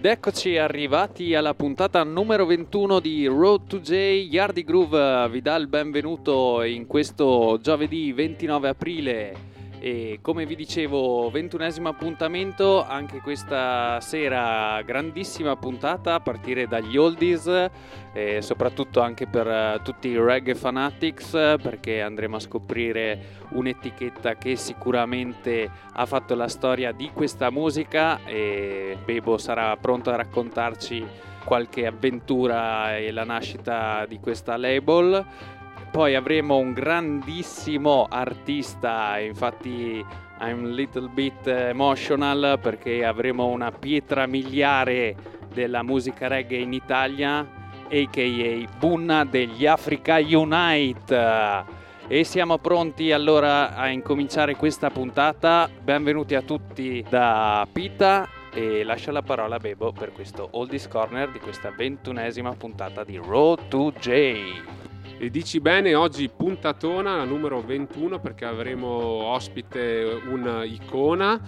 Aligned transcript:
Ed 0.00 0.06
eccoci 0.06 0.56
arrivati 0.56 1.34
alla 1.34 1.52
puntata 1.52 2.02
numero 2.04 2.46
21 2.46 3.00
di 3.00 3.26
Road 3.26 3.66
to 3.66 3.80
J. 3.80 3.92
Yardi 4.30 4.64
Groove 4.64 5.28
vi 5.28 5.42
dà 5.42 5.56
il 5.56 5.66
benvenuto 5.66 6.62
in 6.62 6.86
questo 6.86 7.58
giovedì 7.60 8.10
29 8.10 8.68
aprile 8.70 9.49
e 9.80 10.18
come 10.20 10.44
vi 10.44 10.56
dicevo, 10.56 11.30
ventunesimo 11.30 11.88
appuntamento, 11.88 12.84
anche 12.84 13.20
questa 13.20 13.98
sera 14.00 14.82
grandissima 14.82 15.56
puntata 15.56 16.12
a 16.12 16.20
partire 16.20 16.68
dagli 16.68 16.98
oldies 16.98 17.70
e 18.12 18.42
soprattutto 18.42 19.00
anche 19.00 19.26
per 19.26 19.46
uh, 19.46 19.82
tutti 19.82 20.08
i 20.08 20.18
reggae 20.18 20.54
fanatics 20.54 21.30
perché 21.62 22.02
andremo 22.02 22.36
a 22.36 22.40
scoprire 22.40 23.38
un'etichetta 23.50 24.34
che 24.34 24.54
sicuramente 24.56 25.70
ha 25.92 26.04
fatto 26.04 26.34
la 26.34 26.48
storia 26.48 26.92
di 26.92 27.10
questa 27.14 27.50
musica 27.50 28.22
e 28.26 28.98
Bebo 29.02 29.38
sarà 29.38 29.74
pronto 29.78 30.10
a 30.10 30.16
raccontarci 30.16 31.06
qualche 31.42 31.86
avventura 31.86 32.98
e 32.98 33.10
la 33.12 33.24
nascita 33.24 34.04
di 34.06 34.20
questa 34.20 34.58
label 34.58 35.24
poi 35.90 36.14
avremo 36.14 36.56
un 36.56 36.72
grandissimo 36.72 38.06
artista, 38.08 39.18
infatti 39.18 40.04
I'm 40.40 40.64
a 40.64 40.68
little 40.68 41.08
bit 41.08 41.46
emotional 41.46 42.58
perché 42.60 43.04
avremo 43.04 43.46
una 43.46 43.72
pietra 43.72 44.26
miliare 44.26 45.16
della 45.52 45.82
musica 45.82 46.28
reggae 46.28 46.58
in 46.58 46.72
Italia, 46.72 47.40
a.k.a. 47.90 48.78
Bunna 48.78 49.24
degli 49.24 49.66
Africa 49.66 50.18
Unite. 50.18 51.78
E 52.06 52.24
siamo 52.24 52.58
pronti 52.58 53.12
allora 53.12 53.74
a 53.74 53.88
incominciare 53.88 54.56
questa 54.56 54.90
puntata. 54.90 55.68
Benvenuti 55.80 56.34
a 56.34 56.42
tutti 56.42 57.04
da 57.08 57.66
Pita 57.70 58.28
e 58.52 58.82
lascio 58.82 59.12
la 59.12 59.22
parola 59.22 59.56
a 59.56 59.58
Bebo 59.58 59.92
per 59.92 60.12
questo 60.12 60.48
Oldies 60.52 60.88
Corner 60.88 61.30
di 61.30 61.38
questa 61.38 61.70
ventunesima 61.70 62.52
puntata 62.54 63.04
di 63.04 63.16
Road 63.16 63.68
to 63.68 63.92
J. 63.92 64.88
E 65.22 65.28
dici 65.28 65.60
bene, 65.60 65.94
oggi 65.94 66.30
puntatona, 66.34 67.14
la 67.14 67.24
numero 67.24 67.60
21, 67.60 68.20
perché 68.20 68.46
avremo 68.46 68.88
ospite 68.88 70.18
un'icona, 70.24 71.38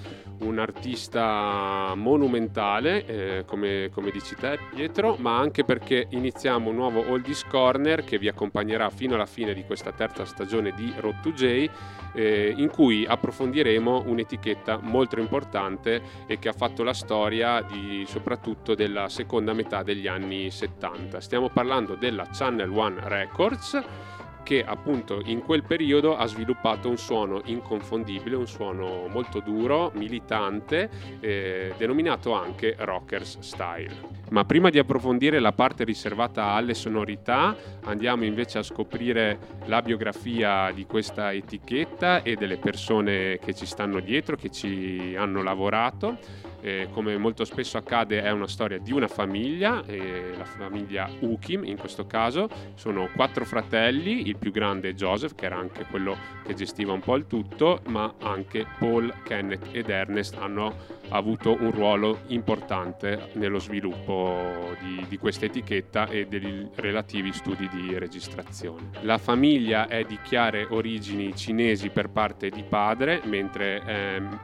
un 0.40 0.58
artista 0.58 1.94
monumentale, 1.96 3.06
eh, 3.06 3.44
come, 3.46 3.88
come, 3.90 4.10
dici 4.10 4.34
te 4.34 4.58
Pietro, 4.74 5.16
ma 5.18 5.38
anche 5.38 5.64
perché 5.64 6.06
iniziamo 6.10 6.68
un 6.68 6.76
nuovo 6.76 7.08
Oldies 7.10 7.46
Corner 7.46 8.04
che 8.04 8.18
vi 8.18 8.28
accompagnerà 8.28 8.90
fino 8.90 9.14
alla 9.14 9.24
fine 9.24 9.54
di 9.54 9.64
questa 9.64 9.92
terza 9.92 10.26
stagione 10.26 10.74
di 10.74 10.92
Road 10.98 11.20
to 11.22 11.32
J, 11.32 11.70
eh, 12.12 12.52
in 12.54 12.68
cui 12.68 13.06
approfondiremo 13.06 14.02
un'etichetta 14.04 14.80
molto 14.82 15.18
importante 15.18 16.02
e 16.26 16.38
che 16.38 16.50
ha 16.50 16.52
fatto 16.52 16.82
la 16.82 16.92
storia 16.92 17.62
di, 17.62 18.04
soprattutto 18.06 18.74
della 18.74 19.08
seconda 19.08 19.54
metà 19.54 19.82
degli 19.82 20.08
anni 20.08 20.50
70. 20.50 21.20
Stiamo 21.20 21.48
parlando 21.48 21.94
della 21.94 22.26
Channel 22.30 22.70
One 22.70 23.00
Records 23.04 23.61
che 24.42 24.64
appunto 24.64 25.20
in 25.24 25.40
quel 25.40 25.62
periodo 25.62 26.16
ha 26.16 26.26
sviluppato 26.26 26.88
un 26.88 26.96
suono 26.96 27.40
inconfondibile, 27.44 28.36
un 28.36 28.46
suono 28.46 29.06
molto 29.08 29.40
duro, 29.40 29.92
militante, 29.94 30.90
eh, 31.20 31.74
denominato 31.76 32.32
anche 32.32 32.74
Rockers 32.78 33.38
Style. 33.38 34.20
Ma 34.30 34.44
prima 34.44 34.70
di 34.70 34.78
approfondire 34.78 35.38
la 35.38 35.52
parte 35.52 35.84
riservata 35.84 36.52
alle 36.52 36.74
sonorità, 36.74 37.54
andiamo 37.84 38.24
invece 38.24 38.58
a 38.58 38.62
scoprire 38.62 39.38
la 39.66 39.82
biografia 39.82 40.70
di 40.72 40.86
questa 40.86 41.32
etichetta 41.32 42.22
e 42.22 42.34
delle 42.36 42.56
persone 42.56 43.38
che 43.38 43.54
ci 43.54 43.66
stanno 43.66 44.00
dietro, 44.00 44.36
che 44.36 44.50
ci 44.50 45.14
hanno 45.16 45.42
lavorato 45.42 46.50
eh, 46.62 46.88
come 46.92 47.18
molto 47.18 47.44
spesso 47.44 47.76
accade 47.76 48.22
è 48.22 48.30
una 48.30 48.46
storia 48.46 48.78
di 48.78 48.92
una 48.92 49.08
famiglia, 49.08 49.84
eh, 49.84 50.32
la 50.36 50.44
famiglia 50.44 51.10
Ukim 51.20 51.64
in 51.64 51.76
questo 51.76 52.06
caso, 52.06 52.48
sono 52.74 53.08
quattro 53.14 53.44
fratelli, 53.44 54.28
il 54.28 54.36
più 54.36 54.52
grande 54.52 54.90
è 54.90 54.92
Joseph 54.94 55.34
che 55.34 55.46
era 55.46 55.58
anche 55.58 55.84
quello 55.90 56.16
che 56.46 56.54
gestiva 56.54 56.92
un 56.92 57.00
po' 57.00 57.16
il 57.16 57.26
tutto, 57.26 57.80
ma 57.88 58.14
anche 58.20 58.64
Paul, 58.78 59.12
Kenneth 59.24 59.68
ed 59.72 59.88
Ernest 59.88 60.36
hanno 60.38 61.00
avuto 61.08 61.56
un 61.60 61.72
ruolo 61.72 62.20
importante 62.28 63.30
nello 63.34 63.58
sviluppo 63.58 64.74
di, 64.80 65.04
di 65.08 65.18
questa 65.18 65.46
etichetta 65.46 66.06
e 66.06 66.26
dei 66.26 66.68
relativi 66.76 67.32
studi 67.32 67.68
di 67.68 67.98
registrazione. 67.98 68.90
La 69.02 69.18
famiglia 69.18 69.88
è 69.88 70.04
di 70.04 70.18
chiare 70.22 70.66
origini 70.70 71.34
cinesi 71.34 71.90
per 71.90 72.08
parte 72.08 72.48
di 72.48 72.62
padre, 72.62 73.20
mentre 73.24 73.82
ehm, 73.84 74.40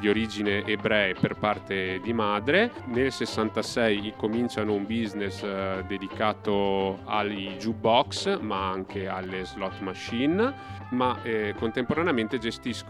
di 0.00 0.08
origine 0.08 0.64
ebree 0.64 1.14
per 1.14 1.36
parte 1.36 2.00
di 2.02 2.12
madre. 2.12 2.72
Nel 2.86 3.12
66 3.12 4.14
cominciano 4.16 4.72
un 4.72 4.86
business 4.86 5.42
eh, 5.42 5.84
dedicato 5.86 6.98
ai 7.04 7.56
jukebox 7.58 8.40
ma 8.40 8.70
anche 8.70 9.06
alle 9.06 9.44
slot 9.44 9.78
machine 9.80 10.78
ma 10.90 11.22
eh, 11.22 11.54
contemporaneamente 11.56 12.38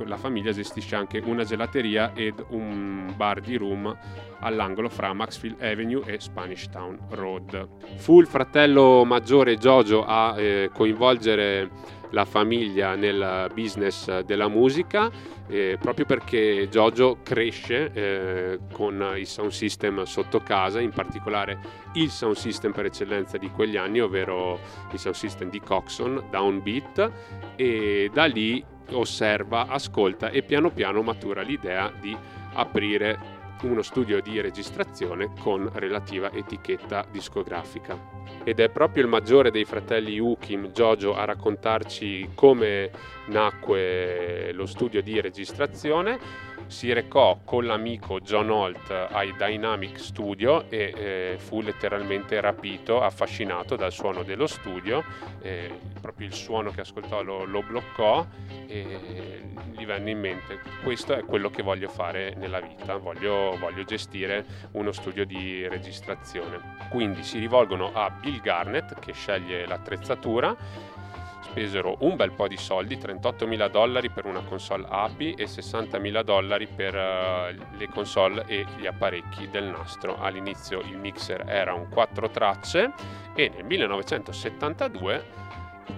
la 0.04 0.16
famiglia 0.16 0.53
gestisce 0.53 0.97
anche 0.97 1.19
una 1.19 1.44
gelateria 1.44 2.12
ed 2.15 2.43
un 2.49 3.12
bar 3.15 3.41
di 3.41 3.56
room 3.56 3.94
all'angolo 4.41 4.88
fra 4.88 5.12
Maxfield 5.12 5.60
Avenue 5.60 6.03
e 6.06 6.19
Spanish 6.19 6.69
Town 6.70 6.99
Road. 7.10 7.69
Fu 7.97 8.20
il 8.20 8.26
fratello 8.26 9.04
maggiore 9.04 9.56
Jojo 9.56 10.04
a 10.04 10.34
eh, 10.38 10.70
coinvolgere 10.72 11.99
la 12.10 12.25
famiglia 12.25 12.94
nel 12.94 13.50
business 13.54 14.21
della 14.21 14.48
musica 14.48 15.10
eh, 15.50 15.78
proprio 15.81 16.06
perché 16.06 16.69
Jojo 16.71 17.19
cresce 17.22 17.91
eh, 17.93 18.59
con 18.72 19.15
il 19.16 19.26
sound 19.26 19.50
system 19.50 20.04
sotto 20.04 20.38
casa, 20.41 20.81
in 20.81 20.91
particolare 20.91 21.59
il 21.94 22.09
sound 22.09 22.37
system 22.37 22.72
per 22.72 22.84
eccellenza 22.87 23.37
di 23.37 23.50
quegli 23.50 23.76
anni, 23.76 24.00
ovvero 24.00 24.60
il 24.93 24.99
sound 24.99 25.16
system 25.16 25.50
di 25.50 25.60
Coxon, 25.60 26.28
Downbeat, 26.31 27.10
e 27.56 28.10
da 28.12 28.26
lì 28.26 28.65
osserva, 28.93 29.66
ascolta 29.66 30.31
e 30.31 30.43
piano 30.43 30.70
piano 30.70 31.03
matura 31.03 31.43
l'idea 31.43 31.93
di 32.00 32.16
aprire 32.54 33.38
uno 33.62 33.82
studio 33.82 34.21
di 34.21 34.41
registrazione 34.41 35.32
con 35.38 35.71
relativa 35.75 36.32
etichetta 36.32 37.04
discografica. 37.10 38.19
Ed 38.44 38.60
è 38.60 38.71
proprio 38.71 39.03
il 39.03 39.09
maggiore 39.09 39.50
dei 39.50 39.65
fratelli 39.65 40.19
Ukim, 40.19 40.69
Jojo, 40.69 41.15
a 41.15 41.25
raccontarci 41.25 42.31
come 42.34 42.91
nacque 43.26 44.53
lo 44.53 44.66
studio 44.66 45.03
di 45.03 45.20
registrazione 45.20 46.19
si 46.70 46.92
recò 46.92 47.41
con 47.44 47.64
l'amico 47.64 48.20
John 48.20 48.48
Holt 48.48 48.91
ai 48.91 49.34
Dynamic 49.36 49.98
Studio 49.98 50.70
e 50.70 50.92
eh, 50.94 51.36
fu 51.38 51.60
letteralmente 51.60 52.41
rapito, 52.41 53.03
affascinato 53.03 53.75
dal 53.75 53.91
suono 53.91 54.22
dello 54.22 54.47
studio, 54.47 55.03
eh, 55.42 55.70
proprio 56.00 56.28
il 56.28 56.32
suono 56.32 56.70
che 56.70 56.82
ascoltò 56.82 57.22
lo, 57.22 57.44
lo, 57.44 57.62
bloccò 57.62 58.25
e 58.66 59.42
gli 59.72 59.84
venne 59.84 60.10
in 60.10 60.20
mente 60.20 60.60
questo 60.82 61.14
è 61.14 61.25
quello 61.25 61.50
che 61.50 61.62
voglio 61.62 61.88
fare 61.88 62.34
nella 62.36 62.60
vita, 62.60 62.97
voglio, 62.97 63.56
voglio 63.58 63.84
gestire 63.84 64.44
uno 64.72 64.92
studio 64.92 65.25
di 65.25 65.66
registrazione. 65.69 66.76
Quindi 66.88 67.22
si 67.22 67.38
rivolgono 67.38 67.91
a 67.92 68.10
Bill 68.10 68.41
Garnett 68.41 68.98
che 68.98 69.12
sceglie 69.12 69.66
l'attrezzatura 69.66 70.56
spesero 71.50 71.97
un 72.00 72.15
bel 72.15 72.31
po' 72.31 72.47
di 72.47 72.56
soldi, 72.56 72.97
38 72.97 73.47
mila 73.47 73.66
dollari 73.66 74.09
per 74.09 74.25
una 74.25 74.41
console 74.43 74.87
API 74.88 75.33
e 75.33 75.49
60 75.49 75.99
mila 75.99 76.22
dollari 76.22 76.69
per 76.69 76.94
uh, 76.94 77.77
le 77.77 77.88
console 77.88 78.44
e 78.47 78.65
gli 78.77 78.87
apparecchi 78.87 79.50
del 79.50 79.65
nastro. 79.65 80.16
All'inizio 80.21 80.81
il 80.81 80.97
mixer 80.97 81.44
era 81.49 81.75
un 81.75 81.88
4 81.88 82.31
tracce 82.31 82.93
e 83.35 83.50
nel 83.52 83.64
1972 83.64 85.49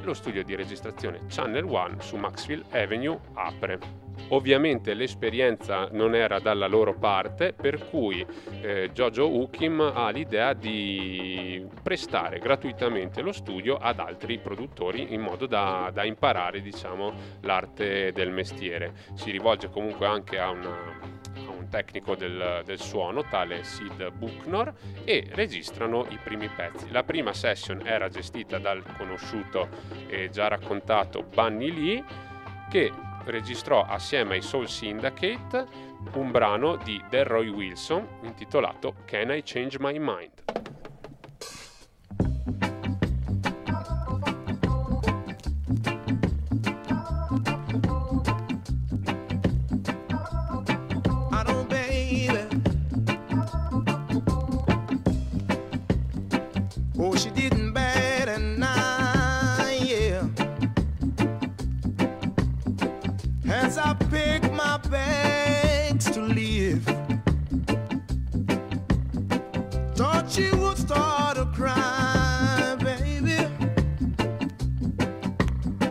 lo 0.02 0.14
studio 0.14 0.42
di 0.42 0.54
registrazione 0.54 1.20
Channel 1.28 1.64
One 1.64 1.96
su 2.00 2.16
Maxfield 2.16 2.64
Avenue 2.70 3.18
apre. 3.34 4.00
Ovviamente 4.28 4.94
l'esperienza 4.94 5.88
non 5.92 6.14
era 6.14 6.38
dalla 6.38 6.66
loro 6.66 6.94
parte, 6.94 7.52
per 7.52 7.88
cui 7.88 8.24
eh, 8.60 8.90
Jojo 8.92 9.28
Ukim 9.28 9.80
ha 9.80 10.10
l'idea 10.10 10.52
di 10.52 11.66
prestare 11.82 12.38
gratuitamente 12.38 13.20
lo 13.20 13.32
studio 13.32 13.76
ad 13.76 13.98
altri 13.98 14.38
produttori 14.38 15.12
in 15.12 15.20
modo 15.20 15.46
da, 15.46 15.90
da 15.92 16.04
imparare 16.04 16.60
diciamo, 16.60 17.12
l'arte 17.40 18.12
del 18.12 18.30
mestiere. 18.30 18.92
Si 19.14 19.30
rivolge 19.30 19.68
comunque 19.68 20.06
anche 20.06 20.38
a, 20.38 20.50
una, 20.50 21.20
tecnico 21.72 22.14
del, 22.14 22.60
del, 22.66 22.78
suono, 22.78 23.24
tale 23.24 23.64
Sid 23.64 24.10
Bucknor, 24.10 24.74
e 25.04 25.26
registrano 25.32 26.06
i 26.10 26.19
primi 26.22 26.48
pezzi. 26.48 26.90
La 26.90 27.02
prima 27.02 27.32
session 27.32 27.80
era 27.86 28.10
gestita 28.10 28.58
dal 28.58 28.84
conosciuto 28.98 29.69
e 30.06 30.28
già 30.28 30.48
raccontato 30.48 31.22
Bunny 31.22 31.72
Lee, 31.72 32.04
che 32.69 32.92
registrò 33.24 33.84
assieme 33.84 34.34
ai 34.34 34.42
Soul 34.42 34.69
Syndicate 34.69 35.66
un 36.14 36.30
brano 36.30 36.76
di 36.76 37.02
Delroy 37.08 37.48
Wilson 37.48 38.06
intitolato 38.22 38.96
Can 39.06 39.30
I 39.30 39.42
Change 39.42 39.78
My 39.80 39.96
Mind? 39.98 40.81
she 57.16 57.30
didn't 57.30 57.72
bat 57.72 58.28
an 58.28 58.62
eye, 58.62 59.78
yeah. 59.82 60.26
As 63.46 63.76
I 63.78 63.94
pick 64.10 64.50
my 64.52 64.78
bags 64.78 66.10
to 66.12 66.20
leave, 66.22 66.84
thought 69.94 70.30
she 70.30 70.50
would 70.52 70.78
start 70.78 71.36
to 71.36 71.46
cry, 71.46 72.76
baby. 72.80 73.46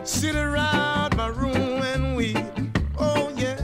Sit 0.04 0.34
around 0.34 1.16
my 1.16 1.28
room 1.28 1.82
and 1.82 2.16
weep, 2.16 2.38
oh 2.98 3.30
yeah. 3.36 3.56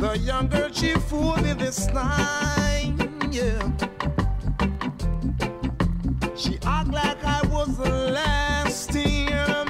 The 0.00 0.18
young 0.20 0.48
girl 0.48 0.70
she 0.72 0.94
fooled 0.94 1.42
me 1.42 1.52
this 1.52 1.86
time, 1.86 2.98
yeah 3.30 3.87
act 6.68 6.90
like 6.90 7.24
I 7.24 7.40
was 7.48 7.76
the 7.78 7.90
last 8.12 8.94
year. 8.94 9.67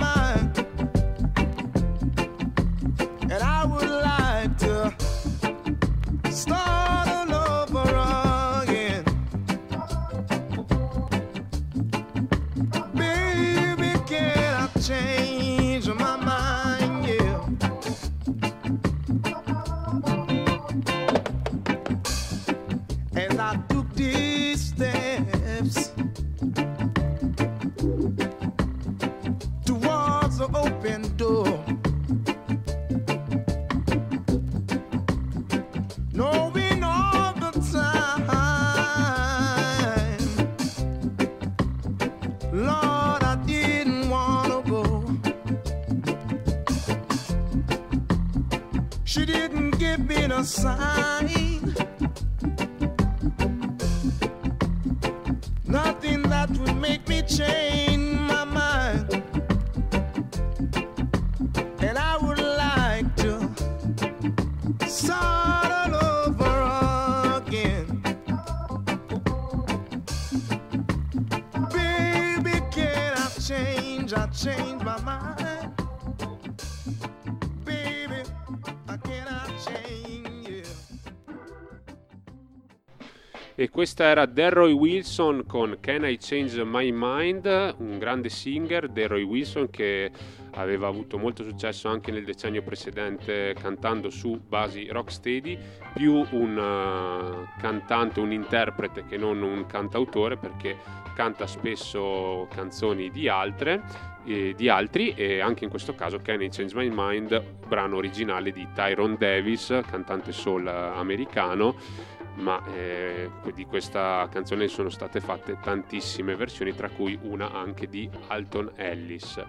Questa 83.79 84.07
era 84.07 84.27
Delroy 84.27 84.73
Wilson 84.73 85.45
con 85.47 85.77
Can 85.79 86.05
I 86.05 86.19
Change 86.19 86.65
My 86.65 86.91
Mind, 86.93 87.77
un 87.79 87.97
grande 88.01 88.29
singer, 88.29 88.89
Delroy 88.89 89.23
Wilson 89.23 89.71
che 89.71 90.11
aveva 90.55 90.89
avuto 90.89 91.17
molto 91.17 91.45
successo 91.45 91.87
anche 91.87 92.11
nel 92.11 92.25
decennio 92.25 92.61
precedente 92.63 93.55
cantando 93.57 94.11
su 94.11 94.41
basi 94.45 94.89
rocksteady, 94.89 95.57
più 95.95 96.27
un 96.31 96.57
uh, 96.57 97.61
cantante, 97.61 98.19
un 98.19 98.33
interprete 98.33 99.05
che 99.05 99.17
non 99.17 99.43
un 99.43 99.65
cantautore 99.67 100.37
perché 100.37 100.77
canta 101.15 101.47
spesso 101.47 102.49
canzoni 102.51 103.11
di, 103.11 103.29
altre, 103.29 103.83
eh, 104.25 104.55
di 104.57 104.69
altri 104.69 105.15
e 105.15 105.39
anche 105.39 105.63
in 105.63 105.71
questo 105.71 105.95
caso 105.95 106.19
Can 106.19 106.43
I 106.43 106.49
Change 106.49 106.75
My 106.75 106.91
Mind, 106.93 107.41
brano 107.69 107.95
originale 107.95 108.51
di 108.51 108.67
Tyrone 108.75 109.17
Davis, 109.17 109.83
cantante 109.89 110.33
soul 110.33 110.67
americano 110.67 112.17
ma 112.39 112.63
eh, 112.75 113.31
di 113.53 113.65
questa 113.65 114.29
canzone 114.31 114.69
sono 114.69 114.89
state 114.89 115.21
fatte 115.21 115.59
tantissime 115.61 116.37
versioni, 116.37 116.75
tra 116.75 116.89
cui 116.89 117.19
una 117.23 117.53
anche 117.53 117.89
di 117.89 118.09
Alton 118.29 118.73
Ellis. 118.77 119.43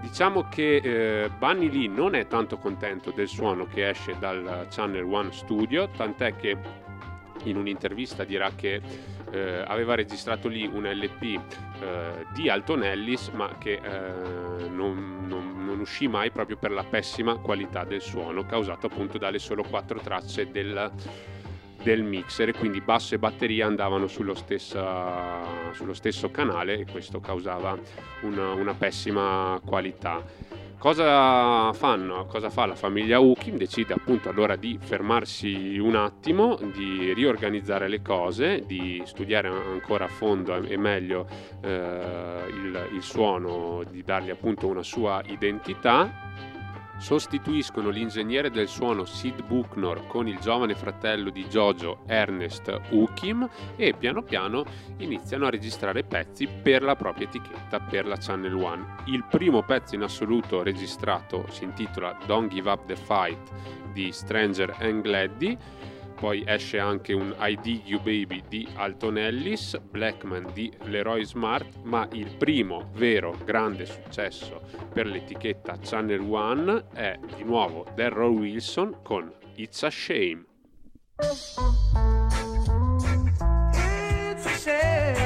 Diciamo 0.00 0.48
che 0.48 0.76
eh, 0.76 1.28
Bunny 1.28 1.70
Lee 1.70 1.88
non 1.88 2.14
è 2.14 2.26
tanto 2.28 2.56
contento 2.58 3.10
del 3.10 3.26
suono 3.26 3.66
che 3.66 3.88
esce 3.88 4.16
dal 4.18 4.68
Channel 4.70 5.02
One 5.02 5.32
Studio, 5.32 5.88
tant'è 5.88 6.36
che 6.36 6.56
in 7.44 7.56
un'intervista 7.56 8.24
dirà 8.24 8.50
che 8.54 8.80
eh, 9.30 9.64
aveva 9.66 9.94
registrato 9.94 10.48
lì 10.48 10.66
un 10.66 10.84
LP 10.84 11.22
eh, 11.80 12.26
di 12.32 12.48
Alton 12.48 12.84
Ellis, 12.84 13.28
ma 13.28 13.56
che 13.58 13.80
eh, 13.82 14.68
non, 14.68 15.26
non, 15.26 15.64
non, 15.64 15.80
uscì 15.80 16.08
mai 16.08 16.30
proprio 16.30 16.56
per 16.56 16.70
la 16.70 16.84
pessima 16.84 17.36
qualità 17.36 17.84
del 17.84 18.00
suono, 18.00 18.44
causato 18.44 18.86
appunto 18.86 19.18
dalle 19.18 19.38
solo 19.38 19.62
quattro 19.62 19.98
tracce 20.00 20.50
del 20.50 20.90
del 21.82 22.02
mixer 22.02 22.50
e 22.50 22.52
quindi 22.52 22.80
basso 22.80 23.14
e 23.14 23.18
batteria 23.18 23.66
andavano 23.66 24.06
sullo, 24.06 24.34
stessa, 24.34 25.40
sullo 25.72 25.94
stesso 25.94 26.30
canale 26.30 26.80
e 26.80 26.86
questo 26.90 27.20
causava 27.20 27.78
una, 28.22 28.52
una 28.52 28.74
pessima 28.74 29.60
qualità. 29.64 30.22
Cosa 30.78 31.72
fanno? 31.72 32.26
Cosa 32.26 32.50
fa 32.50 32.64
la 32.64 32.76
famiglia 32.76 33.18
Ukim? 33.18 33.56
Decide 33.56 33.94
appunto 33.94 34.28
allora 34.28 34.54
di 34.54 34.78
fermarsi 34.80 35.76
un 35.76 35.96
attimo, 35.96 36.56
di 36.72 37.12
riorganizzare 37.14 37.88
le 37.88 38.00
cose, 38.00 38.62
di 38.64 39.02
studiare 39.04 39.48
ancora 39.48 40.04
a 40.04 40.08
fondo 40.08 40.54
e 40.54 40.76
meglio 40.76 41.26
eh, 41.62 42.44
il, 42.48 42.90
il 42.92 43.02
suono, 43.02 43.82
di 43.90 44.04
dargli 44.04 44.30
appunto 44.30 44.68
una 44.68 44.84
sua 44.84 45.20
identità 45.26 46.26
sostituiscono 46.98 47.88
l'ingegnere 47.90 48.50
del 48.50 48.68
suono 48.68 49.04
Sid 49.04 49.42
Bucknor 49.44 50.06
con 50.06 50.26
il 50.26 50.38
giovane 50.38 50.74
fratello 50.74 51.30
di 51.30 51.44
Jojo 51.46 52.00
Ernest 52.06 52.80
Ukim 52.90 53.48
e 53.76 53.94
piano 53.94 54.22
piano 54.22 54.64
iniziano 54.98 55.46
a 55.46 55.50
registrare 55.50 56.02
pezzi 56.02 56.46
per 56.46 56.82
la 56.82 56.96
propria 56.96 57.26
etichetta, 57.26 57.80
per 57.80 58.06
la 58.06 58.16
Channel 58.16 58.54
One. 58.54 58.96
Il 59.06 59.24
primo 59.24 59.62
pezzo 59.62 59.94
in 59.94 60.02
assoluto 60.02 60.62
registrato 60.62 61.46
si 61.50 61.64
intitola 61.64 62.16
Don't 62.26 62.52
Give 62.52 62.70
Up 62.70 62.84
the 62.86 62.96
Fight 62.96 63.50
di 63.92 64.12
Stranger 64.12 64.74
and 64.80 65.02
Gladdy 65.02 65.56
poi 66.18 66.42
esce 66.46 66.78
anche 66.78 67.12
un 67.12 67.34
I 67.38 67.58
Dig 67.60 67.82
You 67.84 68.00
Baby 68.00 68.42
di 68.48 68.66
Alton 68.74 69.18
Ellis, 69.18 69.78
Blackman 69.78 70.50
di 70.52 70.72
Leroy 70.84 71.24
Smart, 71.24 71.82
ma 71.82 72.08
il 72.12 72.34
primo 72.36 72.90
vero 72.94 73.36
grande 73.44 73.86
successo 73.86 74.62
per 74.92 75.06
l'etichetta 75.06 75.78
Channel 75.80 76.20
One 76.20 76.86
è 76.92 77.18
di 77.36 77.44
nuovo 77.44 77.86
Darryl 77.94 78.36
Wilson 78.36 78.98
con 79.02 79.32
It's 79.54 79.82
a 79.82 79.90
Shame. 79.90 80.44
It's 81.20 81.56
a 84.46 84.56
shame 84.56 85.18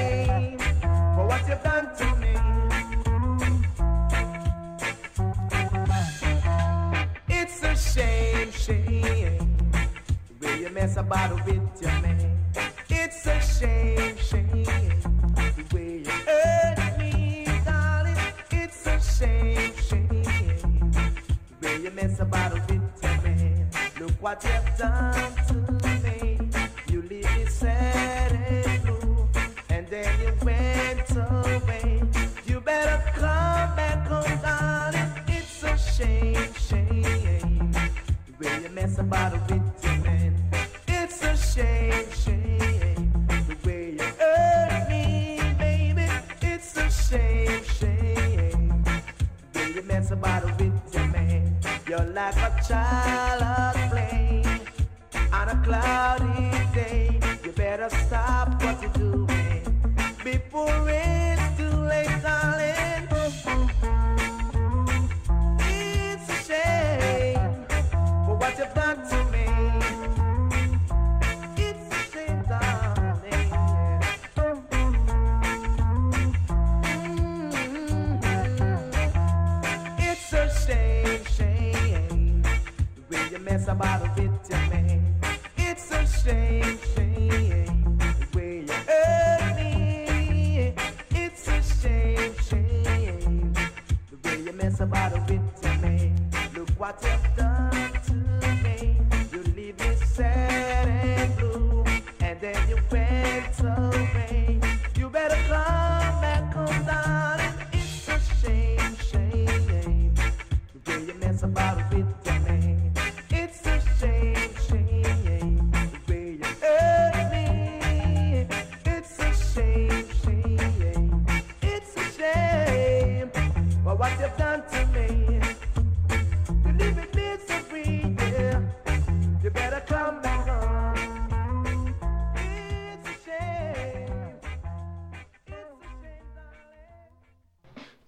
you 10.93 10.97
mess 10.97 11.07
about 11.07 11.47
with 11.47 11.83
your 11.83 11.91
man. 12.03 12.32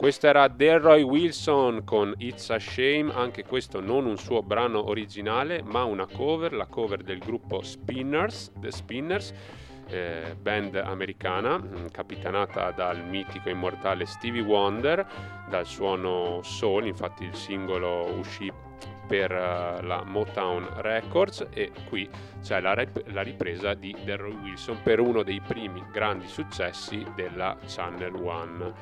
Questo 0.04 0.26
era 0.26 0.48
Delroy 0.48 1.00
Wilson 1.00 1.82
con 1.82 2.12
It's 2.18 2.50
a 2.50 2.58
Shame, 2.58 3.10
anche 3.14 3.42
questo 3.42 3.80
non 3.80 4.04
un 4.04 4.18
suo 4.18 4.42
brano 4.42 4.90
originale, 4.90 5.62
ma 5.62 5.84
una 5.84 6.06
cover, 6.06 6.52
la 6.52 6.66
cover 6.66 7.02
del 7.02 7.20
gruppo 7.20 7.62
Spinners, 7.62 8.52
The 8.60 8.70
Spinners, 8.70 9.32
eh, 9.88 10.36
band 10.38 10.74
americana, 10.74 11.56
mm, 11.56 11.86
capitanata 11.90 12.70
dal 12.72 13.02
mitico 13.02 13.48
immortale 13.48 14.04
Stevie 14.04 14.42
Wonder, 14.42 15.06
dal 15.48 15.64
suono 15.64 16.40
soul, 16.42 16.84
infatti 16.84 17.24
il 17.24 17.34
singolo 17.34 18.04
uscì 18.18 18.52
per 19.06 19.30
uh, 19.30 19.84
la 19.84 20.02
Motown 20.04 20.66
Records 20.76 21.46
e 21.50 21.70
qui 21.88 22.08
c'è 22.42 22.60
la, 22.60 22.74
rep- 22.74 23.04
la 23.08 23.22
ripresa 23.22 23.74
di 23.74 23.94
Delroy 24.04 24.34
Wilson 24.34 24.80
per 24.82 25.00
uno 25.00 25.22
dei 25.22 25.40
primi 25.40 25.82
grandi 25.92 26.26
successi 26.26 27.04
della 27.14 27.56
Channel 27.66 28.14
One. 28.14 28.72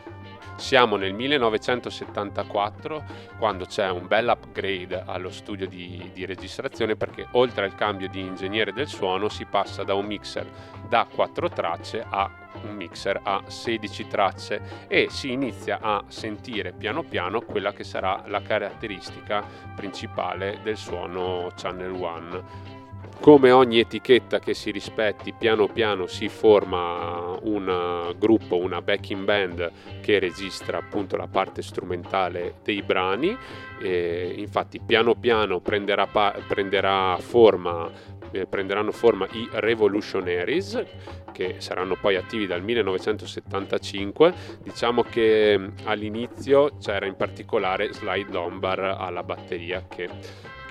Siamo 0.56 0.96
nel 0.96 1.12
1974 1.12 3.04
quando 3.38 3.64
c'è 3.64 3.90
un 3.90 4.06
bel 4.06 4.28
upgrade 4.28 5.02
allo 5.04 5.30
studio 5.30 5.66
di, 5.66 6.10
di, 6.12 6.24
registrazione 6.24 6.94
perché 6.94 7.26
oltre 7.32 7.64
al 7.64 7.74
cambio 7.74 8.08
di 8.08 8.20
ingegnere 8.20 8.72
del 8.72 8.86
suono 8.86 9.28
si 9.28 9.44
passa 9.44 9.82
da 9.82 9.94
un 9.94 10.06
mixer 10.06 10.46
da 10.88 11.06
4 11.12 11.48
tracce 11.48 12.04
a 12.08 12.30
un 12.62 12.76
mixer 12.76 13.20
a 13.22 13.42
16 13.46 14.06
tracce 14.06 14.86
e 14.86 15.08
si 15.10 15.32
inizia 15.32 15.78
a 15.80 16.04
sentire 16.08 16.72
piano 16.72 17.02
piano 17.02 17.40
quella 17.40 17.72
che 17.72 17.82
sarà 17.82 18.22
la 18.26 18.42
caratteristica 18.42 19.44
principale 19.74 20.60
del 20.62 20.76
suono 20.76 21.50
Channel 21.56 21.92
One 21.92 22.80
come 23.22 23.52
ogni 23.52 23.78
etichetta 23.78 24.40
che 24.40 24.52
si 24.52 24.72
rispetti, 24.72 25.32
piano 25.32 25.68
piano 25.68 26.08
si 26.08 26.28
forma 26.28 27.38
un 27.42 28.12
gruppo, 28.18 28.56
una 28.56 28.82
backing 28.82 29.22
band 29.22 29.70
che 30.00 30.18
registra 30.18 30.78
appunto 30.78 31.16
la 31.16 31.28
parte 31.28 31.62
strumentale 31.62 32.54
dei 32.64 32.82
brani. 32.82 33.36
E 33.80 34.34
infatti, 34.36 34.80
piano 34.84 35.14
piano 35.14 35.60
prenderà, 35.60 36.08
prenderà 36.48 37.16
forma, 37.20 37.88
eh, 38.32 38.46
prenderanno 38.46 38.90
forma 38.90 39.28
i 39.30 39.48
Revolutionaries, 39.52 40.84
che 41.30 41.56
saranno 41.58 41.96
poi 42.00 42.16
attivi 42.16 42.48
dal 42.48 42.62
1975. 42.64 44.34
Diciamo 44.64 45.04
che 45.04 45.70
all'inizio 45.84 46.76
c'era 46.80 47.06
in 47.06 47.14
particolare 47.14 47.92
Slide 47.92 48.32
Lombard 48.32 48.96
alla 48.98 49.22
batteria 49.22 49.84
che 49.88 50.08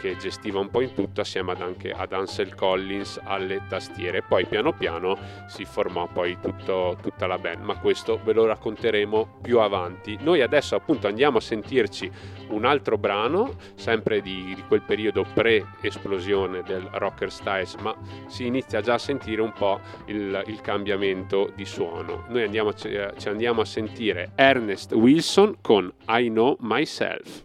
che 0.02 0.18
gestiva 0.18 0.60
un 0.60 0.70
po' 0.70 0.82
in 0.82 0.94
tutto 0.96 1.22
assieme 1.22 1.52
ad 1.52 1.62
anche 1.62 1.92
ad 1.92 2.12
Ansel 2.12 2.56
Collins 2.56 3.20
alle 3.24 3.62
tastiere. 3.70 4.24
Poi 4.24 4.46
piano 4.48 4.74
piano 4.74 5.18
si 5.48 5.64
formò 5.64 6.08
poi 6.08 6.40
tutto, 6.42 6.98
tutta 7.02 7.28
la 7.28 7.38
band, 7.38 7.64
ma 7.64 7.78
questo 7.78 8.20
ve 8.24 8.34
lo 8.34 8.46
racconteremo 8.46 9.38
più 9.42 9.60
avanti. 9.60 10.18
Noi 10.22 10.42
adesso 10.42 10.76
appunto 10.76 11.08
andiamo 11.08 11.38
a 11.38 11.42
sentirci 11.42 12.10
un 12.50 12.66
altro 12.66 12.98
brano, 12.98 13.54
sempre 13.76 14.22
di, 14.22 14.54
di 14.56 14.64
quel 14.68 14.82
periodo 14.82 15.24
pre-esplosione 15.34 16.64
del 16.64 16.90
rocker 16.94 17.32
styles, 17.32 17.76
ma 17.76 17.96
si 18.28 18.48
inizia 18.48 18.82
già 18.82 18.96
a 18.96 19.00
sentire 19.00 19.42
un 19.42 19.54
po' 19.54 19.80
il, 20.06 20.44
il 20.48 20.62
cambiamento 20.62 21.52
di 21.56 21.66
suono. 21.66 22.26
Noi 22.30 22.44
andiamo, 22.44 22.74
ci 22.74 23.28
andiamo 23.28 23.62
a 23.62 23.66
sentire 23.66 24.32
Ernest 24.36 24.94
Wilson 24.94 25.58
con 25.62 25.94
I 26.08 26.30
Know 26.30 26.58
Myself. 26.60 27.44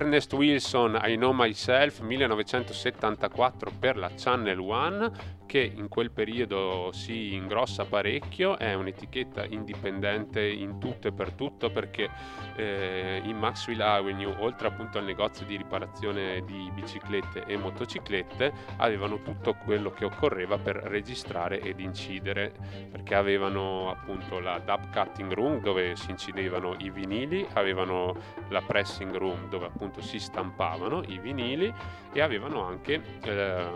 Ernest 0.00 0.32
Wilson, 0.32 0.96
I 1.02 1.16
Know 1.16 1.32
Myself, 1.32 2.02
1974 2.02 3.72
per 3.80 3.96
la 3.96 4.14
Channel 4.14 4.60
One, 4.60 5.10
che 5.48 5.72
in 5.74 5.88
quel 5.88 6.10
periodo 6.10 6.90
si 6.92 7.32
ingrossa 7.32 7.86
parecchio, 7.86 8.58
è 8.58 8.74
un'etichetta 8.74 9.46
indipendente 9.46 10.46
in 10.46 10.78
tutto 10.78 11.08
e 11.08 11.12
per 11.12 11.32
tutto 11.32 11.70
perché 11.70 12.10
eh, 12.54 13.22
in 13.24 13.38
Maxwell 13.38 13.80
Avenue, 13.80 14.34
oltre 14.40 14.68
appunto 14.68 14.98
al 14.98 15.04
negozio 15.04 15.46
di 15.46 15.56
riparazione 15.56 16.44
di 16.44 16.70
biciclette 16.74 17.46
e 17.46 17.56
motociclette, 17.56 18.52
avevano 18.76 19.22
tutto 19.22 19.54
quello 19.54 19.90
che 19.90 20.04
occorreva 20.04 20.58
per 20.58 20.76
registrare 20.76 21.60
ed 21.60 21.80
incidere, 21.80 22.52
perché 22.90 23.14
avevano 23.14 23.90
appunto 23.90 24.40
la 24.40 24.58
dub 24.58 24.92
cutting 24.92 25.32
room 25.32 25.62
dove 25.62 25.96
si 25.96 26.10
incidevano 26.10 26.74
i 26.80 26.90
vinili, 26.90 27.46
avevano 27.54 28.14
la 28.50 28.60
pressing 28.60 29.16
room 29.16 29.48
dove 29.48 29.64
appunto 29.64 30.02
si 30.02 30.18
stampavano 30.18 31.02
i 31.06 31.18
vinili 31.18 31.72
e 32.12 32.20
avevano 32.20 32.64
anche 32.64 33.00
eh, 33.22 33.66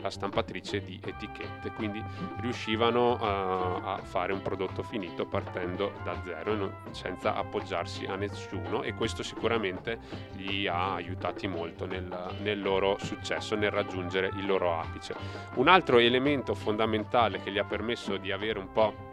la 0.00 0.10
stampatrice 0.10 0.80
di 0.80 1.00
etichette, 1.10 1.72
quindi 1.72 2.02
riuscivano 2.40 3.12
uh, 3.12 3.18
a 3.20 4.00
fare 4.02 4.32
un 4.32 4.42
prodotto 4.42 4.82
finito 4.82 5.26
partendo 5.26 5.92
da 6.04 6.16
zero 6.24 6.54
non, 6.54 6.74
senza 6.90 7.34
appoggiarsi 7.34 8.04
a 8.06 8.16
nessuno 8.16 8.82
e 8.82 8.94
questo 8.94 9.22
sicuramente 9.22 9.98
li 10.36 10.66
ha 10.66 10.94
aiutati 10.94 11.46
molto 11.46 11.86
nel, 11.86 12.36
nel 12.40 12.60
loro 12.60 12.98
successo, 12.98 13.54
nel 13.56 13.70
raggiungere 13.70 14.30
il 14.36 14.46
loro 14.46 14.78
apice. 14.78 15.14
Un 15.54 15.68
altro 15.68 15.98
elemento 15.98 16.54
fondamentale 16.54 17.40
che 17.42 17.50
gli 17.50 17.58
ha 17.58 17.64
permesso 17.64 18.16
di 18.16 18.30
avere 18.30 18.58
un 18.58 18.72
po' 18.72 19.10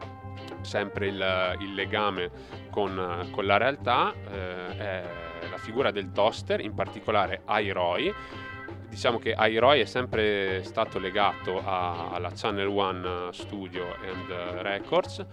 sempre 0.62 1.08
il, 1.08 1.58
il 1.60 1.74
legame 1.74 2.29
con, 2.69 3.27
con, 3.31 3.46
la 3.46 3.58
realtà 3.58 4.13
eh, 4.13 4.77
è 4.77 5.03
la 5.50 5.58
figura 5.58 5.91
del 5.91 6.12
toaster, 6.12 6.60
in 6.60 6.74
particolare 6.74 7.43
iRoy 7.48 8.13
diciamo 8.89 9.19
che 9.19 9.36
iRoy 9.38 9.81
è 9.81 9.86
sempre 9.86 10.63
stato 10.63 11.00
legato 11.00 11.62
a, 11.63 12.10
alla 12.10 12.31
Channel 12.36 12.67
One 12.67 13.31
Studio 13.31 13.96
and 14.01 14.31
Records 14.62 15.25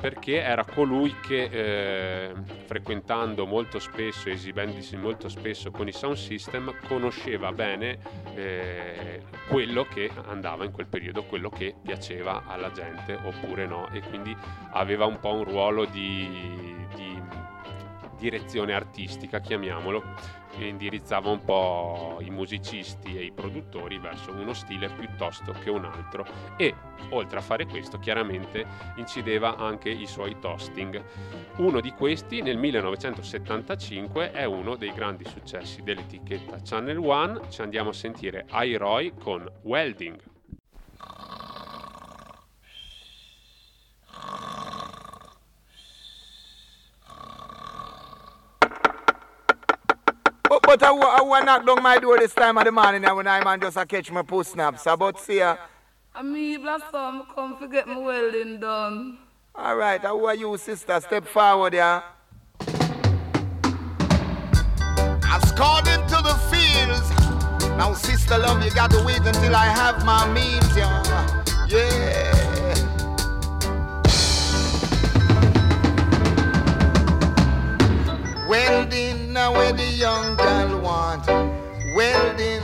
perché 0.00 0.42
era 0.42 0.64
colui 0.64 1.14
che 1.20 1.48
eh, 1.50 2.32
frequentando 2.66 3.46
molto 3.46 3.78
spesso, 3.78 4.28
esibendosi 4.28 4.96
molto 4.96 5.28
spesso 5.28 5.70
con 5.70 5.88
i 5.88 5.92
sound 5.92 6.16
system, 6.16 6.74
conosceva 6.86 7.52
bene 7.52 7.98
eh, 8.34 9.22
quello 9.48 9.84
che 9.84 10.10
andava 10.26 10.64
in 10.64 10.72
quel 10.72 10.86
periodo, 10.86 11.24
quello 11.24 11.48
che 11.48 11.74
piaceva 11.80 12.44
alla 12.46 12.70
gente 12.72 13.18
oppure 13.24 13.66
no 13.66 13.88
e 13.90 14.00
quindi 14.00 14.36
aveva 14.72 15.06
un 15.06 15.18
po' 15.18 15.32
un 15.32 15.44
ruolo 15.44 15.84
di, 15.86 16.76
di 16.94 17.22
direzione 18.16 18.72
artistica, 18.74 19.40
chiamiamolo 19.40 20.02
che 20.56 20.64
indirizzava 20.64 21.28
un 21.30 21.44
po' 21.44 22.18
i 22.20 22.30
musicisti 22.30 23.16
e 23.16 23.24
i 23.24 23.32
produttori 23.32 23.98
verso 23.98 24.32
uno 24.32 24.54
stile 24.54 24.88
piuttosto 24.88 25.52
che 25.52 25.70
un 25.70 25.84
altro 25.84 26.26
e 26.56 26.74
oltre 27.10 27.38
a 27.38 27.42
fare 27.42 27.66
questo 27.66 27.98
chiaramente 27.98 28.66
incideva 28.96 29.56
anche 29.56 29.90
i 29.90 30.06
suoi 30.06 30.38
toasting. 30.38 31.02
Uno 31.56 31.80
di 31.80 31.92
questi 31.92 32.40
nel 32.40 32.56
1975 32.56 34.32
è 34.32 34.44
uno 34.44 34.76
dei 34.76 34.92
grandi 34.92 35.24
successi 35.24 35.82
dell'etichetta 35.82 36.58
Channel 36.62 36.98
One, 36.98 37.40
ci 37.50 37.60
andiamo 37.60 37.90
a 37.90 37.94
sentire 37.94 38.46
iRoy 38.50 39.12
con 39.14 39.46
Welding. 39.62 40.35
But 50.78 50.92
I, 50.92 50.94
I, 50.94 51.40
I 51.40 51.40
knock 51.42 51.64
down 51.64 51.82
my 51.82 51.98
door 51.98 52.18
this 52.18 52.34
time 52.34 52.58
of 52.58 52.64
the 52.64 52.70
morning 52.70 53.02
and 53.02 53.16
when 53.16 53.26
I 53.26 53.42
man 53.42 53.58
just 53.58 53.78
a 53.78 53.86
catch 53.86 54.10
my 54.10 54.20
post 54.20 54.52
snaps. 54.52 54.84
About 54.84 55.18
see 55.18 55.38
ya. 55.38 55.56
I 56.14 56.22
mean, 56.22 56.60
blast 56.60 56.90
some 56.90 57.26
come 57.34 57.58
to 57.60 57.66
get 57.66 57.88
my 57.88 57.96
welding 57.96 58.60
done. 58.60 59.16
All 59.54 59.74
right, 59.74 60.02
how 60.02 60.22
are 60.26 60.34
you, 60.34 60.54
sister? 60.58 61.00
Step 61.00 61.26
forward, 61.26 61.72
yeah. 61.72 62.02
I've 65.24 65.44
scored 65.48 65.88
into 65.88 66.18
the 66.20 66.36
fields. 66.50 67.08
Now, 67.78 67.94
sister, 67.94 68.36
love, 68.36 68.62
you 68.62 68.70
got 68.72 68.90
to 68.90 69.02
wait 69.02 69.24
until 69.24 69.56
I 69.56 69.64
have 69.64 70.04
my 70.04 70.30
means, 70.34 70.76
yeah. 70.76 71.02
Yeah. 71.70 72.34
Welding 78.46 79.15
now 79.36 79.52
where 79.52 79.70
the 79.70 79.84
young 79.84 80.34
girl 80.36 80.80
want. 80.80 81.26
Welding, 81.94 82.62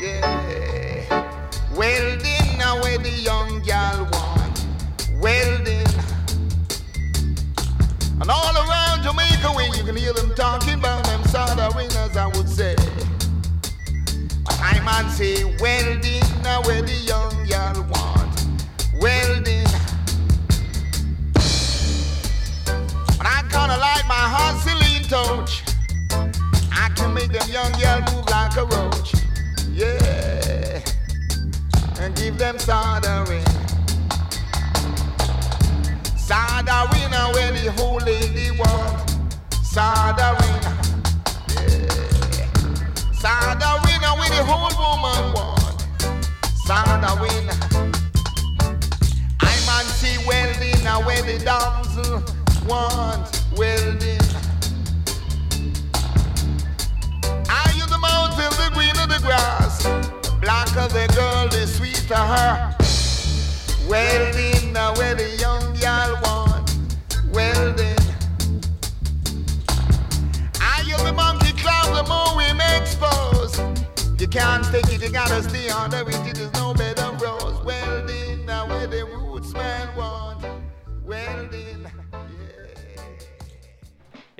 yeah. 0.00 1.46
Welding 1.76 2.58
now 2.58 2.82
where 2.82 2.98
the 2.98 3.10
young 3.10 3.62
girl 3.62 4.08
want. 4.10 4.66
Welding. 5.22 5.86
And 8.20 8.28
all 8.28 8.56
around 8.56 9.04
Jamaica 9.04 9.52
when 9.54 9.72
you 9.74 9.84
can 9.84 9.94
hear 9.94 10.12
them 10.12 10.34
talking 10.34 10.80
about 10.80 11.04
them 11.04 11.22
soda 11.26 11.70
winners, 11.76 12.16
I 12.16 12.26
would 12.26 12.48
say. 12.48 12.74
I 14.48 14.80
man 14.84 15.08
say 15.08 15.44
welding 15.60 16.42
now 16.42 16.62
where 16.62 16.82
the 16.82 16.98
young 17.06 17.46
girl 17.46 17.86
want. 17.92 18.09
Touch. 25.10 25.64
I 26.70 26.88
can 26.94 27.12
make 27.12 27.32
them 27.32 27.42
young 27.50 27.72
girl 27.72 28.00
move 28.14 28.30
like 28.30 28.56
a 28.56 28.64
roach. 28.64 29.12
Yeah. 29.72 30.80
And 31.98 32.14
give 32.14 32.38
them 32.38 32.56
soldering. 32.60 33.44
Soldering 36.16 37.10
where 37.34 37.50
the 37.50 37.72
whole 37.76 37.98
lady 38.06 38.52
want. 38.52 39.10
Soldering. 39.64 40.62
Yeah. 41.58 41.90
Soldering 43.10 44.02
where 44.16 44.30
the 44.30 44.44
whole 44.46 44.70
woman 44.78 45.32
want. 45.34 45.86
Soldering. 46.66 47.48
I 49.40 49.54
man 49.66 49.84
see 49.86 50.24
welding 50.24 50.84
where 51.04 51.22
the 51.22 51.44
damsel 51.44 52.22
want 52.68 53.42
welding. 53.56 54.29
Welding, 63.90 64.72
now 64.72 64.94
where 64.94 65.16
the 65.16 65.28
young 65.30 65.74
girl 65.80 66.16
want. 66.22 66.76
Welding. 67.32 67.98
Are 70.62 70.82
you 70.84 70.96
the 70.98 71.12
monkey 71.12 71.50
clown, 71.54 71.92
the 71.96 72.04
more 72.04 72.36
we 72.36 72.44
expose? 72.78 73.58
You 74.20 74.28
can't 74.28 74.64
take 74.66 74.86
it, 74.94 75.02
you 75.02 75.10
gotta 75.10 75.42
stay 75.42 75.70
on 75.70 75.90
the 75.90 76.04
it. 76.04 76.36
There's 76.36 76.59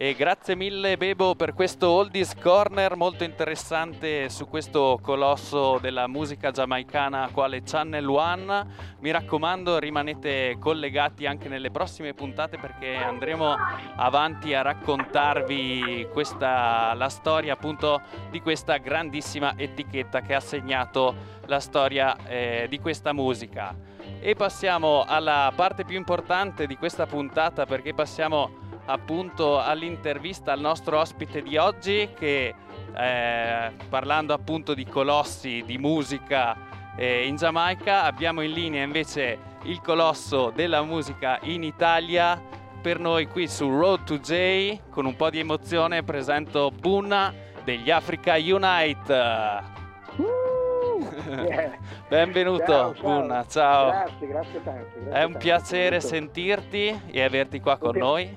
E 0.03 0.15
grazie 0.15 0.55
mille 0.55 0.97
Bebo 0.97 1.35
per 1.35 1.53
questo 1.53 1.91
Oldies 1.91 2.35
Corner 2.35 2.97
molto 2.97 3.23
interessante 3.23 4.31
su 4.31 4.49
questo 4.49 4.99
colosso 5.03 5.77
della 5.79 6.07
musica 6.07 6.51
giamaicana 6.51 7.29
quale 7.31 7.63
Channel 7.63 8.09
One. 8.09 8.67
Mi 9.01 9.11
raccomando 9.11 9.79
rimanete 9.79 10.57
collegati 10.59 11.27
anche 11.27 11.51
nelle 11.51 11.71
prossime 11.71 12.15
puntate 12.15 12.57
perché 12.57 12.95
andremo 12.95 13.55
avanti 13.97 14.55
a 14.55 14.63
raccontarvi 14.63 16.09
questa, 16.11 16.95
la 16.95 17.11
storia 17.11 17.53
appunto 17.53 18.01
di 18.31 18.41
questa 18.41 18.79
grandissima 18.79 19.53
etichetta 19.55 20.23
che 20.23 20.35
ha 20.35 20.41
segnato 20.41 21.15
la 21.45 21.61
storia 21.61 22.17
eh, 22.27 22.67
di 22.71 22.81
questa 22.81 23.13
musica. 23.13 23.77
E 24.19 24.35
passiamo 24.35 25.05
alla 25.07 25.53
parte 25.55 25.85
più 25.85 25.99
importante 25.99 26.67
di 26.67 26.79
questa 26.79 27.05
puntata 27.05 27.67
perché 27.67 27.93
passiamo 27.93 28.69
appunto 28.87 29.61
all'intervista 29.61 30.53
al 30.53 30.61
nostro 30.61 30.99
ospite 30.99 31.43
di 31.43 31.57
oggi 31.57 32.11
che 32.19 32.55
eh, 32.97 33.73
parlando 33.89 34.35
appunto 34.35 34.75
di 34.75 34.85
colossi 34.85 35.63
di 35.65 35.79
musica 35.79 36.57
eh, 36.97 37.27
in 37.27 37.37
Giamaica 37.37 38.05
abbiamo 38.05 38.41
in 38.41 38.53
linea 38.53 38.83
invece 38.83 39.39
il 39.65 39.81
colosso 39.81 40.51
della 40.51 40.83
musica 40.83 41.39
in 41.43 41.63
Italia 41.63 42.41
per 42.81 42.99
noi 42.99 43.27
qui 43.29 43.47
su 43.47 43.69
Road 43.69 44.05
to 44.05 44.19
J 44.19 44.79
con 44.91 45.05
un 45.05 45.15
po' 45.15 45.31
di 45.31 45.39
emozione 45.39 46.03
presento 46.03 46.71
Bunna 46.71 47.33
degli 47.63 47.91
Africa 47.91 48.35
Unite 48.35 49.79
Yeah. 51.27 51.79
Benvenuto 52.09 52.65
ciao, 52.65 52.95
ciao. 52.95 53.03
Bunna, 53.03 53.47
ciao. 53.47 53.91
Grazie, 53.91 54.27
grazie 54.27 54.63
tanto. 54.63 54.87
Grazie 54.95 55.13
È 55.13 55.23
un 55.23 55.33
tanto. 55.33 55.39
piacere 55.39 56.01
sentirti 56.01 57.01
e 57.11 57.23
averti 57.23 57.61
qua 57.61 57.79
con 57.79 57.97
noi. 57.97 58.37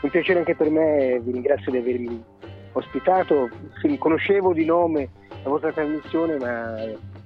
Un 0.00 0.10
piacere 0.10 0.38
anche 0.38 0.54
per 0.54 0.70
me, 0.70 1.18
vi 1.20 1.32
ringrazio 1.32 1.72
di 1.72 1.78
avermi 1.78 2.24
ospitato, 2.72 3.48
sì, 3.80 3.98
conoscevo 3.98 4.52
di 4.52 4.64
nome 4.64 5.10
la 5.42 5.50
vostra 5.50 5.72
trasmissione, 5.72 6.36
ma 6.38 6.76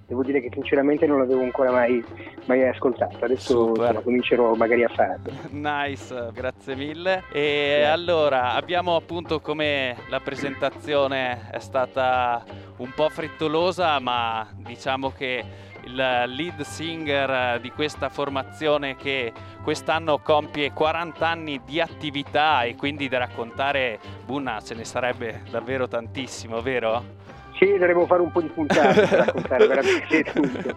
devo 0.07 0.23
dire 0.23 0.41
che 0.41 0.51
sinceramente 0.53 1.07
non 1.07 1.19
l'avevo 1.19 1.43
ancora 1.43 1.71
mai, 1.71 2.05
mai 2.47 2.67
ascoltato. 2.67 3.25
Adesso 3.25 3.69
insomma, 3.69 4.01
comincerò 4.01 4.55
magari 4.55 4.85
a 4.85 4.89
farlo. 4.89 5.33
Nice, 5.51 6.31
grazie 6.33 6.75
mille. 6.75 7.25
E 7.33 7.79
yeah. 7.81 7.93
allora 7.93 8.53
abbiamo 8.53 8.97
appunto 8.97 9.41
come 9.41 9.97
la 10.09 10.21
presentazione 10.21 11.51
è 11.51 11.59
stata 11.59 12.45
un 12.79 12.93
po' 12.95 13.09
frettolosa, 13.09 13.99
ma 14.01 14.47
diciamo 14.55 15.11
che 15.11 15.45
il 15.85 15.95
lead 15.95 16.61
singer 16.62 17.61
di 17.61 17.71
questa 17.71 18.09
formazione 18.09 18.97
che 18.97 19.33
quest'anno 19.62 20.18
compie 20.18 20.73
40 20.73 21.27
anni 21.27 21.61
di 21.64 21.81
attività 21.81 22.62
e 22.62 22.77
quindi 22.77 23.09
da 23.09 23.18
raccontare 23.18 23.99
Bunna 24.25 24.61
ce 24.61 24.75
ne 24.75 24.85
sarebbe 24.85 25.42
davvero 25.51 25.88
tantissimo, 25.88 26.61
vero? 26.61 27.21
Sì, 27.59 27.66
dovremmo 27.79 28.07
fare 28.07 28.23
un 28.23 28.33
po' 28.33 28.40
di 28.40 28.49
puntate 28.49 29.07
per 29.07 29.18
raccontare 29.18 29.66
veramente 29.66 30.23
tutto. 30.33 30.75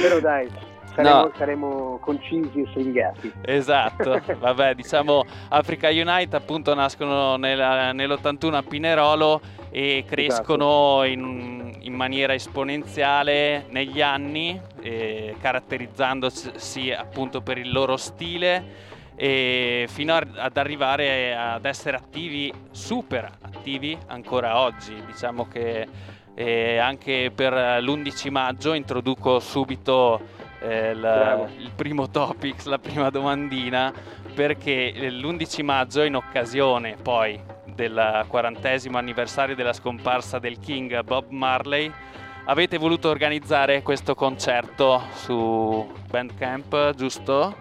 Però 0.00 0.20
dai, 0.20 0.48
saremo, 0.94 1.22
no. 1.22 1.32
saremo, 1.36 1.98
concisi 2.00 2.60
e 2.60 2.66
stringati. 2.70 3.32
Esatto, 3.42 4.20
vabbè, 4.38 4.74
diciamo 4.74 5.24
Africa 5.48 5.88
Unite 5.88 6.36
appunto 6.36 6.74
nascono 6.74 7.36
nella, 7.36 7.92
nell'81 7.92 8.54
a 8.54 8.62
Pinerolo 8.62 9.40
e 9.70 10.04
crescono 10.06 11.02
esatto. 11.02 11.04
in, 11.04 11.76
in, 11.80 11.94
maniera 11.94 12.34
esponenziale 12.34 13.66
negli 13.68 14.00
anni, 14.00 14.60
eh, 14.82 15.36
caratterizzandosi 15.40 16.90
appunto 16.90 17.40
per 17.40 17.56
il 17.56 17.70
loro 17.70 17.96
stile 17.96 18.88
e 19.14 19.86
fino 19.88 20.14
a, 20.14 20.26
ad 20.36 20.56
arrivare 20.56 21.36
ad 21.36 21.64
essere 21.64 21.96
attivi, 21.96 22.52
super 22.70 23.30
attivi 23.42 23.96
ancora 24.06 24.58
oggi. 24.58 24.94
Diciamo 25.06 25.46
che 25.46 25.86
e 26.34 26.78
anche 26.78 27.30
per 27.34 27.52
l'11 27.52 28.30
maggio 28.30 28.72
introduco 28.72 29.40
subito 29.40 30.20
eh, 30.60 30.90
il, 30.92 31.48
il, 31.58 31.70
primo 31.74 32.08
topic, 32.08 32.64
la 32.64 32.78
prima 32.78 33.10
domandina, 33.10 33.92
perché 34.34 34.92
l'11 35.10 35.64
maggio 35.64 36.02
in 36.02 36.16
occasione 36.16 36.96
poi 37.02 37.38
del 37.80 38.26
quarantesimo 38.28 38.98
anniversario 38.98 39.54
della 39.54 39.72
scomparsa 39.72 40.38
del 40.38 40.58
King 40.58 41.02
Bob 41.02 41.30
Marley 41.30 41.90
avete 42.44 42.76
voluto 42.76 43.08
organizzare 43.08 43.80
questo 43.80 44.14
concerto 44.14 45.00
su 45.12 45.90
Bandcamp, 46.10 46.94
giusto? 46.94 47.54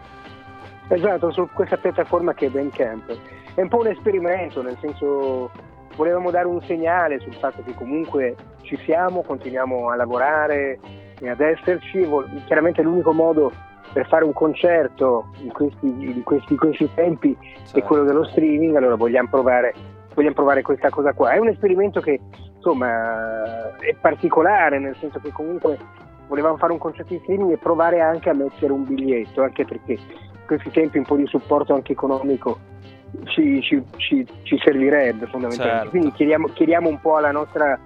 Esatto, 0.89 1.32
su 1.32 1.47
questa 1.53 1.77
piattaforma 1.77 2.34
che 2.34 2.47
è 2.47 2.49
Bandcamp. 2.49 3.17
È 3.55 3.62
un 3.62 3.69
po' 3.69 3.79
un 3.79 3.88
esperimento, 3.88 4.62
nel 4.62 4.77
senso 4.82 5.51
volevamo 5.95 6.32
dare 6.32 6.47
un 6.47 6.62
segnale 6.63 7.21
sul 7.21 7.36
fatto 7.36 7.63
che 7.63 7.73
comunque 7.73 8.36
ci 8.63 8.77
siamo, 8.84 9.21
continuiamo 9.21 9.89
a 9.89 9.95
lavorare 9.95 10.79
e 11.17 11.29
ad 11.29 11.39
esserci. 11.39 12.05
Chiaramente 12.45 12.82
l'unico 12.82 13.13
modo 13.13 13.53
per 13.93 14.05
fare 14.08 14.23
un 14.23 14.34
concerto 14.34 15.29
in 15.41 15.51
questi, 15.51 15.88
in 15.88 16.23
questi, 16.23 16.53
in 16.53 16.60
questi 16.60 16.89
tempi 16.93 17.36
certo. 17.63 17.79
è 17.79 17.84
quello 17.84 18.03
dello 18.03 18.25
streaming, 18.25 18.75
allora 18.75 18.95
vogliamo 18.95 19.29
provare, 19.29 19.73
vogliamo 20.13 20.36
provare 20.36 20.62
questa 20.62 20.89
cosa 20.89 21.13
qua. 21.13 21.32
È 21.32 21.38
un 21.38 21.48
esperimento 21.48 22.02
che 22.02 22.19
insomma 22.56 23.76
è 23.78 23.95
particolare, 24.00 24.80
nel 24.80 24.95
senso 24.98 25.19
che 25.19 25.32
comunque 25.32 25.78
volevamo 26.28 26.58
fare 26.58 26.72
un 26.72 26.78
concerto 26.78 27.13
in 27.13 27.19
streaming 27.22 27.52
e 27.52 27.58
provare 27.58 28.02
anche 28.02 28.30
a 28.30 28.34
mettere 28.34 28.72
un 28.72 28.86
biglietto, 28.86 29.41
anche 29.41 29.65
perché 29.65 29.93
in 29.93 30.45
questi 30.45 30.69
tempi 30.72 30.98
un 30.98 31.06
po' 31.06 31.15
di 31.15 31.26
supporto 31.26 31.74
anche 31.74 31.93
economico 31.93 32.60
ci, 33.26 33.62
ci, 33.62 33.84
ci, 33.98 34.26
ci 34.43 34.58
servirebbe 34.63 35.26
fondamentalmente. 35.26 35.78
Certo. 35.78 35.89
Quindi 35.89 36.12
chiediamo, 36.12 36.48
chiediamo, 36.48 36.89
un 36.89 37.00
po' 37.00 37.15
alla 37.15 37.32
nostra, 37.32 37.80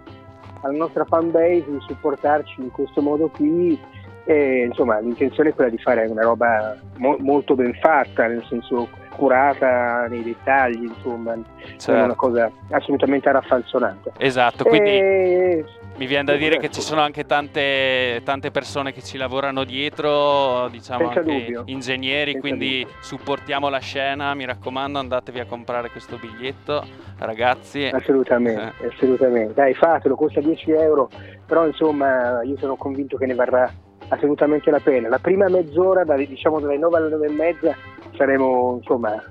alla 0.62 0.77
nostra 0.77 1.05
fan 1.05 1.31
base 1.31 1.65
di 1.65 1.79
supportarci 1.79 2.62
in 2.62 2.71
questo 2.71 3.01
modo 3.01 3.29
qui. 3.29 3.79
E, 4.25 4.65
insomma, 4.67 4.99
l'intenzione 4.99 5.49
è 5.49 5.53
quella 5.53 5.69
di 5.69 5.77
fare 5.77 6.05
una 6.05 6.21
roba 6.21 6.77
mo- 6.97 7.17
molto 7.19 7.55
ben 7.55 7.73
fatta, 7.73 8.27
nel 8.27 8.43
senso 8.47 8.88
curata 9.13 10.08
nei 10.08 10.23
dettagli, 10.23 10.84
insomma, 10.84 11.36
certo. 11.78 11.93
è 11.93 12.02
una 12.02 12.15
cosa 12.15 12.52
assolutamente 12.71 13.32
raffalzonata. 13.32 14.12
Esatto, 14.17 14.63
quindi 14.63 14.89
e... 14.89 15.65
Mi 15.95 16.08
viene 16.08 16.23
da 16.23 16.36
dire 16.36 16.58
che 16.58 16.71
ci 16.71 16.82
sono 16.82 17.02
anche 17.02 17.23
tante, 17.26 18.21
tante 18.23 18.49
persone 18.49 18.91
che 18.93 19.04
ci 19.04 19.15
lavorano 19.15 19.63
dietro, 19.63 20.67
diciamo 20.69 21.12
Senza 21.12 21.19
anche 21.19 21.32
dubbio. 21.32 21.63
ingegneri, 21.67 22.32
Senza 22.32 22.47
quindi 22.47 22.82
dubbio. 22.82 22.95
supportiamo 23.02 23.69
la 23.69 23.78
scena, 23.78 24.34
mi 24.34 24.43
raccomando 24.43 24.97
andatevi 24.97 25.39
a 25.39 25.45
comprare 25.45 25.91
questo 25.91 26.17
biglietto, 26.17 26.84
ragazzi. 27.19 27.91
Assolutamente, 27.93 28.73
eh. 28.82 28.88
assolutamente. 28.88 29.54
Dai, 29.54 29.76
fatelo, 29.76 30.15
costa 30.15 30.41
10 30.41 30.71
euro, 30.71 31.10
però 31.45 31.67
insomma 31.67 32.41
io 32.41 32.58
sono 32.58 32.76
convinto 32.76 33.15
che 33.15 33.28
ne 33.28 33.36
varrà 33.36 33.71
assolutamente 34.13 34.69
la 34.71 34.80
pena. 34.80 35.10
La 35.10 35.19
prima 35.19 35.47
mezz'ora, 35.49 36.04
diciamo 36.15 36.60
dalle 36.60 36.78
9 36.78 36.97
alle 36.97 37.10
9 37.10 37.26
e 37.26 37.32
mezza, 37.32 37.76
saremo 38.15 38.78
insomma, 38.78 39.21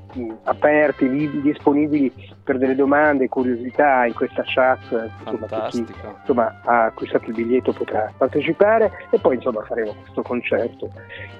aperti, 0.44 1.40
disponibili 1.40 2.12
per 2.42 2.58
delle 2.58 2.74
domande, 2.74 3.28
curiosità 3.28 4.04
in 4.06 4.14
questa 4.14 4.42
chat. 4.44 5.10
Insomma, 5.24 5.66
chi 5.68 5.86
insomma, 6.20 6.60
ha 6.64 6.84
acquistato 6.84 7.26
il 7.26 7.34
biglietto 7.34 7.72
potrà 7.72 8.12
partecipare 8.16 8.90
e 9.10 9.18
poi 9.18 9.36
insomma, 9.36 9.62
faremo 9.62 9.94
questo 10.02 10.22
concerto. 10.22 10.90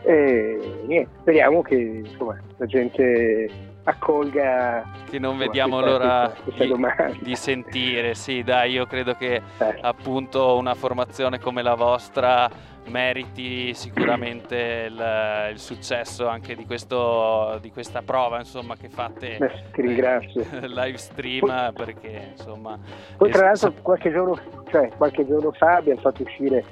E 0.03 0.83
niente, 0.87 1.11
speriamo 1.21 1.63
che 1.63 1.75
insomma, 1.75 2.39
la 2.57 2.67
gente 2.67 3.71
accolga 3.85 4.85
che 5.11 5.19
non 5.19 5.37
vediamo 5.37 5.81
l'ora 5.81 6.33
questa, 6.45 6.67
questa 6.67 7.07
di, 7.07 7.19
di, 7.21 7.35
sentire 7.35 8.15
sì 8.15 8.45
dai 8.45 8.71
io 8.73 8.87
credo 8.87 9.15
che 9.15 9.35
eh. 9.59 9.79
appunto 9.81 10.57
una 10.57 10.75
formazione 10.75 11.41
come 11.41 11.63
la 11.63 11.75
vostra 11.75 12.49
meriti 12.89 13.75
sicuramente 13.75 14.87
il, 14.89 15.51
il 15.53 15.59
successo 15.59 16.27
anche 16.27 16.55
di, 16.55 16.67
questo, 16.67 17.59
di, 17.61 17.71
questa 17.71 18.03
prova 18.03 18.39
insomma, 18.39 18.77
che 18.77 18.89
fate 18.89 19.37
Beh, 19.39 19.53
ti 19.73 19.83
ringrazio. 19.83 20.45
live 20.67 20.99
stream 20.99 21.41
poi, 21.41 21.73
perché 21.73 22.33
insomma 22.37 22.79
poi 23.17 23.31
tra 23.31 23.47
l'altro 23.47 23.73
qualche 23.83 24.11
giorno, 24.11 24.39
cioè, 24.71 24.91
qualche 24.97 25.27
giorno 25.27 25.53
fa 25.53 25.77
abbiamo 25.77 26.01
fatto 26.01 26.23
uscire 26.23 26.65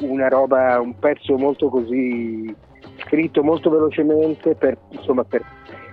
una 0.00 0.28
roba 0.28 0.80
un 0.80 0.98
pezzo 0.98 1.36
molto 1.36 1.68
così 1.68 2.54
scritto 3.00 3.42
molto 3.42 3.70
velocemente 3.70 4.54
per, 4.54 4.76
insomma, 4.90 5.24
per 5.24 5.44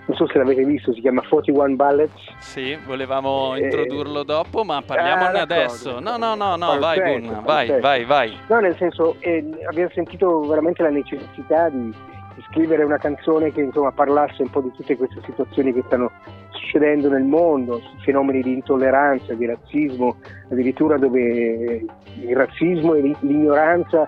non 0.07 0.15
so 0.15 0.27
se 0.27 0.37
l'avete 0.37 0.63
visto, 0.63 0.93
si 0.93 1.01
chiama 1.01 1.21
41 1.27 1.75
Ballets. 1.75 2.13
Sì, 2.39 2.77
volevamo 2.85 3.55
eh, 3.55 3.65
introdurlo 3.65 4.23
dopo, 4.23 4.63
ma 4.63 4.81
parliamone 4.81 5.39
ah, 5.39 5.41
adesso. 5.41 5.99
No, 5.99 6.15
no, 6.15 6.33
no, 6.35 6.55
no, 6.55 6.79
vai 6.79 6.99
Gunna, 6.99 7.41
vai, 7.41 7.79
vai, 7.81 8.05
vai. 8.05 8.37
No, 8.47 8.59
nel 8.59 8.75
senso, 8.77 9.17
eh, 9.19 9.43
abbiamo 9.67 9.89
sentito 9.93 10.39
veramente 10.41 10.81
la 10.81 10.89
necessità 10.89 11.67
di, 11.67 11.93
di, 12.35 12.43
scrivere 12.49 12.85
una 12.85 12.97
canzone 12.97 13.51
che 13.51 13.61
insomma 13.61 13.91
parlasse 13.91 14.43
un 14.43 14.49
po' 14.49 14.61
di 14.61 14.71
tutte 14.71 14.95
queste 14.95 15.19
situazioni 15.25 15.73
che 15.73 15.83
stanno 15.87 16.09
succedendo 16.51 17.09
nel 17.09 17.23
mondo, 17.23 17.81
fenomeni 17.99 18.41
di 18.41 18.53
intolleranza, 18.53 19.33
di 19.33 19.45
razzismo, 19.45 20.15
addirittura 20.49 20.97
dove 20.97 21.85
il 22.21 22.35
razzismo 22.35 22.93
e 22.93 23.13
l'ignoranza 23.19 24.07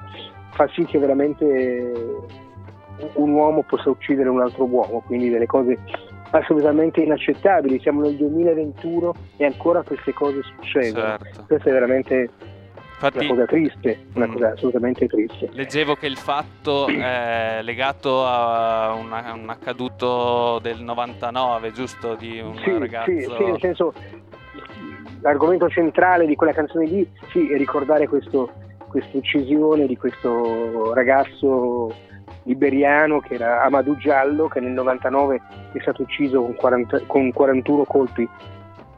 fa 0.51 0.65
sì 0.73 0.85
che 0.85 0.97
veramente 0.97 2.47
un 3.13 3.31
uomo 3.31 3.63
possa 3.63 3.89
uccidere 3.89 4.29
un 4.29 4.41
altro 4.41 4.65
uomo, 4.65 5.01
quindi 5.05 5.29
delle 5.29 5.45
cose 5.45 5.77
assolutamente 6.31 7.01
inaccettabili. 7.01 7.79
Siamo 7.79 8.01
nel 8.01 8.15
2021 8.15 9.13
e 9.37 9.45
ancora 9.45 9.81
queste 9.83 10.13
cose 10.13 10.41
succedono. 10.43 11.17
Certo. 11.17 11.43
Questa 11.47 11.69
è 11.69 11.73
veramente 11.73 12.29
Infatti, 13.01 13.19
una 13.19 13.27
cosa 13.29 13.45
triste, 13.45 14.05
una 14.13 14.25
mh, 14.25 14.29
mm. 14.29 14.33
cosa 14.33 14.47
assolutamente 14.49 15.07
triste. 15.07 15.49
Leggevo 15.53 15.95
che 15.95 16.05
il 16.05 16.17
fatto 16.17 16.87
è 16.87 17.59
legato 17.61 18.25
a 18.25 18.93
un, 18.93 19.05
un 19.05 19.49
accaduto 19.49 20.59
del 20.59 20.81
99, 20.81 21.71
giusto? 21.71 22.15
Di 22.15 22.39
un 22.39 22.57
sì, 22.57 22.77
ragazzo. 22.77 23.11
Sì, 23.11 23.21
sì, 23.21 23.43
nel 23.45 23.59
senso, 23.59 23.93
l'argomento 25.21 25.69
centrale 25.69 26.25
di 26.25 26.35
quella 26.35 26.51
canzone 26.51 26.85
lì 26.85 27.09
sì, 27.31 27.49
è 27.49 27.57
ricordare 27.57 28.07
questa 28.07 28.45
uccisione 29.13 29.85
di 29.85 29.95
questo 29.95 30.93
ragazzo 30.93 31.93
liberiano 32.49 33.19
che 33.19 33.35
era 33.35 33.61
Amadou 33.61 33.95
Giallo 33.95 34.47
che 34.47 34.59
nel 34.59 34.71
99 34.71 35.41
è 35.71 35.79
stato 35.81 36.01
ucciso 36.01 36.41
con, 36.41 36.55
40, 36.55 37.01
con 37.05 37.31
41 37.31 37.83
colpi 37.83 38.27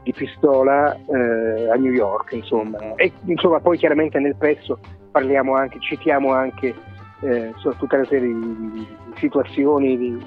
di 0.02 0.12
pistola 0.12 0.94
eh, 0.94 1.70
a 1.70 1.74
New 1.74 1.92
York 1.92 2.32
insomma. 2.32 2.78
E 2.96 3.12
insomma 3.26 3.60
poi 3.60 3.76
chiaramente 3.76 4.18
nel 4.18 4.36
pezzo 4.36 4.78
parliamo 5.10 5.54
anche 5.54 5.78
citiamo 5.80 6.32
anche 6.32 6.74
eh, 7.20 7.52
tutta 7.78 7.96
una 7.96 8.06
serie 8.06 8.28
di, 8.28 8.86
situazioni 9.16 9.96
di, 9.96 10.24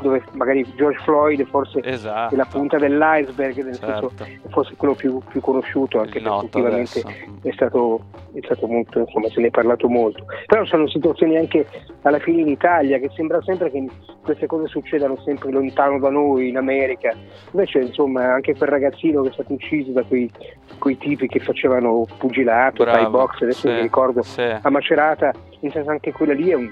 dove 0.00 0.22
magari 0.32 0.64
George 0.74 1.00
Floyd 1.02 1.44
forse 1.46 1.80
esatto. 1.82 2.34
è 2.34 2.36
la 2.36 2.46
punta 2.46 2.78
dell'iceberg, 2.78 3.62
nel 3.64 3.78
certo. 3.78 4.12
senso 4.16 4.48
forse 4.48 4.74
quello 4.76 4.94
più, 4.94 5.20
più 5.28 5.40
conosciuto, 5.40 6.00
anche 6.00 6.20
se 6.20 6.28
effettivamente 6.28 7.02
è 7.42 7.50
stato, 7.52 8.00
è 8.32 8.40
stato 8.42 8.66
molto, 8.66 9.00
insomma 9.00 9.28
se 9.28 9.40
ne 9.40 9.48
è 9.48 9.50
parlato 9.50 9.88
molto. 9.88 10.24
Però 10.46 10.64
sono 10.64 10.88
situazioni 10.88 11.36
anche 11.36 11.66
alla 12.02 12.18
fine 12.18 12.42
in 12.42 12.48
Italia 12.48 12.98
che 12.98 13.10
sembra 13.14 13.40
sempre 13.42 13.70
che 13.70 13.86
queste 14.22 14.46
cose 14.46 14.66
succedano 14.68 15.16
sempre 15.24 15.50
lontano 15.50 15.98
da 15.98 16.10
noi, 16.10 16.48
in 16.48 16.56
America. 16.56 17.14
Invece 17.52 17.80
insomma 17.80 18.34
anche 18.34 18.54
quel 18.54 18.68
ragazzino 18.68 19.22
che 19.22 19.30
è 19.30 19.32
stato 19.32 19.52
ucciso 19.54 19.92
da 19.92 20.02
quei, 20.02 20.30
quei 20.78 20.98
tipi 20.98 21.26
che 21.26 21.40
facevano 21.40 22.04
pugilato, 22.18 22.84
Bravo, 22.84 22.98
Thai 22.98 23.10
box, 23.10 23.42
adesso 23.42 23.68
sì, 23.68 23.74
mi 23.74 23.80
ricordo 23.80 24.22
sì, 24.22 24.42
a 24.42 24.70
Macerata, 24.70 25.32
in 25.60 25.70
senso 25.70 25.90
anche 25.90 26.12
quella 26.12 26.34
lì 26.34 26.50
è 26.50 26.54
un, 26.54 26.70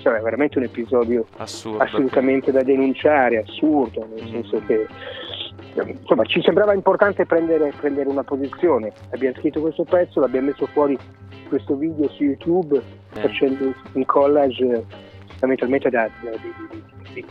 cioè, 0.00 0.18
è 0.18 0.22
veramente 0.22 0.58
un 0.58 0.64
episodio 0.64 1.26
assurdo. 1.38 1.82
assolutamente 1.82 2.52
da 2.52 2.62
denunciare, 2.62 3.38
assurdo, 3.38 4.06
nel 4.14 4.24
Mm. 4.24 4.30
senso 4.32 4.62
che 4.66 4.86
insomma 6.00 6.24
ci 6.24 6.40
sembrava 6.42 6.72
importante 6.72 7.26
prendere, 7.26 7.72
prendere 7.78 8.08
una 8.08 8.24
posizione. 8.24 8.92
Abbiamo 9.12 9.36
scritto 9.36 9.60
questo 9.60 9.84
pezzo, 9.84 10.20
l'abbiamo 10.20 10.46
messo 10.48 10.66
fuori 10.66 10.96
questo 11.48 11.76
video 11.76 12.08
su 12.08 12.24
YouTube 12.24 12.76
Eh. 13.14 13.20
facendo 13.20 13.72
un 13.92 14.04
collage 14.04 14.84
fondamentalmente 15.28 15.90
da, 15.90 16.08
di, 16.20 16.28
di- 17.12 17.26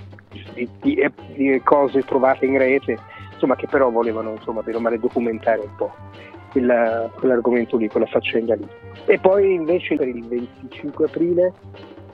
di- 0.82 1.12
di- 1.34 1.62
cose 1.64 2.02
trovate 2.04 2.46
in 2.46 2.58
rete, 2.58 2.98
insomma 3.34 3.56
che 3.56 3.68
però 3.68 3.90
volevano 3.90 4.32
insomma 4.32 4.62
o 4.66 4.80
male 4.80 5.00
documentare 5.00 5.62
un 5.62 5.76
po' 5.76 5.94
quella- 6.52 7.10
quell'argomento 7.16 7.78
lì, 7.78 7.88
quella 7.88 8.06
faccenda 8.06 8.56
lì. 8.56 8.68
E 9.06 9.20
poi 9.20 9.54
invece 9.56 9.96
per 9.96 10.08
il 10.08 10.26
25 10.26 11.06
aprile 11.06 11.54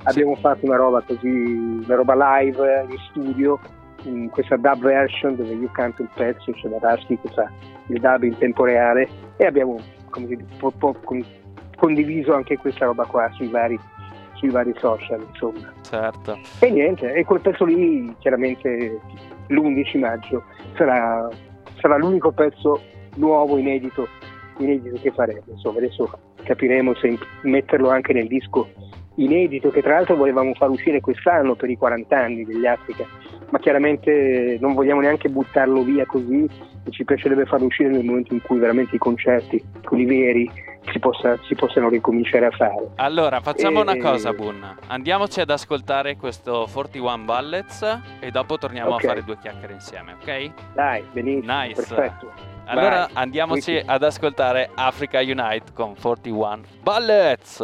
abbiamo 0.04 0.36
fatto 0.36 0.66
una 0.66 0.78
roba 0.78 1.02
così, 1.02 1.28
una 1.28 1.96
roba 1.96 2.40
live 2.40 2.88
in 2.90 2.98
studio, 3.10 3.60
in 4.04 4.30
questa 4.30 4.58
dub 4.58 4.82
version 4.82 5.36
dove 5.36 5.54
io 5.54 5.70
canto 5.72 6.02
il 6.02 6.10
pezzo, 6.14 6.52
c'è 6.52 6.68
la 6.68 6.80
Rasky 6.80 7.20
che 7.22 7.30
fa 7.30 7.52
il 7.88 8.00
dub 8.00 8.24
in 8.24 8.38
tempo 8.38 8.66
reale 8.66 9.08
e 9.38 9.46
abbiamo 9.46 9.80
come 10.10 10.38
po- 10.58 10.72
po- 10.72 10.96
con- 11.04 11.24
condiviso 11.78 12.34
anche 12.34 12.58
questa 12.58 12.86
roba 12.86 13.06
qua 13.06 13.30
sui 13.32 13.48
vari, 13.48 13.80
sui 14.34 14.50
vari 14.50 14.74
social, 14.78 15.26
insomma. 15.28 15.74
Certo. 15.82 16.40
E 16.60 16.70
niente, 16.70 17.14
e 17.14 17.24
quel 17.26 17.42
pezzo 17.42 17.66
lì 17.66 18.14
chiaramente 18.20 19.00
l'11 19.48 20.00
maggio 20.00 20.44
sarà, 20.76 21.28
sarà 21.80 21.98
l'unico 21.98 22.32
pezzo 22.32 22.80
nuovo, 23.16 23.58
inedito, 23.58 24.08
inedito 24.58 24.98
che 25.02 25.12
faremo. 25.12 25.42
Insomma, 25.48 25.80
adesso 25.80 26.10
capiremo 26.44 26.94
se 26.96 27.18
metterlo 27.42 27.90
anche 27.90 28.14
nel 28.14 28.28
disco 28.28 28.70
inedito 29.16 29.70
che 29.70 29.82
tra 29.82 29.96
l'altro 29.96 30.16
volevamo 30.16 30.54
far 30.54 30.70
uscire 30.70 31.00
quest'anno 31.02 31.56
per 31.56 31.70
i 31.70 31.78
40 31.78 32.18
anni 32.18 32.46
degli 32.46 32.66
Africa, 32.66 33.06
ma 33.50 33.60
chiaramente 33.60 34.58
non 34.62 34.74
vogliamo 34.74 35.02
neanche 35.02 35.30
buttarlo 35.30 35.82
via 35.84 36.06
così 36.06 36.48
e 36.84 36.90
ci 36.92 37.04
piacerebbe 37.04 37.46
farlo 37.46 37.66
uscire 37.68 37.90
nel 37.90 38.04
momento 38.04 38.34
in 38.34 38.42
cui 38.42 38.58
veramente 38.58 38.96
i 38.96 39.00
concerti, 39.00 39.64
quelli 39.84 40.06
veri, 40.06 40.50
si, 40.92 40.98
possa- 40.98 41.38
si 41.44 41.54
possano 41.54 41.90
ricominciare 41.90 42.48
a 42.48 42.52
fare. 42.52 42.90
Allora, 42.96 43.40
facciamo 43.42 43.82
una 43.82 43.94
E- 43.94 44.00
cosa, 44.00 44.34
Boon. 44.34 44.78
Andiamoci 44.88 45.40
ad 45.42 45.50
ascoltare 45.52 46.16
questo 46.16 46.68
41 46.72 47.24
Bullets 47.24 48.00
e 48.20 48.32
dopo 48.32 48.58
torniamo 48.58 48.96
Ok. 48.96 49.04
a 49.04 49.08
fare 49.10 49.24
due 49.24 49.38
chiacchiere 49.38 49.74
insieme, 49.74 50.14
ok? 50.14 50.52
Dai, 50.74 51.04
benissimo, 51.12 51.54
Nice. 51.62 51.76
perfetto. 51.76 52.32
Allora 52.66 53.02
Vai. 53.06 53.10
andiamoci 53.14 53.74
Wiki. 53.74 53.88
ad 53.88 54.04
ascoltare 54.04 54.70
Africa 54.74 55.20
Unite 55.20 55.72
con 55.74 55.94
41 56.02 56.62
Bullets. 56.82 57.64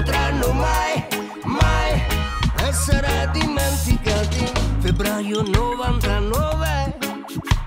potranno 0.00 0.52
mai, 0.52 1.04
mai 1.44 2.02
essere 2.66 3.28
dimenticati. 3.32 4.50
Febbraio 4.78 5.42
99, 5.42 6.98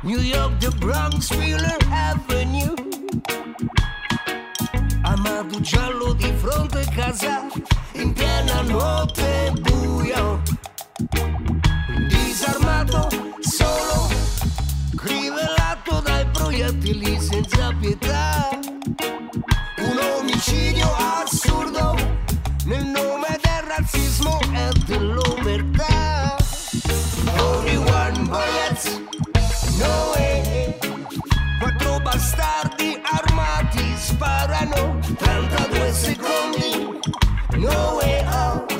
New 0.02 0.19
York, 0.19 0.58
the 0.58 0.69
Bronx, 0.78 1.30
Wheeler 1.36 1.78
Avenue. 1.91 2.74
Amato 5.04 5.62
giallo 5.62 6.13
di 6.13 6.34
fronte 6.38 6.80
a 6.80 6.91
casa, 6.91 7.46
in 7.93 8.13
piena 8.13 8.62
notte 8.62 9.54
buio. 9.62 10.41
Disarmato, 12.08 13.10
solo, 13.41 14.10
crivellato 14.96 16.00
dai 16.02 16.26
proiettili 16.32 17.19
senza 17.19 17.72
pietà 17.80 18.50
un 19.78 20.00
omicidio 20.17 20.91
assurdo 20.96 22.12
nel 22.65 22.86
nome 22.86 23.39
del 23.41 23.63
razzismo 23.67 24.39
e 24.54 24.69
dell'omertà. 24.86 26.36
Only 27.38 27.76
one 27.76 28.19
bullets, 28.23 29.02
no 29.78 30.12
way. 30.15 30.78
Quattro 31.60 31.99
bastardi 31.99 32.99
armati 33.04 33.95
sparano 33.97 34.99
32 35.17 35.91
secondi, 35.93 36.99
no 37.58 37.99
way 38.02 38.23
out. 38.26 38.71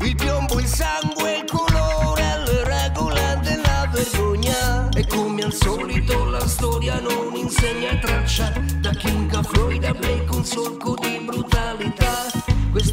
Il 0.00 0.14
piombo, 0.14 0.58
il 0.58 0.66
sangue, 0.66 1.38
il 1.38 1.50
colore, 1.50 2.42
le 2.44 2.64
regole 2.64 3.40
della 3.42 3.88
vergogna. 3.92 4.88
E 4.90 5.06
come 5.06 5.42
al 5.42 5.52
solito 5.52 6.24
la 6.24 6.46
storia 6.46 7.00
non 7.00 7.34
insegna 7.34 7.96
traccia. 7.98 8.52
Da 8.80 8.90
King 8.90 9.32
a 9.34 9.42
Freud 9.42 9.84
a 9.84 9.92
Blake 9.92 10.34
un 10.34 10.44
solco 10.44 10.94
di 11.00 11.18
brutalità. 11.24 11.55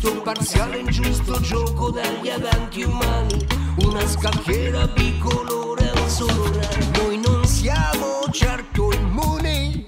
Questo 0.04 0.22
parziale 0.22 0.80
ingiusto 0.80 1.40
gioco 1.40 1.90
degli 1.90 2.28
avanti 2.28 2.84
umani. 2.84 3.48
Una 3.86 4.06
scacchiera 4.06 4.86
bicolore, 4.86 5.94
un 5.96 6.10
solo 6.10 6.52
re. 6.52 6.92
Noi 6.98 7.18
non 7.20 7.46
siamo 7.46 8.20
certo 8.30 8.92
immuni, 8.92 9.86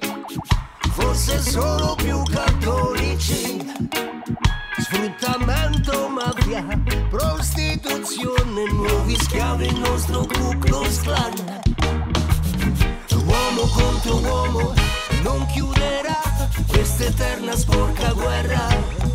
forse 0.93 1.41
solo 1.41 1.95
più 1.95 2.23
cattolici. 2.31 3.57
Sfruttamento, 4.77 6.07
mafia, 6.07 6.65
prostituzione, 7.09 8.71
nuovi 8.71 9.17
schiavi, 9.17 9.65
il 9.65 9.79
nostro 9.79 10.25
Ku 10.25 10.57
Klux. 10.59 11.01
Uomo 13.11 13.67
contro 13.67 14.15
uomo 14.19 14.73
non 15.23 15.45
chiuderà 15.47 16.21
questa 16.67 17.03
eterna 17.03 17.53
sporca 17.53 18.13
guerra. 18.13 19.14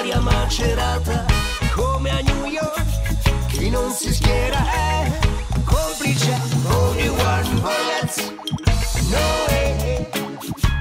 30 0.00 0.08
spari 0.08 0.12
a 0.12 0.20
macerata 0.20 1.26
come 1.74 2.10
a 2.10 2.20
New 2.20 2.44
York. 2.46 3.46
Chi 3.48 3.68
non 3.68 3.92
si 3.92 4.12
schiera 4.12 4.58
è 4.70 5.18
complice. 5.64 6.40
Only 6.64 7.08
one 7.08 7.60
bullets, 7.60 8.32
no 9.10 9.18
way. 9.48 10.08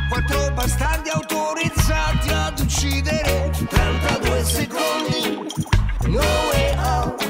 Quattro 0.10 0.52
bastardi 0.54 1.10
autorizzati 1.10 2.30
ad 2.30 2.60
uccidere 2.60 3.52
32 3.68 4.44
secondi, 4.44 5.48
no 6.06 6.22
out. 6.84 7.28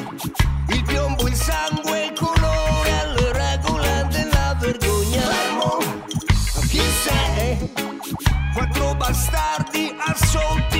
Il 0.67 0.83
piombo, 0.83 1.27
il 1.27 1.35
sangue, 1.35 2.05
il 2.05 2.13
colore, 2.13 3.13
le 3.15 3.31
regole 3.33 4.07
della 4.11 4.55
vergogna. 4.59 5.21
Fermo, 5.21 5.77
chi 6.67 6.81
sei? 7.03 7.71
Quattro 8.53 8.93
bastardi 8.95 9.95
assolti 9.97 10.78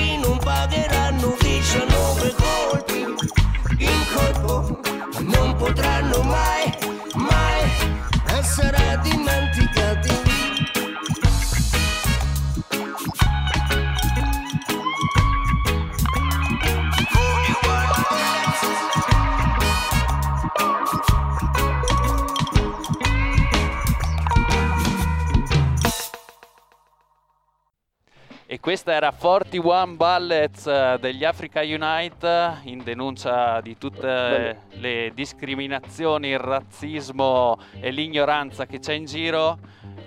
E 28.52 28.58
questa 28.58 28.92
era 28.92 29.12
41 29.16 29.94
Bullets 29.94 30.66
eh, 30.66 30.96
degli 31.00 31.24
Africa 31.24 31.60
Unite 31.60 32.58
in 32.64 32.82
denuncia 32.82 33.60
di 33.60 33.78
tutte 33.78 34.62
le 34.70 35.12
discriminazioni, 35.14 36.30
il 36.30 36.40
razzismo 36.40 37.56
e 37.78 37.92
l'ignoranza 37.92 38.66
che 38.66 38.80
c'è 38.80 38.94
in 38.94 39.04
giro. 39.04 39.56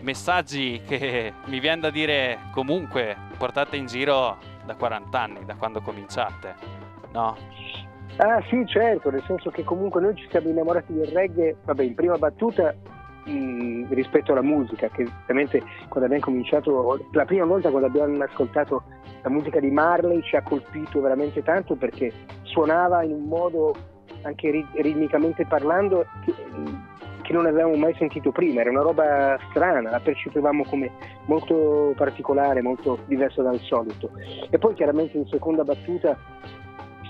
Messaggi 0.02 0.82
che 0.86 1.32
mi 1.48 1.62
viene 1.62 1.80
da 1.84 1.90
dire 1.90 2.38
comunque 2.52 3.16
portate 3.38 3.78
in 3.78 3.86
giro 3.86 4.36
da 4.66 4.76
40 4.76 5.18
anni, 5.18 5.46
da 5.46 5.56
quando 5.56 5.80
cominciate, 5.80 6.54
no? 7.14 7.38
Ah 8.18 8.44
sì, 8.50 8.62
certo, 8.68 9.10
nel 9.10 9.24
senso 9.26 9.52
che 9.52 9.64
comunque 9.64 10.02
noi 10.02 10.18
ci 10.18 10.28
siamo 10.30 10.50
innamorati 10.50 10.92
del 10.92 11.08
reggae, 11.08 11.56
vabbè, 11.64 11.84
in 11.84 11.96
prima 11.96 12.18
battuta 12.18 12.76
rispetto 13.26 14.32
alla 14.32 14.42
musica, 14.42 14.88
che 14.90 15.08
veramente 15.26 15.62
quando 15.88 16.06
abbiamo 16.06 16.24
cominciato, 16.24 17.00
la 17.12 17.26
prima 17.26 17.46
volta 17.46 17.70
quando 17.70 17.88
abbiamo 17.88 18.24
ascoltato 18.24 18.84
la 19.22 19.30
musica 19.30 19.60
di 19.60 19.72
Marley 19.72 20.22
ci 20.22 20.36
ha 20.36 20.42
colpito 20.42 21.00
veramente 21.00 21.42
tanto 21.44 21.76
perché 21.76 22.12
suonava 22.42 23.04
in 23.04 23.12
un 23.12 23.24
modo 23.24 23.74
anche 24.24 24.52
ri- 24.52 24.68
ritmicamente 24.74 25.46
parlando 25.46 26.06
che, 26.26 26.34
che 27.22 27.34
non 27.34 27.46
avevamo 27.46 27.76
mai 27.76 27.96
sentito 27.96 28.32
prima, 28.32 28.62
era 28.62 28.70
una 28.70 28.82
roba 28.82 29.38
strana, 29.50 29.90
la 29.90 30.00
percepivamo 30.00 30.66
come 30.66 30.92
molto 31.26 31.94
particolare, 31.96 32.62
molto 32.62 33.00
diversa 33.06 33.42
dal 33.42 33.60
solito. 33.60 34.12
E 34.50 34.58
poi 34.58 34.74
chiaramente 34.74 35.18
in 35.18 35.28
seconda 35.28 35.64
battuta 35.64 36.18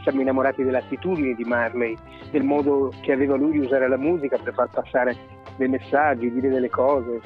siamo 0.03 0.21
innamorati 0.21 0.63
dell'attitudine 0.63 1.33
di 1.33 1.43
Marley, 1.43 1.95
del 2.29 2.43
modo 2.43 2.91
che 3.01 3.11
aveva 3.11 3.35
lui 3.35 3.53
di 3.53 3.59
usare 3.59 3.87
la 3.87 3.97
musica 3.97 4.37
per 4.37 4.53
far 4.53 4.69
passare 4.69 5.15
dei 5.57 5.67
messaggi, 5.67 6.31
dire 6.31 6.49
delle 6.49 6.69
cose, 6.69 7.21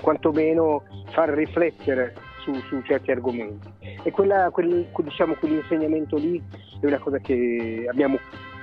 quantomeno 0.00 0.82
far 1.10 1.30
riflettere 1.30 2.14
su, 2.40 2.52
su 2.54 2.80
certi 2.82 3.10
argomenti. 3.10 3.68
E 4.02 4.10
quella, 4.10 4.50
quel, 4.50 4.88
diciamo, 4.96 5.34
quell'insegnamento 5.34 6.16
lì 6.16 6.42
è 6.80 6.86
una 6.86 6.98
cosa 6.98 7.18
che, 7.18 7.86
abbiamo, 7.88 8.18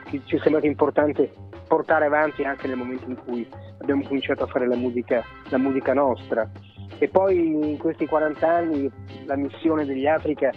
che 0.06 0.22
ci 0.26 0.36
è 0.36 0.39
sembrato 0.39 0.65
importante 0.65 1.32
portare 1.67 2.06
avanti 2.06 2.43
anche 2.43 2.67
nel 2.67 2.78
momento 2.78 3.10
in 3.10 3.17
cui 3.24 3.48
abbiamo 3.80 4.04
cominciato 4.04 4.43
a 4.43 4.48
fare 4.48 4.67
la 4.67 4.76
musica, 4.76 5.24
la 5.50 5.58
musica 5.58 5.93
nostra. 5.93 6.50
E 7.00 7.08
poi 7.10 7.72
in 7.72 7.78
questi 7.78 8.08
40 8.08 8.48
anni 8.48 8.91
la 9.26 9.36
missione 9.36 9.86
degli 9.86 10.08
Africa 10.08 10.52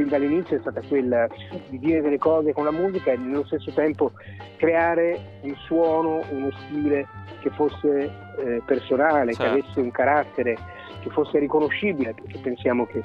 fin 0.00 0.08
dall'inizio 0.08 0.56
è 0.56 0.60
stata 0.60 0.80
quella 0.88 1.26
di 1.68 1.78
dire 1.78 2.00
delle 2.00 2.16
cose 2.16 2.54
con 2.54 2.64
la 2.64 2.70
musica 2.70 3.12
e 3.12 3.18
nello 3.18 3.44
stesso 3.44 3.70
tempo 3.72 4.12
creare 4.56 5.20
un 5.42 5.54
suono, 5.56 6.22
uno 6.30 6.50
stile 6.52 7.06
che 7.40 7.50
fosse 7.50 8.10
eh, 8.38 8.62
personale, 8.64 9.34
certo. 9.34 9.42
che 9.42 9.60
avesse 9.60 9.80
un 9.80 9.90
carattere, 9.90 10.56
che 11.00 11.10
fosse 11.10 11.38
riconoscibile, 11.38 12.14
perché 12.14 12.38
pensiamo 12.38 12.86
che 12.86 13.02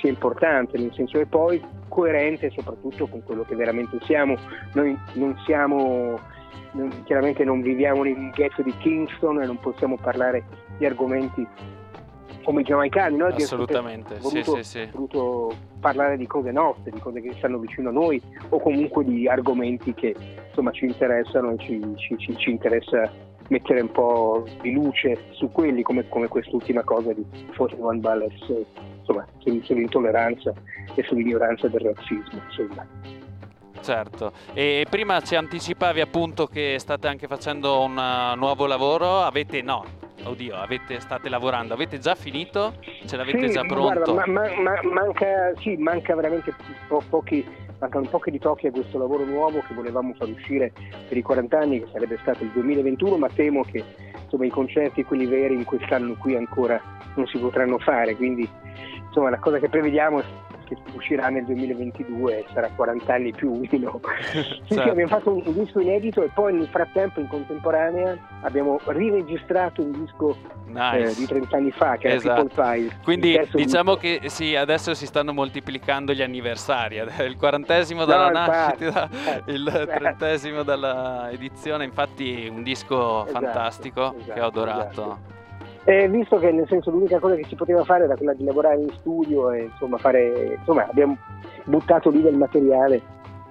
sia 0.00 0.10
importante, 0.10 0.76
nel 0.76 0.92
senso 0.92 1.18
che 1.18 1.26
poi 1.26 1.62
coerente 1.88 2.50
soprattutto 2.50 3.06
con 3.06 3.22
quello 3.22 3.44
che 3.44 3.56
veramente 3.56 3.98
siamo. 4.02 4.36
Noi 4.74 4.98
non 5.14 5.34
siamo, 5.46 6.18
chiaramente 7.04 7.42
non 7.44 7.62
viviamo 7.62 8.02
nel 8.02 8.30
ghetto 8.34 8.62
di 8.62 8.74
Kingston 8.78 9.42
e 9.42 9.46
non 9.46 9.58
possiamo 9.60 9.96
parlare 9.96 10.44
di 10.76 10.84
argomenti 10.84 11.46
come 12.42 12.60
i 12.60 12.64
giamaicani, 12.64 13.16
noi 13.16 13.32
Assolutamente, 13.32 14.16
voluto, 14.20 14.56
sì, 14.56 14.62
sì, 14.62 14.78
sì. 14.78 14.88
voluto 14.92 15.54
parlare 15.80 16.16
di 16.16 16.26
cose 16.26 16.50
nostre, 16.50 16.90
di 16.90 17.00
cose 17.00 17.20
che 17.20 17.32
stanno 17.36 17.58
vicino 17.58 17.88
a 17.88 17.92
noi 17.92 18.20
o 18.48 18.58
comunque 18.60 19.04
di 19.04 19.28
argomenti 19.28 19.94
che 19.94 20.14
insomma 20.48 20.70
ci 20.72 20.86
interessano 20.86 21.52
e 21.52 21.58
ci, 21.58 21.80
ci, 21.96 22.16
ci, 22.18 22.36
ci 22.36 22.50
interessa 22.50 23.10
mettere 23.48 23.80
un 23.80 23.90
po' 23.90 24.44
di 24.60 24.72
luce 24.72 25.18
su 25.30 25.50
quelli 25.50 25.82
come, 25.82 26.08
come 26.08 26.28
quest'ultima 26.28 26.82
cosa 26.82 27.12
di 27.12 27.24
41 27.56 27.98
Ballers 27.98 28.52
insomma, 28.98 29.26
sull'intolleranza 29.38 30.52
e 30.94 31.02
sull'ignoranza 31.02 31.68
del 31.68 31.80
razzismo 31.80 32.40
insomma. 32.46 32.86
Certo, 33.80 34.32
e 34.52 34.86
prima 34.90 35.20
ci 35.20 35.36
anticipavi 35.36 36.00
appunto 36.00 36.46
che 36.46 36.76
state 36.78 37.06
anche 37.06 37.26
facendo 37.26 37.80
un 37.80 37.94
nuovo 38.36 38.66
lavoro, 38.66 39.20
avete 39.20 39.62
no, 39.62 39.84
oddio, 40.30 40.56
avete, 40.56 41.00
state 41.00 41.28
lavorando, 41.28 41.74
avete 41.74 41.98
già 41.98 42.14
finito? 42.14 42.74
Ce 43.06 43.16
l'avete 43.16 43.48
sì, 43.48 43.54
già 43.54 43.62
pronto? 43.62 44.12
Guarda, 44.12 44.30
ma, 44.30 44.48
ma, 44.60 44.80
manca, 44.82 45.52
sì, 45.56 45.76
manca 45.76 46.14
veramente 46.14 46.54
po- 46.86 47.02
pochi, 47.08 47.46
mancano 47.78 48.08
pochi 48.08 48.30
ritocchi 48.30 48.66
a 48.66 48.70
questo 48.70 48.98
lavoro 48.98 49.24
nuovo 49.24 49.62
che 49.66 49.74
volevamo 49.74 50.14
far 50.14 50.28
uscire 50.28 50.72
per 51.08 51.16
i 51.16 51.22
40 51.22 51.58
anni, 51.58 51.80
che 51.80 51.88
sarebbe 51.92 52.18
stato 52.20 52.44
il 52.44 52.50
2021, 52.50 53.16
ma 53.16 53.28
temo 53.28 53.62
che 53.62 53.84
insomma, 54.22 54.46
i 54.46 54.50
concerti, 54.50 55.04
quelli 55.04 55.26
veri, 55.26 55.54
in 55.54 55.64
quest'anno 55.64 56.14
qui 56.18 56.36
ancora 56.36 56.80
non 57.14 57.26
si 57.26 57.38
potranno 57.38 57.78
fare, 57.78 58.14
quindi 58.14 58.48
insomma 59.06 59.30
la 59.30 59.38
cosa 59.38 59.58
che 59.58 59.68
prevediamo 59.68 60.20
è 60.20 60.24
che 60.68 60.76
uscirà 60.94 61.28
nel 61.28 61.44
2022 61.44 62.44
sarà 62.52 62.68
40 62.74 63.12
anni 63.14 63.32
più 63.32 63.52
uno. 63.52 64.00
sì, 64.32 64.42
sì, 64.42 64.74
certo. 64.74 64.90
abbiamo 64.90 65.08
fatto 65.08 65.32
un, 65.32 65.42
un, 65.44 65.54
disco 65.54 65.80
inedito 65.80 66.22
e 66.22 66.28
poi 66.34 66.54
nel 66.54 66.68
frattempo 66.68 67.20
in 67.20 67.28
contemporanea 67.28 68.16
abbiamo 68.42 68.78
riregistrato 68.86 69.82
un 69.82 69.92
disco 70.04 70.36
nice. 70.66 71.10
eh, 71.10 71.14
di 71.14 71.26
30 71.26 71.56
anni 71.56 71.70
fa 71.70 71.96
che 71.96 72.14
esatto. 72.14 72.40
era 72.40 72.48
People 72.48 72.76
Pie. 72.76 72.98
Quindi 73.02 73.40
diciamo 73.52 73.96
disco. 73.96 74.20
che 74.20 74.28
sì, 74.28 74.54
adesso 74.54 74.94
si 74.94 75.06
stanno 75.06 75.32
moltiplicando 75.32 76.12
gli 76.12 76.22
anniversari, 76.22 76.96
il 76.96 77.36
quarantesimo 77.38 78.04
dalla 78.04 78.30
no, 78.30 78.46
nascita, 78.46 79.08
eh, 79.46 79.52
il 79.52 79.66
eh. 79.66 79.86
trentesimo 79.86 80.62
dalla 80.62 81.30
edizione, 81.30 81.84
infatti 81.84 82.48
un 82.52 82.62
disco 82.62 83.24
esatto, 83.24 83.40
fantastico 83.40 84.14
esatto, 84.14 84.32
che 84.32 84.40
ho 84.40 84.46
adorato. 84.46 85.36
Eh, 85.88 86.06
visto 86.06 86.36
che 86.36 86.52
nel 86.52 86.66
senso 86.68 86.90
l'unica 86.90 87.18
cosa 87.18 87.34
che 87.34 87.46
si 87.48 87.54
poteva 87.54 87.82
fare 87.82 88.04
era 88.04 88.14
quella 88.14 88.34
di 88.34 88.44
lavorare 88.44 88.78
in 88.78 88.90
studio 88.98 89.50
e 89.52 89.62
insomma 89.62 89.96
fare, 89.96 90.56
insomma 90.58 90.86
abbiamo 90.86 91.16
buttato 91.64 92.10
lì 92.10 92.20
del 92.20 92.36
materiale 92.36 93.00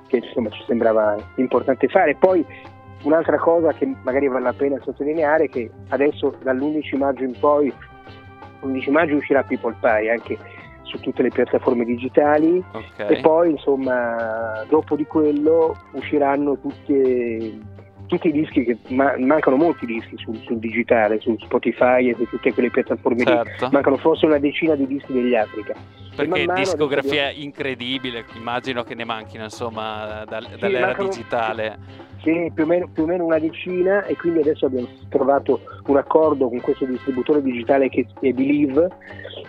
che 0.06 0.18
insomma 0.18 0.52
ci 0.52 0.64
sembrava 0.68 1.18
importante 1.38 1.88
fare. 1.88 2.14
Poi 2.14 2.46
un'altra 3.02 3.40
cosa 3.40 3.74
che 3.74 3.92
magari 4.04 4.28
vale 4.28 4.44
la 4.44 4.54
pena 4.54 4.80
sottolineare 4.84 5.46
è 5.46 5.50
che 5.50 5.72
adesso 5.88 6.36
dall'11 6.44 6.98
maggio 6.98 7.24
in 7.24 7.34
poi, 7.40 7.74
l'11 8.62 8.92
maggio 8.92 9.16
uscirà 9.16 9.42
People 9.42 9.76
Pie 9.82 10.12
anche 10.12 10.38
su 10.84 11.00
tutte 11.00 11.24
le 11.24 11.30
piattaforme 11.30 11.86
digitali 11.86 12.64
okay. 12.72 13.18
e 13.18 13.20
poi 13.20 13.50
insomma 13.50 14.64
dopo 14.70 14.96
di 14.96 15.08
quello 15.08 15.76
usciranno 15.94 16.56
tutte 16.60 17.58
tutti 18.08 18.30
i 18.30 18.32
dischi 18.32 18.64
che 18.64 18.78
ma- 18.88 19.16
mancano 19.18 19.58
molti 19.58 19.86
dischi 19.86 20.18
sul, 20.18 20.38
sul, 20.44 20.58
digitale, 20.58 21.20
su 21.20 21.36
Spotify 21.40 22.10
e 22.10 22.16
su 22.16 22.28
tutte 22.28 22.54
quelle 22.54 22.72
piattaforme 22.72 23.24
certo. 23.24 23.66
lì. 23.66 23.72
Mancano 23.72 23.98
forse 23.98 24.26
una 24.26 24.40
decina 24.40 24.76
di 24.76 24.88
dischi 24.88 25.14
degli 25.14 25.36
Africa. 25.36 25.76
Perché 26.16 26.48
discografia 26.56 27.28
abbiamo... 27.28 27.44
incredibile, 27.44 28.26
immagino 28.36 28.84
che 28.84 28.96
ne 28.96 29.06
manchino 29.06 29.44
insomma 29.44 30.24
da, 30.28 30.42
sì, 30.42 30.58
dall'era 30.58 30.88
mancano... 30.88 31.10
digitale. 31.10 31.78
Sì, 32.24 32.52
più 32.54 32.64
o, 32.64 32.66
meno, 32.66 32.88
più 32.92 33.04
o, 33.04 33.06
meno, 33.06 33.26
una 33.26 33.38
decina 33.38 34.04
e 34.06 34.16
quindi 34.16 34.40
adesso 34.40 34.66
abbiamo 34.66 34.88
trovato 35.10 35.62
un 35.86 35.98
accordo 35.98 36.50
con 36.50 36.60
questo 36.62 36.86
distributore 36.86 37.44
digitale 37.44 37.90
che 37.90 38.08
è 38.22 38.32
Believe 38.32 38.90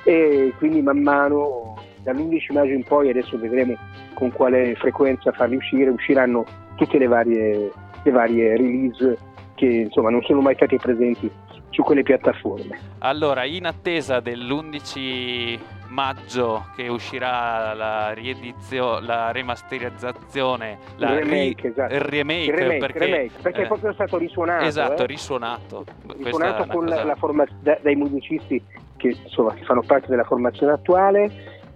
e 0.04 0.52
quindi 0.58 0.82
man 0.82 0.98
mano 0.98 1.76
dall'11 2.02 2.52
maggio 2.52 2.72
in 2.72 2.84
poi 2.84 3.08
adesso 3.08 3.38
vedremo 3.38 3.74
con 4.12 4.30
quale 4.32 4.74
frequenza 4.74 5.32
farli 5.32 5.56
uscire, 5.56 5.90
usciranno 5.90 6.44
tutte 6.76 6.98
le 6.98 7.06
varie 7.06 7.70
le 8.08 8.10
varie 8.10 8.56
release 8.56 9.18
che 9.54 9.66
insomma 9.66 10.10
non 10.10 10.22
sono 10.22 10.40
mai 10.40 10.54
state 10.54 10.76
presenti 10.76 11.30
su 11.70 11.82
quelle 11.82 12.02
piattaforme. 12.02 12.78
Allora, 12.98 13.44
in 13.44 13.66
attesa 13.66 14.20
dell'11 14.20 15.58
maggio 15.88 16.66
che 16.76 16.88
uscirà 16.88 17.72
la 17.74 18.12
riedizione, 18.12 19.06
la 19.06 19.30
remasterizzazione, 19.32 20.78
la 20.96 21.12
il 21.12 21.18
remake, 21.18 21.62
ri- 21.62 21.68
esatto. 21.68 21.94
il 21.94 22.00
remake, 22.00 22.44
il 22.44 22.52
remake 22.52 22.78
perché, 22.78 22.98
remake, 22.98 23.32
perché 23.42 23.60
eh, 23.60 23.64
è 23.64 23.66
proprio 23.66 23.92
stato 23.92 24.16
risuonato. 24.16 24.64
Esatto, 24.64 25.02
eh? 25.02 25.06
risuonato. 25.06 25.84
Risuonato 26.18 26.66
con 26.66 26.84
cosa... 26.84 27.04
la 27.04 27.16
forma- 27.16 27.46
da, 27.60 27.78
dai 27.80 27.94
musicisti 27.96 28.62
che, 28.96 29.16
insomma, 29.24 29.54
che 29.54 29.64
fanno 29.64 29.82
parte 29.86 30.08
della 30.08 30.24
formazione 30.24 30.72
attuale. 30.72 31.30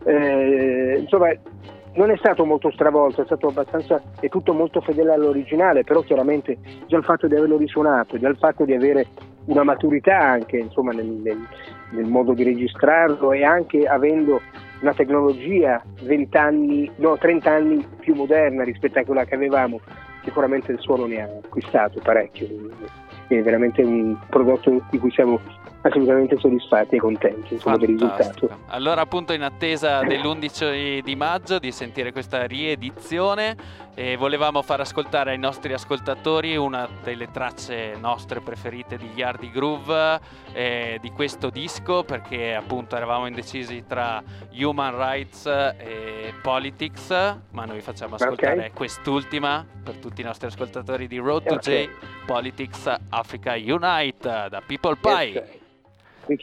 Eh, 0.04 0.98
insomma, 1.00 1.28
non 1.94 2.10
è 2.10 2.16
stato 2.16 2.44
molto 2.44 2.70
stravolto, 2.70 3.22
è 3.22 3.24
stato 3.24 3.48
abbastanza, 3.48 4.00
è 4.18 4.28
tutto 4.28 4.54
molto 4.54 4.80
fedele 4.80 5.12
all'originale, 5.12 5.84
però 5.84 6.00
chiaramente 6.00 6.56
già 6.86 6.96
il 6.96 7.04
fatto 7.04 7.26
di 7.26 7.34
averlo 7.34 7.56
risuonato, 7.56 8.18
già 8.18 8.28
il 8.28 8.36
fatto 8.36 8.64
di 8.64 8.74
avere 8.74 9.06
una 9.46 9.62
maturità 9.64 10.18
anche 10.18 10.56
insomma, 10.56 10.92
nel, 10.92 11.06
nel, 11.06 11.38
nel, 11.90 12.06
modo 12.06 12.32
di 12.32 12.44
registrarlo 12.44 13.32
e 13.32 13.44
anche 13.44 13.86
avendo 13.86 14.40
una 14.80 14.94
tecnologia 14.94 15.82
20 16.02 16.36
anni, 16.36 16.90
no, 16.96 17.16
30 17.16 17.50
anni 17.50 17.86
più 18.00 18.14
moderna 18.14 18.64
rispetto 18.64 18.98
a 18.98 19.04
quella 19.04 19.24
che 19.24 19.34
avevamo, 19.34 19.80
sicuramente 20.24 20.72
il 20.72 20.80
suono 20.80 21.06
ne 21.06 21.22
ha 21.22 21.28
acquistato 21.42 22.00
parecchio. 22.02 22.48
È 23.26 23.40
veramente 23.42 23.82
un 23.82 24.16
prodotto 24.28 24.82
di 24.90 24.98
cui 24.98 25.10
siamo 25.10 25.40
assolutamente 25.82 26.38
soddisfatti 26.38 26.96
e 26.96 26.98
contenti 26.98 27.54
insomma, 27.54 27.76
del 27.76 27.88
risultato. 27.88 28.48
Allora 28.66 29.00
appunto 29.00 29.32
in 29.32 29.42
attesa 29.42 30.00
dell'11 30.02 31.00
di 31.00 31.16
maggio 31.16 31.58
di 31.58 31.72
sentire 31.72 32.12
questa 32.12 32.46
riedizione 32.46 33.56
e 33.94 34.16
volevamo 34.16 34.62
far 34.62 34.80
ascoltare 34.80 35.32
ai 35.32 35.38
nostri 35.38 35.72
ascoltatori 35.72 36.56
una 36.56 36.88
delle 37.02 37.30
tracce 37.30 37.94
nostre 38.00 38.40
preferite 38.40 38.96
di 38.96 39.10
Yardi 39.14 39.50
Groove 39.50 40.20
eh, 40.52 40.98
di 41.00 41.10
questo 41.10 41.50
disco 41.50 42.02
perché 42.04 42.54
appunto 42.54 42.96
eravamo 42.96 43.26
indecisi 43.26 43.84
tra 43.86 44.22
Human 44.52 44.96
Rights 44.96 45.46
e 45.46 46.32
Politics 46.40 47.10
ma 47.50 47.64
noi 47.64 47.80
facciamo 47.80 48.14
ascoltare 48.14 48.54
okay. 48.54 48.70
quest'ultima 48.72 49.66
per 49.82 49.96
tutti 49.96 50.20
i 50.20 50.24
nostri 50.24 50.46
ascoltatori 50.46 51.06
di 51.06 51.18
Road 51.18 51.44
to 51.44 51.54
okay. 51.54 51.86
J 51.86 51.90
Politics 52.24 52.96
Africa 53.10 53.54
Unite 53.54 54.46
da 54.48 54.62
People 54.64 54.96
Pie. 54.96 55.38
Okay. 55.38 55.60
We 56.28 56.38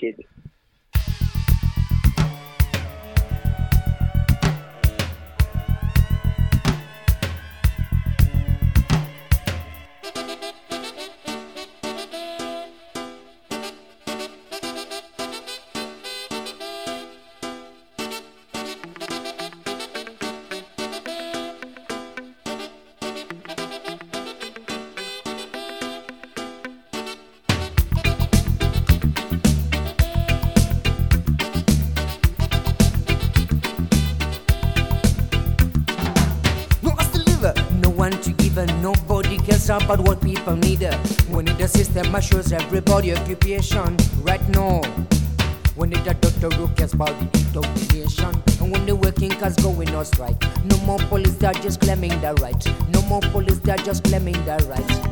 about 39.83 39.99
what 40.01 40.21
people 40.21 40.55
need. 40.55 40.83
Uh, 40.83 40.97
we 41.29 41.43
need 41.43 41.59
a 41.59 41.67
system 41.67 42.11
that 42.11 42.23
shows 42.23 42.51
everybody 42.51 43.13
occupation 43.13 43.97
right 44.21 44.47
now. 44.49 44.81
We 45.75 45.87
need 45.87 46.05
a 46.07 46.13
doctor 46.13 46.49
who 46.49 46.67
cares 46.75 46.93
about 46.93 47.17
the 47.53 47.61
nation. 47.93 48.43
And 48.59 48.71
when 48.71 48.85
the 48.85 48.95
working 48.95 49.29
class 49.29 49.55
going 49.61 49.89
on 49.95 50.05
strike, 50.05 50.41
no 50.65 50.77
more 50.85 50.99
police, 51.09 51.35
they're 51.35 51.53
just 51.53 51.81
claiming 51.81 52.19
their 52.21 52.35
right. 52.35 52.89
No 52.89 53.01
more 53.03 53.21
police, 53.21 53.59
they're 53.59 53.77
just 53.77 54.03
claiming 54.03 54.43
their 54.45 54.59
right. 54.59 55.08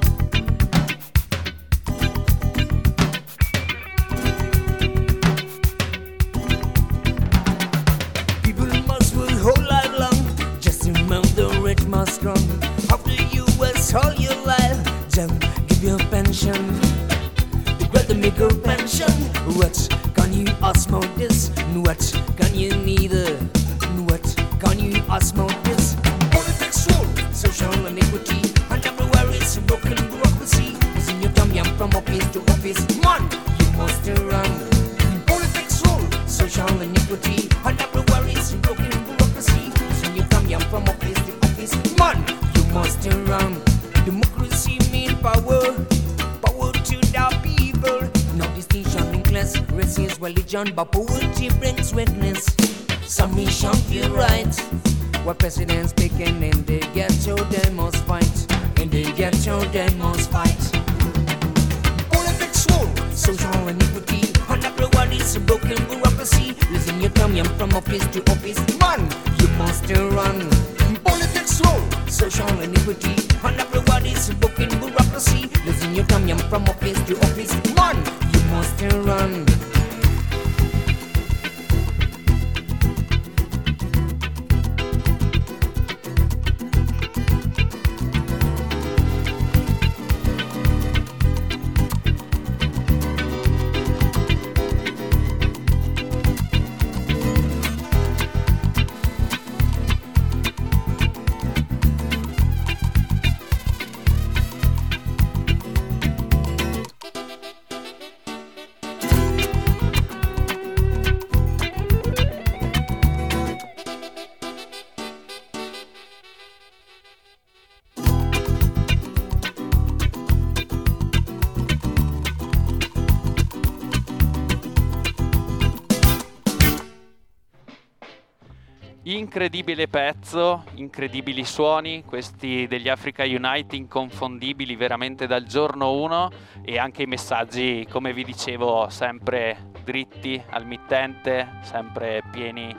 Incredibile 129.38 129.88
pezzo, 129.88 130.63
incredibili 130.77 131.45
suoni, 131.45 132.03
questi 132.03 132.65
degli 132.65 132.89
Africa 132.89 133.21
Unite 133.23 133.75
inconfondibili 133.75 134.75
veramente 134.75 135.27
dal 135.27 135.43
giorno 135.43 135.91
1 135.93 136.29
e 136.63 136.79
anche 136.79 137.03
i 137.03 137.05
messaggi, 137.05 137.85
come 137.88 138.13
vi 138.13 138.23
dicevo, 138.23 138.89
sempre 138.89 139.69
dritti 139.83 140.41
al 140.49 140.65
mittente, 140.65 141.59
sempre 141.61 142.23
pieni 142.31 142.75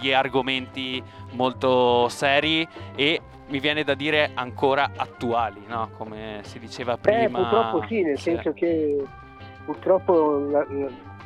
di 0.00 0.12
argomenti 0.12 1.02
molto 1.32 2.08
seri 2.08 2.64
e 2.94 3.20
mi 3.48 3.58
viene 3.58 3.82
da 3.82 3.94
dire 3.94 4.30
ancora 4.32 4.92
attuali, 4.96 5.64
no? 5.66 5.90
come 5.96 6.38
si 6.44 6.60
diceva 6.60 6.92
Eh, 6.92 6.98
prima. 6.98 7.40
purtroppo 7.40 7.84
sì, 7.88 8.02
nel 8.04 8.16
Sì. 8.16 8.30
senso 8.30 8.52
che 8.52 9.02
purtroppo 9.64 10.38
la- 10.50 10.66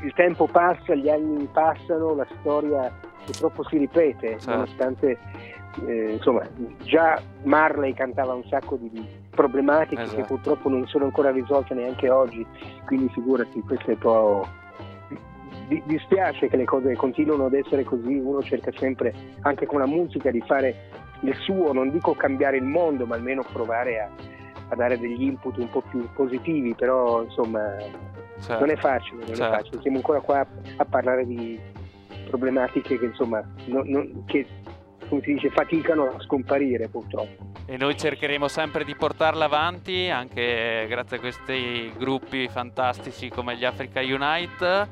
il 0.03 0.13
tempo 0.15 0.47
passa, 0.47 0.95
gli 0.95 1.09
anni 1.09 1.49
passano, 1.53 2.15
la 2.15 2.27
storia 2.41 2.93
purtroppo 3.25 3.65
si 3.65 3.79
ripete, 3.79 4.31
Certo. 4.31 4.51
nonostante 4.51 5.19
eh, 5.87 6.13
insomma 6.13 6.43
già 6.83 7.21
Marley 7.45 7.93
cantava 7.95 8.33
un 8.33 8.45
sacco 8.45 8.77
di, 8.77 9.07
problematiche 9.31 10.03
che 10.03 10.09
Esatto. 10.09 10.27
purtroppo 10.27 10.69
non 10.69 10.87
sono 10.87 11.05
ancora 11.05 11.31
risolte 11.31 11.75
neanche 11.75 12.11
oggi, 12.11 12.45
quindi 12.85 13.09
figurati, 13.11 13.61
questo 13.63 13.91
è 13.91 13.95
un 13.95 13.99
po'... 13.99 14.47
di- 15.69 15.83
dispiace 15.87 16.49
che 16.49 16.57
le 16.57 16.65
cose 16.65 16.95
continuino 16.97 17.47
ad 17.47 17.55
essere 17.55 17.85
così, 17.85 18.15
uno 18.15 18.43
cerca 18.43 18.71
sempre 18.77 19.15
anche 19.43 19.67
con 19.67 19.81
la 19.81 19.87
musica 19.87 20.31
di 20.31 20.43
fare 20.43 20.75
il 21.21 21.35
suo, 21.37 21.73
non 21.73 21.91
dico 21.91 22.15
cambiare 22.15 22.57
il 22.57 22.65
mondo, 22.65 23.07
ma 23.07 23.15
almeno 23.15 23.45
provare 23.53 24.01
a, 24.01 24.09
a 24.71 24.77
dare 24.77 24.99
degli 24.99 25.23
input 25.23 25.57
un 25.59 25.69
po' 25.69 25.83
più 25.83 26.09
positivi, 26.15 26.75
però 26.75 27.23
insomma 27.23 27.77
Certo. 28.41 28.59
non 28.65 28.71
è 28.71 28.77
facile, 28.77 29.25
non 29.27 29.35
Certo. 29.35 29.45
è 29.55 29.57
facile. 29.59 29.81
Siamo 29.83 29.97
ancora 29.99 30.21
qua 30.21 30.47
a 30.77 30.85
parlare 30.85 31.27
di 31.27 31.59
problematiche 32.29 32.99
che 32.99 33.05
insomma 33.07 33.43
non- 33.67 33.87
non- 33.89 34.25
che 34.27 34.47
come 35.09 35.23
si 35.25 35.33
dice 35.33 35.51
faticano 35.51 36.05
a 36.05 36.21
scomparire 36.21 36.87
purtroppo. 36.89 37.49
E 37.67 37.77
noi 37.77 37.97
cercheremo 37.97 38.47
sempre 38.47 38.85
di 38.85 38.95
portarla 38.95 39.47
avanti 39.47 40.09
anche 40.09 40.87
grazie 40.89 41.17
a 41.17 41.21
questi 41.21 41.93
gruppi 41.99 42.49
fantastici 42.49 43.29
come 43.29 43.57
gli 43.57 43.65
Africa 43.65 44.01
Unite. 44.01 44.89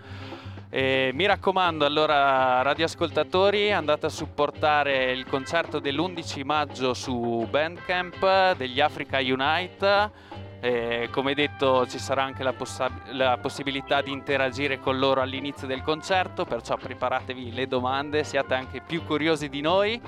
E 0.70 1.10
mi 1.14 1.24
raccomando 1.24 1.86
allora 1.86 2.60
radioascoltatori 2.60 3.72
andate 3.72 4.06
a 4.06 4.10
supportare 4.10 5.12
il 5.12 5.26
concerto 5.26 5.78
dell'11 5.78 6.44
maggio 6.44 6.92
su 6.92 7.46
Bandcamp 7.48 8.54
degli 8.54 8.78
Africa 8.80 9.18
Unite 9.18 10.26
Eh, 10.60 11.08
come 11.12 11.34
detto 11.34 11.86
ci 11.86 11.98
sarà 11.98 12.24
anche 12.24 12.42
la, 12.42 12.52
possa- 12.52 12.90
la 13.12 13.38
possibilità 13.40 14.02
di 14.02 14.10
interagire 14.10 14.80
con 14.80 14.98
loro 14.98 15.20
all'inizio 15.20 15.68
del 15.68 15.82
concerto, 15.82 16.44
perciò 16.44 16.76
preparatevi 16.76 17.54
le 17.54 17.68
domande, 17.68 18.24
siate 18.24 18.54
anche 18.54 18.80
più 18.80 19.04
curiosi 19.04 19.48
di 19.48 19.60
noi. 19.60 20.00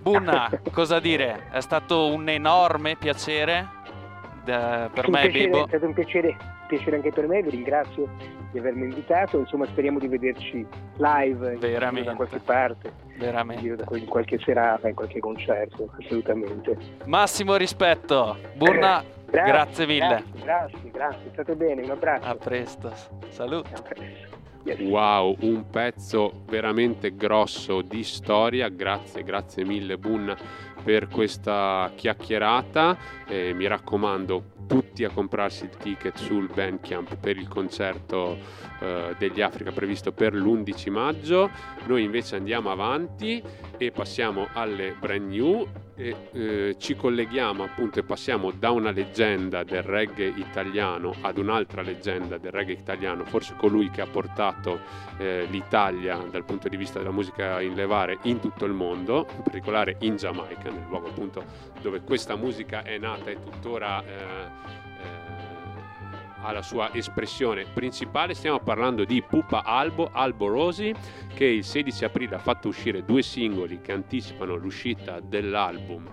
Bunna, 0.00 0.48
cosa 0.70 1.00
dire? 1.00 1.48
È 1.50 1.60
stato 1.60 2.06
un 2.06 2.28
enorme 2.28 2.94
piacere 2.94 3.68
eh, 4.44 4.90
per 4.92 5.06
un 5.06 5.10
me 5.10 5.22
e 5.22 5.28
piacere, 5.28 5.50
Bebo. 5.50 5.64
È 5.64 5.68
stato 5.68 5.86
un 5.86 5.92
piacere, 5.94 6.36
piacere 6.74 6.96
anche 6.96 7.10
per 7.10 7.26
me, 7.26 7.42
vi 7.42 7.50
ringrazio 7.50 8.08
di 8.50 8.58
avermi 8.58 8.84
invitato, 8.84 9.38
insomma 9.38 9.66
speriamo 9.66 9.98
di 9.98 10.08
vederci 10.08 10.66
live 10.96 11.56
Veramente. 11.56 12.10
da 12.10 12.16
qualche 12.16 12.38
parte, 12.38 12.92
Veramente. 13.18 13.84
in 13.92 14.06
qualche 14.06 14.38
serata, 14.38 14.88
in 14.88 14.94
qualche 14.94 15.20
concerto, 15.20 15.90
assolutamente. 16.00 16.76
Massimo 17.06 17.56
rispetto. 17.56 18.36
Bunna, 18.56 19.02
Grazie, 19.26 19.52
grazie 19.52 19.86
mille. 19.86 20.22
Grazie, 20.32 20.40
grazie, 20.42 20.90
grazie, 20.90 21.30
state 21.32 21.56
bene, 21.56 21.82
un 21.82 21.90
abbraccio. 21.90 22.28
A 22.28 22.34
presto. 22.36 22.92
Salute. 23.28 23.68
A 23.74 23.82
presto. 23.82 24.42
Yes. 24.64 24.80
Wow, 24.80 25.36
un 25.40 25.68
pezzo 25.68 26.44
veramente 26.46 27.14
grosso 27.14 27.82
di 27.82 28.02
storia. 28.02 28.68
Grazie, 28.68 29.22
grazie 29.22 29.62
mille 29.64 29.98
Bunna 29.98 30.34
per 30.84 31.08
questa 31.08 31.90
chiacchierata. 31.96 32.96
Eh, 33.26 33.54
mi 33.54 33.66
raccomando, 33.66 34.52
tutti 34.66 35.04
a 35.04 35.10
comprarsi 35.10 35.64
il 35.64 35.76
ticket 35.76 36.16
sul 36.16 36.50
Bandcamp 36.52 37.16
per 37.16 37.36
il 37.36 37.48
concerto 37.48 38.38
eh, 38.80 39.14
degli 39.18 39.40
Africa 39.40 39.72
previsto 39.72 40.12
per 40.12 40.34
l'11 40.34 40.90
maggio. 40.90 41.50
Noi 41.86 42.04
invece 42.04 42.36
andiamo 42.36 42.70
avanti 42.70 43.42
e 43.76 43.90
passiamo 43.90 44.48
alle 44.52 44.94
brand 44.98 45.28
new 45.28 45.66
e 45.96 46.16
eh, 46.32 46.76
ci 46.78 46.96
colleghiamo 46.96 47.62
appunto 47.62 47.98
e 47.98 48.02
passiamo 48.02 48.50
da 48.50 48.70
una 48.70 48.90
leggenda 48.90 49.62
del 49.62 49.82
reggae 49.82 50.32
italiano 50.36 51.14
ad 51.20 51.38
un'altra 51.38 51.82
leggenda 51.82 52.38
del 52.38 52.50
reggae 52.50 52.74
italiano, 52.74 53.24
forse 53.24 53.54
colui 53.56 53.90
che 53.90 54.00
ha 54.00 54.06
portato 54.06 54.80
eh, 55.18 55.46
l'Italia 55.48 56.16
dal 56.16 56.44
punto 56.44 56.68
di 56.68 56.76
vista 56.76 56.98
della 56.98 57.12
musica 57.12 57.60
in 57.60 57.74
levare 57.74 58.18
in 58.22 58.40
tutto 58.40 58.64
il 58.64 58.72
mondo, 58.72 59.26
in 59.36 59.42
particolare 59.42 59.96
in 60.00 60.16
Giamaica, 60.16 60.70
nel 60.70 60.84
luogo 60.88 61.08
appunto 61.08 61.44
dove 61.80 62.00
questa 62.00 62.36
musica 62.36 62.82
è 62.82 62.98
nata 62.98 63.30
e 63.30 63.38
tuttora 63.42 64.02
eh, 64.02 64.83
eh, 66.44 66.48
ha 66.48 66.52
la 66.52 66.62
sua 66.62 66.92
espressione 66.92 67.64
principale. 67.72 68.34
Stiamo 68.34 68.60
parlando 68.60 69.04
di 69.04 69.22
Pupa 69.22 69.62
Albo, 69.64 70.10
Albo 70.12 70.48
Rosi, 70.48 70.94
che 71.34 71.46
il 71.46 71.64
16 71.64 72.04
aprile 72.04 72.36
ha 72.36 72.38
fatto 72.38 72.68
uscire 72.68 73.04
due 73.04 73.22
singoli 73.22 73.80
che 73.80 73.92
anticipano 73.92 74.54
l'uscita 74.56 75.20
dell'album 75.20 76.08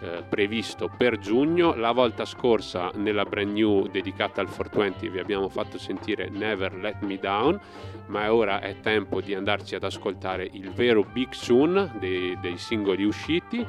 eh, 0.00 0.22
previsto 0.28 0.90
per 0.94 1.18
giugno. 1.18 1.74
La 1.74 1.92
volta 1.92 2.24
scorsa 2.24 2.90
nella 2.94 3.24
brand 3.24 3.52
new 3.52 3.86
dedicata 3.88 4.40
al 4.40 4.48
420 4.48 5.08
vi 5.08 5.18
abbiamo 5.18 5.48
fatto 5.48 5.78
sentire 5.78 6.28
Never 6.28 6.74
Let 6.74 7.00
Me 7.02 7.18
Down, 7.18 7.60
ma 8.06 8.32
ora 8.32 8.60
è 8.60 8.80
tempo 8.80 9.20
di 9.20 9.34
andarci 9.34 9.74
ad 9.74 9.84
ascoltare 9.84 10.48
il 10.52 10.72
vero 10.72 11.02
Big 11.04 11.32
Soon 11.32 11.96
dei, 11.98 12.38
dei 12.40 12.58
singoli 12.58 13.04
usciti 13.04 13.66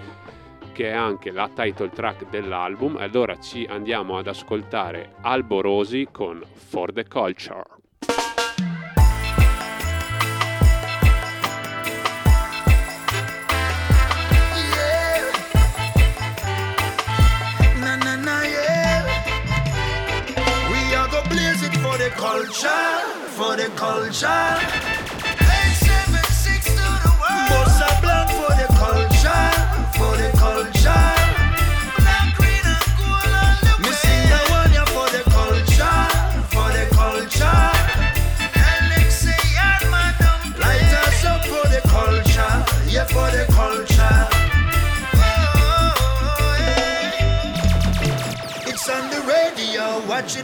che 0.72 0.90
è 0.90 0.94
anche 0.94 1.32
la 1.32 1.50
title 1.54 1.90
track 1.90 2.30
dell'album. 2.30 2.98
Allora 2.98 3.40
ci 3.40 3.66
andiamo 3.70 4.18
ad 4.18 4.28
ascoltare 4.28 5.16
Albo 5.22 5.62
Rosi 5.62 6.08
con 6.12 6.44
For 6.54 6.92
the 6.92 7.06
Culture. 7.08 7.64
Culture, 22.18 22.70
for 23.36 23.56
the 23.56 23.70
culture. 23.76 25.11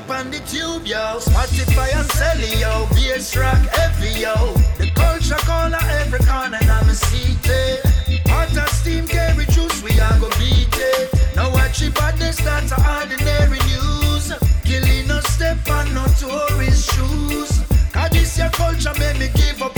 Watch 0.07 0.19
on 0.19 0.31
the 0.31 0.39
tube, 0.39 0.85
yo. 0.85 1.19
Spotify 1.19 1.95
and 1.95 2.09
Celly, 2.09 2.59
yo. 2.59 2.87
Bass 2.93 3.35
rock 3.35 3.57
heavy, 3.69 4.21
yo. 4.21 4.53
The 4.77 4.91
culture 4.95 5.35
corner 5.45 5.79
every 6.01 6.19
corner, 6.19 6.57
and 6.59 6.69
I'm 6.69 6.89
a 6.89 6.93
seated. 6.93 7.49
Eh. 7.49 8.19
Hot 8.27 8.55
as 8.57 8.71
steam, 8.71 9.07
carry 9.07 9.45
juice, 9.45 9.81
we 9.83 9.99
are 9.99 10.19
go 10.19 10.29
beat 10.39 10.67
it. 10.73 11.35
Now 11.35 11.51
watch 11.51 11.81
it, 11.81 11.93
but 11.93 12.17
start 12.33 12.67
to 12.67 12.77
ordinary 12.99 13.59
news. 13.67 14.33
Killing 14.63 15.07
no 15.07 15.19
step 15.21 15.57
on 15.69 15.93
no 15.93 16.05
tourist 16.19 16.93
shoes. 16.93 17.63
Cause 17.91 18.09
this 18.11 18.37
your 18.37 18.49
culture 18.49 18.93
made 18.99 19.19
me 19.19 19.29
give 19.35 19.61
up 19.61 19.76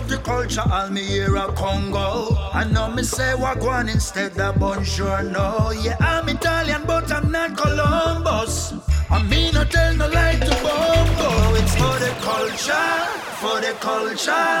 love 0.00 0.08
the 0.08 0.18
culture, 0.18 0.62
all 0.72 0.88
me 0.90 1.02
hear 1.02 1.36
a 1.36 1.52
Congo. 1.52 2.34
I 2.52 2.64
know 2.64 2.90
me 2.90 3.02
say 3.02 3.34
Wagwan 3.36 3.92
instead 3.92 4.38
of 4.38 4.58
Bonjour, 4.58 5.22
no. 5.22 5.72
Yeah, 5.82 5.96
I'm 6.00 6.28
Italian, 6.28 6.82
but 6.86 7.12
I'm 7.12 7.30
not 7.30 7.56
Columbus. 7.56 8.74
I 9.10 9.22
mean, 9.24 9.56
I 9.56 9.64
tell 9.64 9.94
no 9.96 10.08
lie 10.08 10.38
to 10.38 10.54
Bongo. 10.64 11.54
It's 11.60 11.74
for 11.74 11.96
the 12.04 12.12
culture, 12.20 12.98
for 13.40 13.60
the 13.60 13.74
culture. 13.80 14.56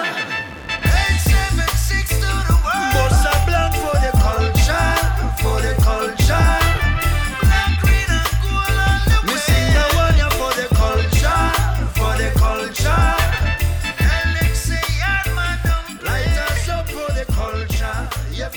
Eight, 0.68 1.20
seven, 1.30 1.68
six 1.76 2.08
to 2.08 2.30
the 2.48 2.56
world. 2.64 3.29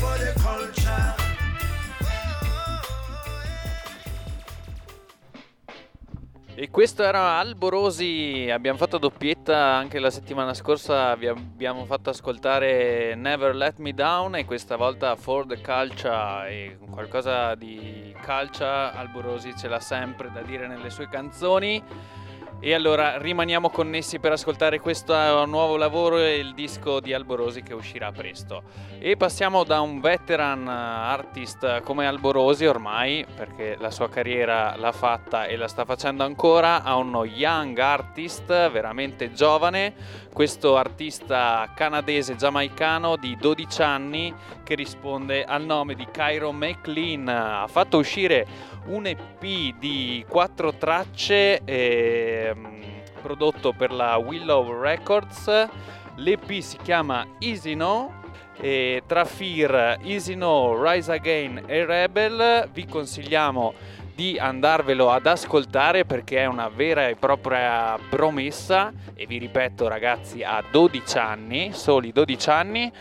For 0.03 0.17
the 0.17 0.33
culture. 0.41 1.21
E 6.55 6.69
questo 6.69 7.03
era 7.03 7.39
Alborosi, 7.39 8.47
abbiamo 8.51 8.77
fatto 8.77 8.99
doppietta 8.99 9.57
anche 9.57 9.97
la 9.99 10.11
settimana 10.11 10.53
scorsa, 10.53 11.15
vi 11.15 11.27
abbiamo 11.27 11.83
fatto 11.85 12.11
ascoltare 12.11 13.15
Never 13.15 13.55
Let 13.55 13.79
Me 13.79 13.93
Down 13.93 14.35
e 14.35 14.45
questa 14.45 14.75
volta 14.75 15.15
For 15.15 15.47
the 15.47 15.59
Culture 15.61 16.47
e 16.47 16.77
qualcosa 16.91 17.55
di 17.55 18.15
calcia 18.21 18.93
Alborosi 18.93 19.55
ce 19.57 19.67
l'ha 19.67 19.79
sempre 19.79 20.31
da 20.31 20.41
dire 20.41 20.67
nelle 20.67 20.91
sue 20.91 21.09
canzoni. 21.09 21.81
E 22.65 22.73
allora 22.73 23.17
rimaniamo 23.17 23.69
connessi 23.69 24.19
per 24.19 24.31
ascoltare 24.31 24.79
questo 24.79 25.13
nuovo 25.45 25.75
lavoro 25.75 26.17
e 26.17 26.37
il 26.37 26.53
disco 26.53 27.01
di 27.01 27.11
Alborosi 27.11 27.61
che 27.61 27.73
uscirà 27.73 28.13
presto. 28.13 28.63
E 28.99 29.17
passiamo 29.17 29.65
da 29.65 29.81
un 29.81 29.99
veteran 29.99 30.65
artist 30.69 31.81
come 31.81 32.07
Alborosi 32.07 32.65
ormai, 32.65 33.25
perché 33.35 33.75
la 33.77 33.91
sua 33.91 34.07
carriera 34.07 34.77
l'ha 34.77 34.93
fatta 34.93 35.43
e 35.43 35.57
la 35.57 35.67
sta 35.67 35.83
facendo 35.83 36.23
ancora, 36.23 36.83
a 36.83 36.95
uno 36.95 37.25
young 37.25 37.77
artist 37.79 38.45
veramente 38.69 39.33
giovane, 39.33 39.93
questo 40.31 40.77
artista 40.77 41.69
canadese 41.75 42.37
giamaicano 42.37 43.17
di 43.17 43.35
12 43.35 43.81
anni 43.81 44.33
che 44.63 44.75
risponde 44.75 45.43
al 45.43 45.65
nome 45.65 45.95
di 45.95 46.07
Cairo 46.09 46.53
McLean. 46.53 47.27
Ha 47.27 47.67
fatto 47.67 47.97
uscire 47.97 48.47
un 48.85 49.05
EP 49.05 49.77
di 49.77 50.25
quattro 50.27 50.73
tracce 50.73 51.61
ehm, 51.63 52.81
prodotto 53.21 53.73
per 53.73 53.91
la 53.91 54.17
Willow 54.17 54.79
Records. 54.79 55.67
L'EP 56.15 56.59
si 56.59 56.77
chiama 56.77 57.25
Easy 57.39 57.75
No. 57.75 58.21
E 58.55 59.01
tra 59.07 59.25
Fear, 59.25 59.97
Easy 60.03 60.35
No, 60.35 60.79
Rise 60.81 61.11
Again 61.11 61.63
e 61.65 61.85
Rebel 61.85 62.69
vi 62.71 62.85
consigliamo 62.85 63.73
di 64.15 64.37
andarvelo 64.37 65.09
ad 65.09 65.25
ascoltare 65.25 66.05
perché 66.05 66.37
è 66.37 66.45
una 66.45 66.69
vera 66.69 67.07
e 67.07 67.15
propria 67.15 67.97
promessa 68.09 68.93
e 69.15 69.25
vi 69.25 69.39
ripeto 69.39 69.87
ragazzi 69.87 70.43
ha 70.43 70.63
12 70.69 71.17
anni, 71.17 71.73
soli 71.73 72.11
12 72.11 72.49
anni 72.49 72.91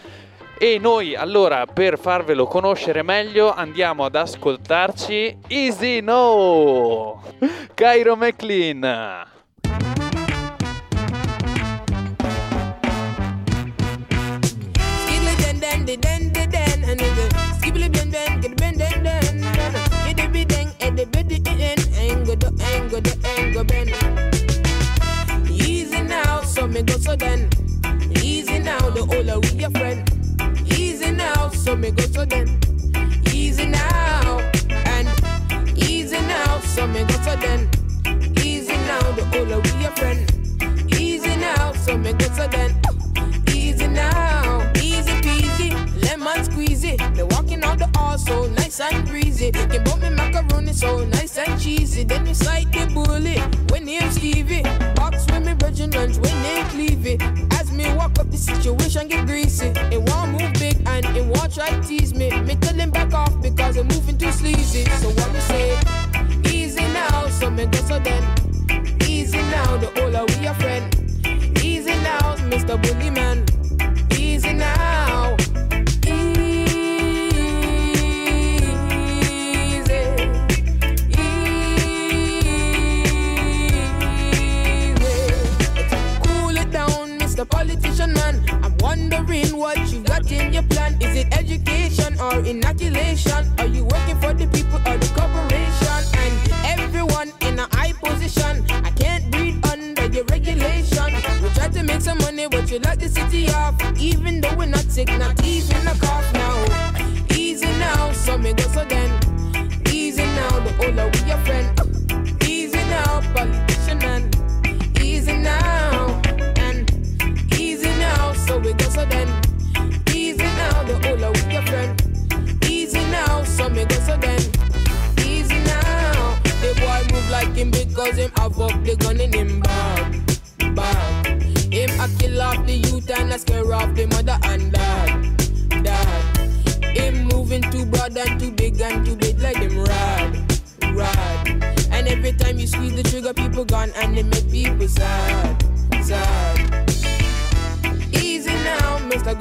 e 0.64 0.78
noi 0.78 1.16
allora 1.16 1.66
per 1.66 1.98
farvelo 1.98 2.46
conoscere 2.46 3.02
meglio 3.02 3.52
andiamo 3.52 4.04
ad 4.04 4.14
ascoltarci 4.14 5.38
Easy 5.48 5.98
No! 5.98 7.20
Cairo 7.74 8.14
McLean! 8.14 9.26
Easy 25.50 26.02
now, 26.02 26.42
so 26.44 26.68
me 26.68 26.84
go 26.84 26.96
so 26.98 27.16
then. 27.16 27.48
Easy 28.22 28.60
now, 28.60 28.78
the 28.90 29.04
whole 29.04 29.51
me 31.82 31.90
go 31.90 32.04
so 32.04 32.24
then. 32.24 32.46
Easy 33.32 33.66
now, 33.66 34.38
and 34.86 35.08
easy 35.76 36.20
now, 36.20 36.60
so 36.60 36.86
me 36.86 37.02
go 37.02 37.14
so 37.24 37.34
then. 37.34 37.68
Easy 38.38 38.76
now, 38.86 39.02
the 39.16 39.24
older 39.36 39.58
we 39.58 39.82
your 39.82 39.90
friend. 39.96 40.22
Easy 41.00 41.34
now, 41.36 41.72
so 41.72 41.98
me 41.98 42.12
go 42.12 42.26
so 42.36 42.46
then. 42.46 42.80
Easy 43.48 43.88
now, 43.88 44.70
easy 44.76 45.12
peasy, 45.24 45.70
lemon 46.04 46.44
squeezy. 46.44 46.94
They 47.16 47.24
walking 47.24 47.64
out 47.64 47.78
the 47.78 47.90
hall 47.98 48.16
so 48.16 48.46
nice 48.50 48.78
and 48.78 49.04
breezy. 49.08 49.50
Can 49.50 49.82
bought 49.82 50.00
me 50.00 50.10
macaroni 50.10 50.72
so 50.72 51.04
nice 51.06 51.36
and 51.36 51.60
cheesy. 51.60 52.04
Then 52.04 52.26
you 52.26 52.34
slide 52.34 52.72
the 52.72 52.86
bully 52.94 53.40
when 53.72 53.86
name 53.86 54.08
Stevie. 54.12 54.62
Box 54.94 55.26
with 55.26 55.44
me 55.44 55.54
virgin 55.54 55.90
lunch 55.90 56.16
when 56.18 56.42
name 56.42 56.64
Clevey. 56.66 57.52
As 57.58 57.72
me 57.72 57.92
walk 57.94 58.20
up, 58.20 58.30
the 58.30 58.36
situation 58.36 59.08
get 59.08 59.26
greasy. 59.26 59.72
And 61.16 61.30
won't 61.30 61.54
try 61.54 61.68
tease 61.80 62.14
me. 62.14 62.30
Me 62.42 62.54
tell 62.56 62.74
him 62.74 62.90
back 62.90 63.12
off 63.12 63.40
because 63.40 63.76
I'm 63.76 63.88
moving 63.88 64.18
too 64.18 64.32
sleazy. 64.32 64.84
So 65.00 65.08
what 65.10 65.32
me 65.32 65.40
say? 65.40 65.78
Easy 66.52 66.82
now, 66.92 67.28
so 67.28 67.50
me 67.50 67.66
go 67.66 67.78
so 67.78 67.98
then. 67.98 68.24
Easy 69.06 69.38
now, 69.38 69.76
the 69.76 69.88
older 70.02 70.24
we 70.26 70.46
a 70.46 70.54
friend. 70.54 70.94
Easy 71.62 71.94
now, 72.02 72.36
Mr. 72.50 72.80
Bully 72.82 73.10
Man. 73.10 73.44
Easy 74.18 74.52
now. 74.52 74.91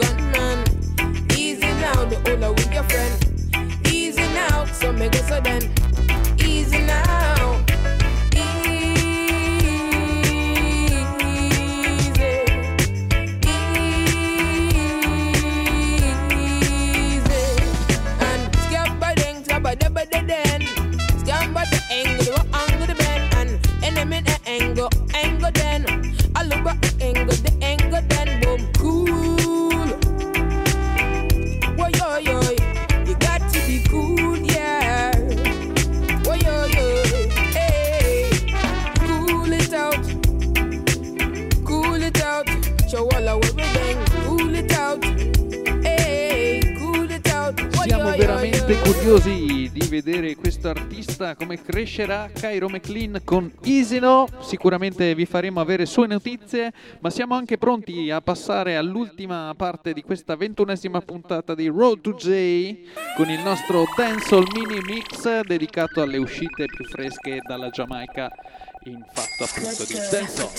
Gunman. 0.01 0.63
Easy 1.37 1.71
now, 1.81 2.05
the 2.05 2.17
older 2.29 2.51
with 2.53 2.73
your 2.73 2.83
friend. 2.83 3.20
Artista 50.71 51.35
come 51.35 51.61
crescerà. 51.61 52.29
Cairo 52.33 52.67
McLean 52.67 53.21
con 53.23 53.51
Isino. 53.63 54.27
Sicuramente 54.41 55.13
vi 55.13 55.25
faremo 55.25 55.59
avere 55.59 55.85
sue 55.85 56.07
notizie, 56.07 56.71
ma 56.99 57.09
siamo 57.09 57.35
anche 57.35 57.57
pronti 57.57 58.09
a 58.09 58.21
passare 58.21 58.75
all'ultima 58.75 59.53
parte 59.55 59.93
di 59.93 60.01
questa 60.01 60.35
ventunesima 60.35 60.99
puntata 61.01 61.53
di 61.53 61.67
Road 61.67 62.01
to 62.01 62.13
J 62.13 62.77
con 63.15 63.29
il 63.29 63.41
nostro 63.41 63.85
Dancehall 63.95 64.45
Mini 64.53 64.79
Mix 64.85 65.41
dedicato 65.41 66.01
alle 66.01 66.17
uscite 66.17 66.65
più 66.65 66.85
fresche 66.85 67.39
dalla 67.45 67.69
Giamaica 67.69 68.29
in 68.85 69.03
fatto 69.13 69.43
appunto 69.43 69.83
di 69.85 69.93
dancehall. 70.09 70.49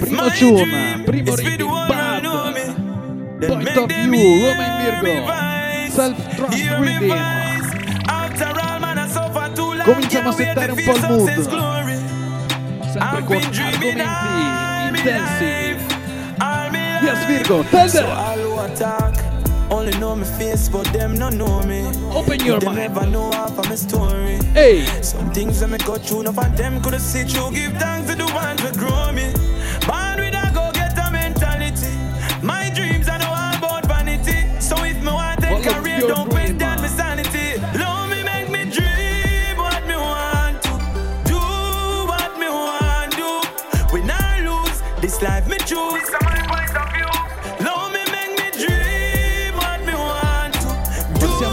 Primo 0.00 0.28
June, 0.28 1.02
primo 1.04 1.34
reading 1.34 1.70
bad. 1.88 2.84
Point 3.46 3.76
of 3.76 3.86
view, 3.86 4.46
Roma 4.46 4.64
in 4.64 5.00
Virgo. 5.02 5.26
Self-trust 5.90 6.70
reading. 6.78 7.65
Cominciamo 9.84 10.30
a 10.30 10.32
settare 10.32 10.72
un 10.72 10.82
po' 10.84 10.94
il 10.96 11.06
mood. 11.08 11.30
Sempre 12.90 13.24
con 13.24 13.36
argomenti 13.36 14.02
intensi. 14.98 15.76
Yes, 17.02 17.26
Virgo, 17.26 17.62
tell 17.70 17.88
them. 17.90 18.06
all 18.10 18.38
who 18.38 18.58
attack 18.58 19.22
only 19.70 19.92
know 19.98 20.16
me 20.16 20.24
face, 20.24 20.68
but 20.68 20.84
them 20.92 21.14
no 21.16 21.28
know 21.28 21.62
me. 21.62 21.82
Open 22.12 22.40
your 22.40 22.58
them 22.58 22.74
mind. 22.74 22.94
never 22.94 23.06
know 23.06 23.30
half 23.30 23.58
of 23.58 23.68
my 23.68 23.76
story. 23.76 24.38
Hey. 24.54 24.84
Some 25.02 25.30
things 25.32 25.60
that 25.60 25.68
me 25.68 25.78
go 25.78 25.96
through, 25.96 26.24
none 26.24 26.38
of 26.38 26.56
them 26.56 26.80
could 26.82 26.94
have 26.94 27.02
see 27.02 27.24
through. 27.24 27.52
Give 27.52 27.72
thanks 27.74 28.10
to 28.10 28.16
the 28.16 28.26
ones 28.32 28.62
that 28.62 28.76
grow 28.76 29.12
me. 29.12 29.32
Born 29.86 30.05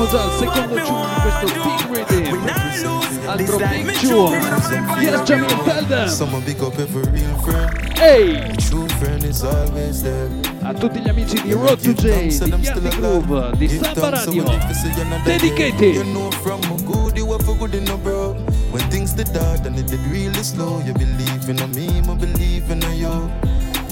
to. 0.08 0.10
Do 0.10 0.10
Passiamo 0.10 0.10
già 0.10 0.24
al 0.24 0.32
secondo 0.38 0.76
June 0.80 1.08
di 1.14 1.22
questo 1.22 1.48
big 1.64 2.08
reading. 2.10 2.52
Altro 3.26 3.58
big 3.58 3.92
June. 4.00 4.38
Yes, 5.02 5.22
Jamil, 5.24 5.64
tell 5.64 5.86
them. 5.86 6.08
Someone 6.08 6.44
pick 6.44 6.62
up 6.62 6.78
every 6.78 7.10
real 7.12 7.36
friend. 7.40 7.98
Hey. 7.98 8.54
True 8.58 8.88
friend 9.00 9.24
is 9.24 9.44
always 9.44 10.02
there. 10.02 10.30
A 10.64 10.74
tutti 10.74 11.00
gli 11.00 11.08
amici 11.08 11.42
di 11.42 11.54
Road 11.54 11.80
to 11.82 11.94
J, 11.94 12.38
di 12.38 12.50
Yardi 12.62 12.90
Groove, 12.98 13.52
di 13.58 13.68
Samba 13.70 14.10
Radio. 14.10 14.44
Dedicated. 15.24 15.96
You 15.96 16.04
know 16.04 16.32
from 16.42 16.62
a 16.64 16.82
good, 16.84 17.18
you 17.18 17.32
have 17.32 17.48
a 17.48 17.54
good 17.54 17.74
in 17.74 17.88
a 17.90 17.98
bro. 17.98 18.36
When 18.72 18.88
things 18.90 19.14
did 19.14 19.30
hard 19.36 19.66
and 19.66 19.78
it 19.78 19.86
did 19.86 20.06
really 20.08 20.44
slow, 20.44 20.82
you 20.86 20.94
believe 20.94 21.48
in 21.50 21.60
a 21.60 21.68
me, 21.68 22.00
I 22.00 22.16
believe 22.16 22.70
in 22.70 22.84
a 22.84 22.94
you. 22.94 23.32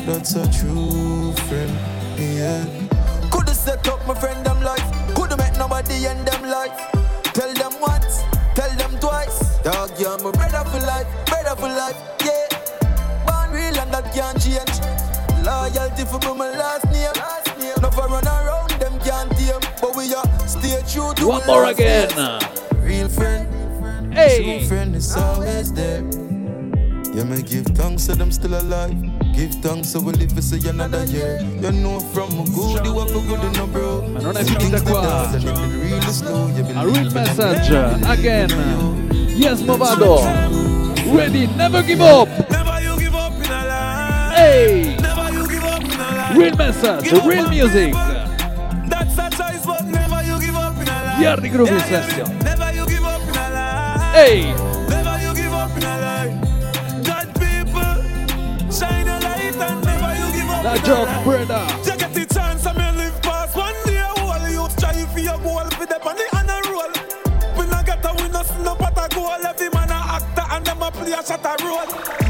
That's 0.05 0.35
a 0.35 0.45
true 0.51 1.31
friend, 1.47 1.71
yeah. 2.17 2.65
Coulda 3.29 3.53
set 3.53 3.87
up 3.87 4.05
my 4.05 4.13
friend 4.13 4.40
them 5.87 5.89
life. 5.89 5.89
Coulda 5.89 5.89
met 5.89 5.89
nobody 5.89 6.05
in 6.05 6.25
them 6.25 6.43
life. 6.49 6.91
Tell 7.33 7.53
them 7.53 7.79
once, 7.81 8.23
tell 8.55 8.75
them 8.77 8.99
twice. 8.99 9.57
Dog, 9.63 9.91
you're 9.99 10.17
my 10.19 10.31
brother 10.31 10.69
for 10.69 10.79
life, 10.85 11.07
brother 11.25 11.55
for 11.55 11.69
life, 11.69 11.95
yeah. 12.25 12.47
Born 13.25 13.51
real 13.51 13.79
and 13.79 13.93
that 13.93 14.13
can't 14.13 14.39
change. 14.41 14.79
Loyalty 15.45 16.05
for 16.05 16.35
my 16.35 16.49
last 16.51 16.85
name. 16.91 17.11
Never 17.81 18.01
run 18.01 18.27
around, 18.27 18.71
them 18.79 18.99
can't 18.99 19.31
tame. 19.31 19.59
But 19.81 19.95
we 19.95 20.13
are 20.13 20.47
stay 20.47 20.81
true 20.91 21.13
to 21.15 21.27
One 21.27 21.45
more 21.47 21.63
last 21.63 21.79
again. 21.79 22.09
Real 22.81 23.09
friend, 23.09 24.13
Hey. 24.13 24.59
true 24.59 24.67
friend 24.67 24.95
is 24.95 25.15
always 25.15 25.73
there. 25.73 26.01
You 27.13 27.25
may 27.25 27.41
give 27.41 27.65
thanks 27.67 28.05
to 28.07 28.15
them 28.15 28.31
still 28.31 28.55
alive. 28.59 29.20
Give 29.41 29.55
thanks 29.55 29.89
so 29.89 29.99
we 29.99 30.13
live 30.13 30.35
to 30.35 30.41
see 30.43 30.69
another 30.69 31.03
year. 31.05 31.39
You 31.41 31.71
know 31.71 31.99
from 31.99 32.29
a 32.29 32.45
good 32.53 32.85
you 32.85 32.99
have 32.99 33.09
a 33.09 33.21
good 33.25 33.43
in 33.43 33.59
a 33.59 33.65
bro. 33.65 34.07
Ma 34.09 34.19
non 34.19 34.37
è 34.37 34.43
finita 34.43 34.79
qua. 34.83 35.31
Really 35.31 35.99
slow, 36.13 36.47
you 36.49 36.63
A 36.77 36.85
real 36.85 37.11
message 37.11 37.71
again. 38.05 38.51
Yes, 39.35 39.63
Movado. 39.63 40.21
Ready, 41.11 41.47
never 41.57 41.81
give 41.81 42.01
up. 42.01 42.29
Never 42.51 42.81
you 42.83 42.99
give 42.99 43.15
up 43.15 43.33
in 43.33 43.49
a 43.49 43.65
life. 43.65 44.35
Hey. 44.35 44.95
never 45.01 45.33
you 45.33 45.47
give 45.47 45.63
up 45.63 46.37
Real 46.37 46.55
message, 46.55 47.11
real 47.25 47.49
music. 47.49 47.93
That's 47.93 49.17
a 49.17 49.27
choice, 49.31 49.65
but 49.65 49.85
never 49.85 50.21
you 50.21 50.39
give 50.39 50.55
up 50.55 50.75
in 50.79 50.87
a 50.87 51.03
life. 51.03 51.19
Yardi 51.19 51.49
Groove 51.49 51.71
in 51.71 51.79
session. 51.79 52.37
Never 52.43 52.71
you 52.73 52.85
give 52.85 53.03
up 53.03 53.21
in 53.23 53.35
a 53.35 53.49
life. 53.49 54.13
Hey. 54.13 54.70
A 60.71 61.03
life. 61.03 61.23
Breda. 61.23 61.67
You 61.85 61.97
get 61.97 62.13
the 62.13 62.25
chance 62.33 62.65
and 62.65 62.77
me 62.77 63.03
live 63.03 63.21
past 63.21 63.55
one 63.55 63.73
day. 63.85 63.99
All 63.99 64.49
you 64.49 64.69
strive 64.69 65.11
for 65.11 65.19
your 65.19 65.37
goal, 65.39 65.69
for 65.71 65.85
them 65.85 66.01
on 66.01 66.15
the 66.15 66.27
honor 66.35 66.61
roll. 66.71 67.57
We 67.57 67.69
not 67.69 67.85
get 67.85 68.05
a 68.05 68.13
win, 68.15 68.31
no 68.31 68.75
pot 68.75 68.97
a 68.97 69.13
goal. 69.13 69.45
Every 69.45 69.69
man 69.69 69.89
a 69.89 69.93
actor 69.93 70.45
and 70.51 70.65
them 70.65 70.81
a 70.81 70.91
play 70.91 71.11
a 71.11 71.23
shot 71.25 71.45
a 71.45 71.63
role. 71.63 72.20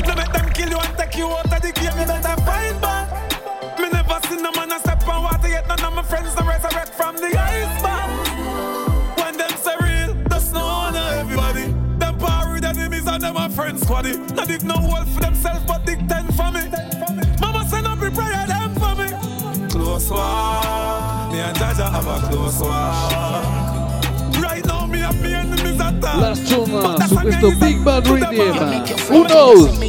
Have 22.02 22.24
a 22.24 22.28
close 22.28 22.60
walk. 22.60 24.04
Right 24.42 24.66
now 24.66 24.86
me 24.86 25.02
and 25.02 25.22
me 25.22 25.34
enemies 25.34 25.76
attack. 25.76 26.18
Last 26.18 26.48
tune 26.48 27.08
su 27.08 27.16
questo 27.16 27.52
Big 27.60 27.84
Bad 27.84 28.08
Rhythm. 28.08 28.86
Who 29.10 29.28
knows? 29.28 29.80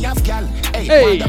Hey. 0.74 1.20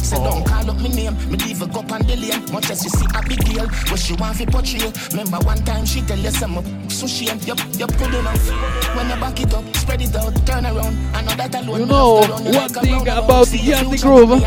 Say 0.00 0.16
don't 0.16 0.26
oh. 0.26 0.44
call 0.44 0.70
up 0.70 0.80
my 0.80 0.88
name, 0.88 1.14
me 1.30 1.36
leave 1.38 1.62
a 1.62 1.66
go 1.66 1.80
on 1.80 2.02
the 2.02 2.16
lane. 2.16 2.52
Much 2.52 2.70
as 2.70 2.82
you 2.84 2.90
see 2.90 3.06
a 3.14 3.22
big 3.28 3.44
deal, 3.44 3.66
what 3.90 3.98
she 3.98 4.14
want 4.14 4.36
fi 4.36 4.46
portray. 4.46 4.92
Remember 5.10 5.38
one 5.44 5.58
time 5.64 5.84
she 5.84 6.00
tell 6.02 6.18
you 6.18 6.30
some 6.30 6.62
so 6.88 7.06
she 7.06 7.28
and 7.28 7.44
you 7.46 7.54
you 7.76 7.86
good 7.86 8.14
enough. 8.14 8.50
When 8.96 9.08
you 9.08 9.16
back 9.16 9.40
it 9.40 9.52
up, 9.54 9.64
spread 9.76 10.02
it 10.02 10.16
out, 10.16 10.34
turn 10.46 10.64
around. 10.64 10.96
I 11.14 11.22
know 11.22 11.34
that 11.36 11.54
alone. 11.54 11.80
You 11.80 11.86
know 11.86 12.20
one 12.20 12.68
thing 12.68 13.02
about 13.02 13.48
Yardi 13.48 14.00
Groove? 14.00 14.40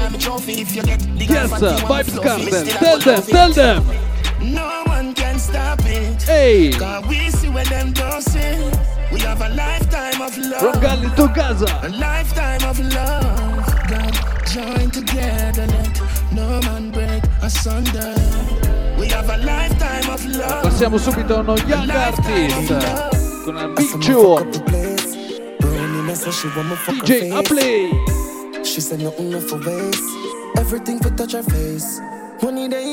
Yes, 1.30 1.60
sir. 1.60 1.76
Vibes. 1.88 2.80
Tell 2.80 3.00
them, 3.00 3.22
tell 3.24 3.52
them. 3.52 3.86
No 4.42 4.84
one 4.88 5.14
can 5.14 5.40
stop 5.40 5.83
it. 6.14 6.24
Hey. 6.24 6.72
Cause 6.72 7.06
we 7.08 7.30
see 7.30 7.50
where 7.50 7.66
them 7.66 7.94
don't 7.94 8.22
see. 8.22 8.72
We 9.12 9.20
have 9.22 9.42
a 9.42 9.50
lifetime 9.50 10.22
of 10.22 10.38
love. 10.38 10.62
From 10.62 10.82
Galli 10.82 11.10
to 11.16 11.28
Gaza. 11.34 11.80
A 11.84 11.90
lifetime 11.90 12.64
of 12.70 12.80
love. 12.80 13.66
God, 13.88 14.14
join 14.48 14.90
together, 14.92 15.68
let 15.68 16.02
no 16.32 16.60
man 16.62 16.92
break 16.92 17.24
asunder. 17.42 18.16
We 18.98 19.08
have 19.10 19.30
a 19.30 19.38
lifetime 19.38 20.10
of 20.10 20.26
love. 20.26 20.64
Passiamo 20.64 20.98
subito 20.98 21.36
a 21.36 21.40
uno 21.40 21.56
young 21.68 21.90
artist 21.90 23.14
con 23.44 23.56
una 23.56 23.68
big 23.68 23.90
tune. 24.00 24.50
DJ 27.06 27.32
Aplay. 27.32 27.92
She 28.64 28.80
said 28.82 29.00
nothing 29.02 29.28
enough 29.28 29.44
for 29.44 29.58
waste. 29.58 30.04
Everything 30.58 31.00
for 31.00 31.10
touch 31.12 31.34
her 31.34 31.44
face. 31.44 32.00
Money 32.42 32.68
day 32.68 32.93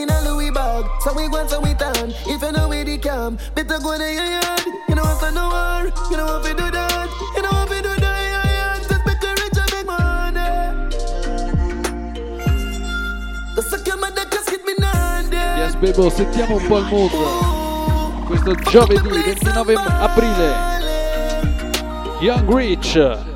Louis 0.51 0.55
bag, 0.55 0.84
so 1.01 1.14
we 1.14 1.28
go 1.28 1.46
so 1.46 1.61
we 1.61 1.74
turn. 1.74 2.11
If 2.26 2.42
you 2.42 2.53
know 2.53 2.68
where 2.68 2.84
the 2.84 2.98
cam, 2.98 3.38
better 3.55 3.78
go 3.78 3.96
to 3.96 4.05
your 4.05 4.24
yard. 4.24 4.66
You 4.88 4.94
know 4.94 5.03
what 5.03 5.22
I 5.22 5.30
know 5.30 5.48
war, 5.48 5.92
you 6.11 6.16
know 6.16 6.26
what 6.26 6.42
we 6.42 6.51
do 6.51 6.70
that. 6.70 7.09
You 7.36 7.42
know 7.42 7.51
what 7.51 7.70
we 7.70 7.76
do 7.76 7.88
that. 7.88 8.09
The. 8.88 9.01
Yes, 15.57 15.74
Bebo, 15.76 16.11
sentiamo 16.11 16.57
un 16.57 16.66
po' 16.66 16.78
il 16.78 16.84
mood. 16.86 17.11
Questo 18.26 18.55
giovedì 18.55 19.09
29 19.09 19.74
aprile. 19.74 20.78
Young 22.20 22.55
Rich. 22.55 23.29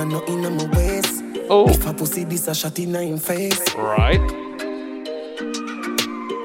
And 0.00 0.12
I 0.12 0.18
know 0.18 0.24
inna 0.26 0.50
my 0.50 0.64
waist. 0.76 1.22
Oh. 1.48 1.68
If 1.68 1.86
I 1.86 1.92
pussy 1.92 2.24
this 2.24 2.48
a 2.48 2.54
shot 2.54 2.78
inna 2.78 3.02
him 3.02 3.18
face. 3.18 3.60
Right. 3.74 4.20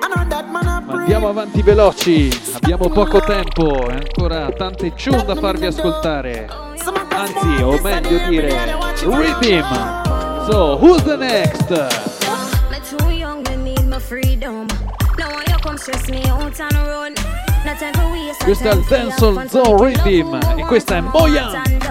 I 0.02 1.02
andiamo 1.02 1.30
avanti 1.30 1.62
veloci. 1.62 2.30
Abbiamo 2.54 2.90
poco 2.90 3.20
tempo 3.22 3.90
e 3.90 3.94
ancora 3.94 4.52
tante 4.52 4.94
tune 4.94 5.24
da 5.26 5.36
farvi 5.36 5.68
ascoltare. 5.68 6.48
Anzi, 7.10 7.64
o 7.64 7.80
meglio 7.82 8.28
dire, 8.30 8.78
Rhythm. 9.04 9.64
So, 10.50 10.78
who's 10.78 11.04
the 11.04 11.16
next? 11.16 11.70
Me 12.70 12.80
too 12.82 13.10
young, 13.12 13.48
me 13.48 13.56
need 13.56 13.88
my 13.88 14.00
freedom. 14.00 14.68
Now 15.18 15.30
why 15.30 15.44
you 15.48 15.58
come 15.62 15.78
stress 15.78 16.10
me 16.10 16.22
out 16.30 16.60
and 16.60 16.74
run? 16.74 17.14
No 17.66 17.74
time 17.80 17.94
for 17.94 18.12
waste. 18.12 18.40
no 18.40 18.46
Questo 18.46 18.70
è 18.70 18.74
il 18.74 18.86
Dancehall 18.88 19.48
Zone 19.48 19.92
Rhythm 19.92 20.40
e 20.58 20.66
questa 20.66 20.98
è 20.98 21.02
Moyan. 21.02 21.85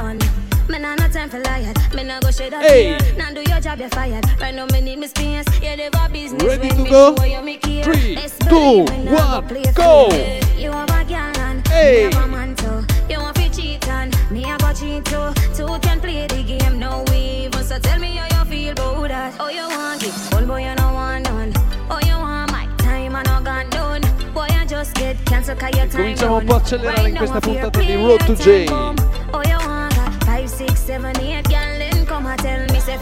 no 2.14 2.20
go 2.20 2.30
share 2.30 2.50
that 2.50 2.62
hey. 2.62 2.98
Now 3.16 3.32
do 3.32 3.42
your 3.50 3.60
job, 3.60 3.78
you're 3.80 3.88
fired. 3.88 4.24
Right 4.40 4.54
now, 4.54 4.66
me 4.66 4.80
need 4.80 4.98
me 4.98 5.06
space. 5.06 5.46
You 5.60 5.76
live 5.76 5.94
a 5.94 6.08
business. 6.08 6.42
Ready 6.42 6.68
to 6.68 6.84
go? 6.84 7.14
Three, 7.14 8.16
two, 8.48 8.84
one, 8.84 9.44
go. 9.74 10.08
You 10.56 10.70
have 10.70 10.90
a 10.90 11.04
girl 11.04 11.38
and 11.38 11.66
hey. 11.68 12.04
you 12.04 12.10
have 12.10 12.24
a 12.24 12.28
man 12.28 12.54
too. 12.56 12.84
You 13.10 13.20
want 13.20 13.36
to 13.36 13.50
cheat 13.50 13.86
and 13.88 14.14
me 14.30 14.42
have 14.42 14.62
a 14.62 14.74
cheat 14.74 15.04
too. 15.06 15.32
Two 15.54 15.78
can 15.80 16.00
play 16.00 16.26
the 16.26 16.42
game, 16.42 16.78
no 16.78 17.04
evil. 17.12 17.62
So 17.62 17.78
tell 17.78 17.98
me 17.98 18.16
how 18.16 18.38
you 18.38 18.44
feel 18.50 18.72
about 18.72 19.08
that. 19.08 19.34
Oh, 19.40 19.48
you 19.48 19.66
want 19.66 20.02
it? 20.02 20.14
Old 20.34 20.46
boy, 20.46 20.68
you 20.68 20.74
don't 20.76 20.94
want 20.94 21.24
none. 21.24 21.52
Oh, 21.90 21.98
you 22.04 22.14
want 22.14 22.52
my 22.52 22.66
time 22.78 23.16
and 23.16 23.28
I 23.28 23.42
got 23.42 23.70
done. 23.70 24.02
Boy, 24.32 24.46
I 24.50 24.64
just 24.66 24.94
get 24.94 25.16
cancer 25.26 25.54
cause 25.54 25.76
your 25.76 25.86
time 25.86 26.02
Cominciamo 26.02 26.36
un 26.36 26.46
po' 26.46 26.56
accelerare 26.56 27.08
in 27.08 27.16
questa 27.16 27.40
puntata 27.40 27.80
di 27.80 27.94
Road 27.94 28.24
to 28.24 28.34
J. 28.34 28.66
Oh, 28.70 29.42
you 29.42 29.58
want 29.66 29.94
that? 29.94 30.14
5, 30.24 30.48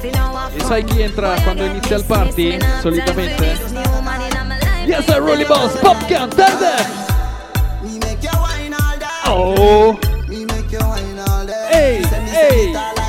E 0.05 0.61
sai 0.64 0.82
chi 0.84 1.00
entra 1.00 1.40
quando 1.42 1.64
inizia 1.64 1.96
il 1.96 2.05
party? 2.05 2.59
Solitamente? 2.80 3.57
Yes, 4.84 5.07
I 5.07 5.18
Rolly 5.18 5.44
Boss, 5.46 5.76
all 5.82 5.96
day. 6.09 7.03
Oh! 9.26 9.98
Day. 11.46 11.70
Hey, 11.70 12.72
hey. 12.72 13.01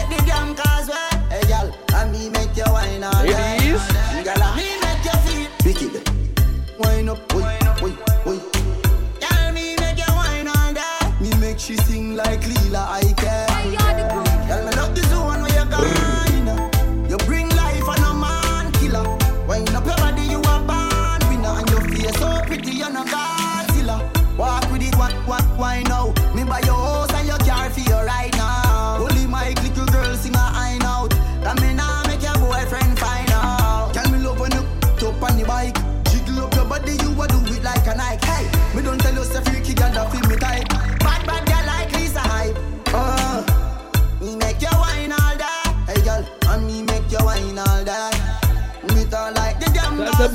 And 50.25 50.31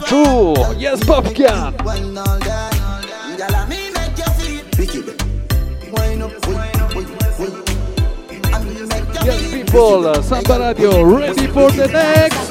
me 3.68 3.90
make 3.90 4.18
you 4.18 5.04
Yes, 9.24 9.50
people, 9.50 10.22
Samba 10.22 10.58
Radio, 10.58 11.02
ready 11.04 11.46
for 11.46 11.70
the 11.70 11.88
next? 11.88 12.48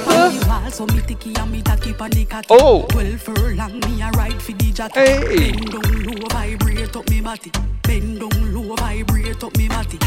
Oh. 2.49 2.85
Twelve 2.89 3.21
furlong 3.21 3.79
me 3.81 4.01
a 4.01 4.09
ride 4.11 4.41
for 4.41 4.53
the 4.53 4.71
jockey. 4.71 4.99
Hey. 4.99 5.51
Bend 5.51 5.71
down 5.71 6.05
low, 6.05 6.27
vibrate 6.29 6.95
up 6.95 7.09
me 7.09 7.21
body. 7.21 7.51
Bend 7.83 8.19
down 8.19 8.53
low, 8.53 8.75
vibrate 8.75 9.43
up 9.43 9.55
me 9.57 9.67
body. 9.67 9.99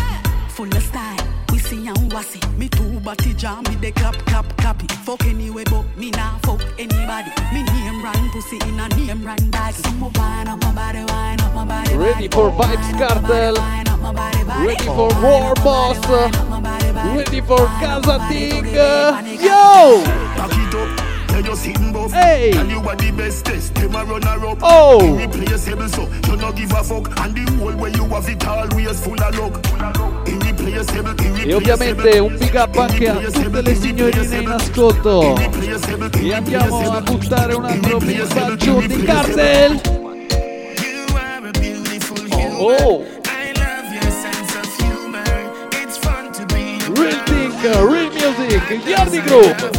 Full 0.48 0.76
of 0.76 0.82
style, 0.82 1.16
wissy 1.60 1.86
and 1.88 2.12
wassy. 2.12 2.40
Me 2.56 2.68
two 2.68 3.00
body 3.00 3.34
jam, 3.34 3.62
me 3.64 3.76
the 3.76 3.92
clap 3.92 4.14
clap 4.26 4.46
clappy. 4.56 4.90
Fuck 5.04 5.24
anyway, 5.26 5.64
but 5.64 5.84
me 5.96 6.10
nah 6.10 6.38
fuck 6.38 6.62
anybody. 6.78 7.30
Me 7.52 7.62
name 7.62 8.02
run 8.02 8.30
pussy 8.30 8.56
in 8.68 8.80
a 8.80 8.88
name 8.96 9.24
run 9.24 9.50
bag. 9.50 9.74
Some 9.74 10.00
wine 10.00 10.48
up 10.48 10.60
my 10.62 10.72
body, 10.72 11.04
wine 11.08 11.40
up 11.40 11.54
my 11.54 11.64
body. 11.64 11.96
Ready 11.96 12.28
for 12.28 12.50
Vibes 12.50 12.98
Cartel. 12.98 13.56
Ready 14.64 14.84
for 14.84 15.10
War 15.22 15.54
Boss. 15.56 15.98
Ready 17.16 17.40
for 17.40 17.66
Casa 17.80 18.18
Ting. 18.28 18.66
Yo! 18.66 20.02
Back 20.36 20.52
it 20.52 20.74
up. 20.74 21.28
Tell 21.28 21.44
you 21.44 21.56
sitting 21.56 21.92
buff. 21.92 22.12
Hey. 22.12 22.50
Tell 22.52 22.68
you 22.68 22.80
what 22.80 22.98
the 22.98 23.10
best 23.12 23.44
test. 23.44 23.74
Them 23.74 23.94
a 23.94 24.04
run 24.04 24.22
her 24.22 24.46
up. 24.46 24.58
Oh. 24.62 25.16
Irreplaceable 25.16 25.88
so. 25.88 26.08
You 26.26 26.36
no 26.36 26.52
give 26.52 26.72
a 26.72 26.82
fuck. 26.82 27.06
And 27.20 27.34
the 27.34 27.52
whole 27.52 27.76
way 27.76 27.92
you 27.92 28.04
have 28.06 28.28
it 28.28 28.46
always 28.46 29.04
full 29.04 29.22
of 29.22 29.38
luck. 29.38 29.64
Irreplaceable. 30.26 30.49
E 31.42 31.54
ovviamente 31.54 32.18
un 32.18 32.36
big 32.36 32.54
up 32.54 32.76
anche 32.76 33.08
a 33.08 33.14
tutte 33.14 33.62
le 33.62 33.74
signorine 33.74 34.36
in 34.36 34.48
ascolto. 34.48 35.36
E 36.18 36.34
andiamo 36.34 36.90
a 36.92 37.00
buttare 37.00 37.54
un 37.54 37.64
altro 37.64 37.98
messaggio 38.00 38.80
di 38.86 39.02
Cartel. 39.02 39.80
Oh, 42.58 43.04
be 46.46 46.76
Real 46.94 47.22
Think, 47.24 47.64
Real 47.64 48.10
Music, 48.12 48.80
Yardi 48.84 49.22
Group. 49.22 49.70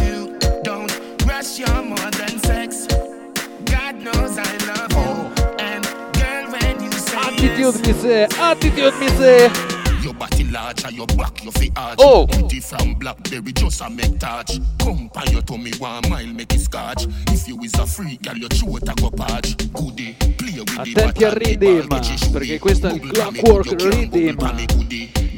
Attitude 7.14 7.78
mi 7.86 7.94
say, 8.00 8.26
attitude 8.38 8.92
mi 8.98 9.08
say. 9.16 9.71
Your 10.02 10.14
body 10.14 10.44
large 10.50 10.84
and 10.84 10.96
your 10.96 11.06
back 11.06 11.44
your 11.44 11.52
feet 11.52 11.72
arch. 11.76 11.98
Oh. 12.00 12.26
Pretty 12.26 12.60
from 12.60 12.94
Blackberry 12.94 13.52
just 13.52 13.80
a 13.80 13.88
make 13.88 14.18
touch. 14.18 14.58
Come 14.78 15.08
pan 15.12 15.32
your 15.32 15.42
tummy 15.42 15.70
one 15.78 16.08
mile 16.08 16.26
make 16.26 16.52
it 16.52 16.60
scotch. 16.60 17.06
If 17.28 17.46
you 17.46 17.62
is 17.62 17.74
a 17.74 17.86
freak, 17.86 18.22
girl 18.22 18.36
your 18.36 18.48
throat 18.48 18.88
a 18.88 18.94
go 19.00 19.10
patch. 19.10 19.56
Goodie, 19.72 20.16
play 20.36 20.58
with 20.58 20.76
Attenti 20.76 21.24
al 21.24 21.32
rhythm, 21.32 21.86
perché 22.32 22.58
questo 22.58 22.88
è 22.88 22.94
il 22.94 23.00
Clockwork 23.00 23.80
Rhythm. 23.80 24.36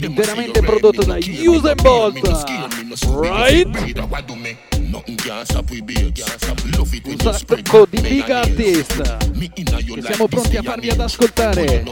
Interamente 0.01 0.61
prodotto 0.61 1.05
da 1.05 1.17
Usain 1.17 1.77
Bolt. 1.83 2.21
Right? 3.21 4.74
Nothing 4.95 5.17
can 5.17 5.45
stop 5.45 5.69
we 5.71 5.81
babe, 5.81 6.15
can't 6.15 6.41
stop 6.41 6.57
love 6.79 6.95
it 6.95 7.05
Un 7.05 7.19
sacco 7.19 7.85
di 7.91 8.01
big 8.01 8.31
artist 8.31 9.03
che 9.49 10.03
siamo 10.03 10.29
pronti 10.29 10.57
a 10.57 10.63
farvi 10.63 10.89
ad 10.89 11.01
ascoltare. 11.01 11.83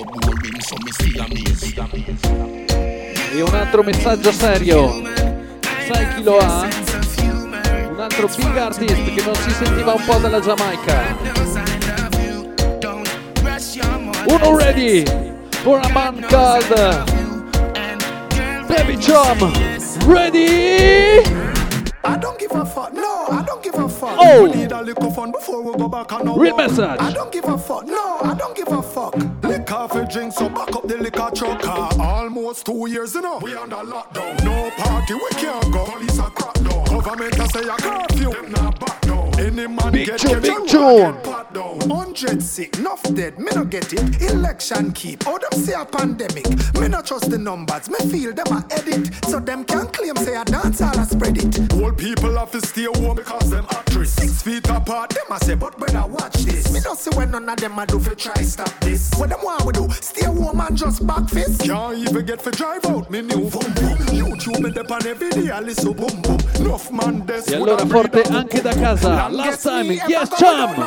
E 3.33 3.41
un 3.41 3.55
altro 3.55 3.83
messaggio 3.83 4.31
serio. 4.31 5.03
Sai 5.91 6.15
chi 6.15 6.23
lo 6.23 6.39
ha? 6.39 6.69
Un 7.91 7.99
altro 7.99 8.29
big 8.37 8.57
artist 8.57 9.15
che 9.15 9.23
non 9.25 9.35
si 9.35 9.51
sentiva 9.51 9.95
un 9.95 10.05
po' 10.05 10.19
dalla 10.19 10.39
Giamaica. 10.39 11.17
Uno 14.27 14.57
ready 14.57 15.03
for 15.63 15.81
a 15.83 15.89
man 15.89 16.25
called 16.29 16.69
Baby 18.69 18.97
Chum. 18.97 19.53
Ready? 20.07 21.52
Fuck, 22.73 22.93
no, 22.93 23.27
I 23.31 23.43
don't 23.47 23.63
give 23.63 23.75
a 23.75 23.89
fuck. 23.89 24.17
Oh. 24.19 24.45
We 24.45 24.57
need 24.57 24.73
a 24.73 24.83
little 24.83 25.11
fun 25.11 25.33
before 25.33 25.63
we 25.63 25.77
go 25.77 25.89
back 25.89 26.13
on 26.13 26.27
our 26.29 26.39
Real 26.39 26.57
message. 26.57 26.79
I 26.79 27.13
don't 27.13 27.31
give 27.31 27.45
a 27.45 27.59
fuck, 27.59 27.87
no, 27.87 28.21
I 28.23 28.35
don't 28.35 28.57
give 28.57 28.69
a 28.69 28.83
fuck. 28.83 29.15
Liquor 29.43 29.89
for 29.89 30.05
drink, 30.07 30.33
so 30.33 30.49
back 30.49 30.75
up 30.75 30.87
the 30.87 30.97
liquor 30.97 31.31
truck. 31.35 31.67
Almost 31.99 32.67
two 32.67 32.89
years, 32.89 33.15
you 33.15 33.21
know, 33.21 33.39
we 33.43 33.55
under 33.55 33.77
lockdown. 33.77 34.45
No 34.45 34.71
party, 34.77 35.15
we 35.15 35.29
can't 35.33 35.73
go. 35.73 35.85
Police 35.85 36.19
are 36.19 36.31
crack 36.31 36.55
down. 36.55 36.85
Government 36.85 37.39
a 37.39 37.49
say 37.49 37.61
a 37.61 37.77
curfew. 37.77 38.31
Them 38.31 38.53
not 38.53 38.81
back. 38.81 39.02
Any 39.43 39.67
man 39.67 39.91
Big 39.93 40.07
get 40.07 40.21
tune, 40.21 40.31
catch 40.35 40.43
big 40.43 40.53
and 40.53 40.69
tune. 40.69 41.15
get 41.15 41.25
pat 41.25 41.53
down. 41.53 41.81
Hundred 41.91 42.41
sick, 42.41 42.79
enough 42.79 43.03
dead, 43.15 43.41
me 43.41 43.51
no 43.55 43.65
get 43.65 43.93
it. 43.93 44.23
Election 44.23 44.93
keep, 44.93 45.27
oh 45.27 45.37
them 45.37 45.61
say 45.61 45.73
a 45.73 45.85
pandemic. 45.85 46.47
Me 46.79 46.87
no 46.87 47.03
trust 47.03 47.29
the 47.29 47.39
numbers, 47.39 47.91
me 47.91 47.99
feel 48.09 48.33
them 48.33 48.47
a 48.53 48.65
edit. 48.71 49.13
So 49.25 49.41
them 49.41 49.65
can 49.65 49.89
claim 49.89 50.15
say 50.17 50.37
a 50.37 50.45
dance 50.45 50.81
all 50.81 50.97
a 50.97 51.05
spread 51.05 51.39
it. 51.39 51.73
Old 51.75 51.99
people 51.99 52.39
have 52.39 52.53
to 52.53 52.61
stay 52.65 52.85
home 52.85 53.17
because 53.17 53.51
them 53.51 53.67
actress. 53.71 54.13
Six 54.13 54.43
feet 54.43 54.69
apart, 54.69 55.11
them 55.11 55.25
a 55.31 55.39
say, 55.45 55.55
but 55.57 55.77
brother 55.77 56.07
watch 56.07 56.35
this. 56.35 56.73
Me 56.73 56.79
no 56.85 56.95
see 56.95 57.11
when 57.17 57.33
none 57.33 57.49
of 57.49 57.57
them 57.57 57.77
a 57.81 57.85
do 57.85 57.99
for 57.99 58.15
try 58.15 58.43
stop 58.43 58.71
this. 58.81 59.11
What 59.17 59.31
them 59.31 59.41
want 59.43 59.65
we 59.65 59.73
do? 59.73 59.89
Stay 59.91 60.27
home 60.27 60.61
and 60.61 60.77
just 60.77 61.05
back 61.05 61.29
fist. 61.29 61.63
Can't 61.63 61.99
even 61.99 62.25
get 62.25 62.41
for 62.41 62.53
drive 62.53 62.87
out, 62.87 63.11
me 63.11 63.23
new 63.23 63.51
boom 63.51 63.73
boom. 63.75 63.99
YouTube 64.15 64.61
me 64.61 64.71
dep 64.71 64.91
on 64.91 65.05
every 65.05 65.31
day, 65.31 65.51
I 65.51 65.59
listen 65.59 65.95
boom 65.95 66.23
boom. 66.23 66.39
Enough 66.61 66.93
man 66.93 67.27
des. 67.27 67.51
E 67.51 67.57
allora 67.57 67.85
forte 67.87 68.23
anche 68.23 68.63
da 68.63 68.73
casa. 68.75 69.31
Last 69.33 69.63
time, 69.63 69.87
yes, 69.91 70.29
chum. 70.39 70.75
So 70.75 70.83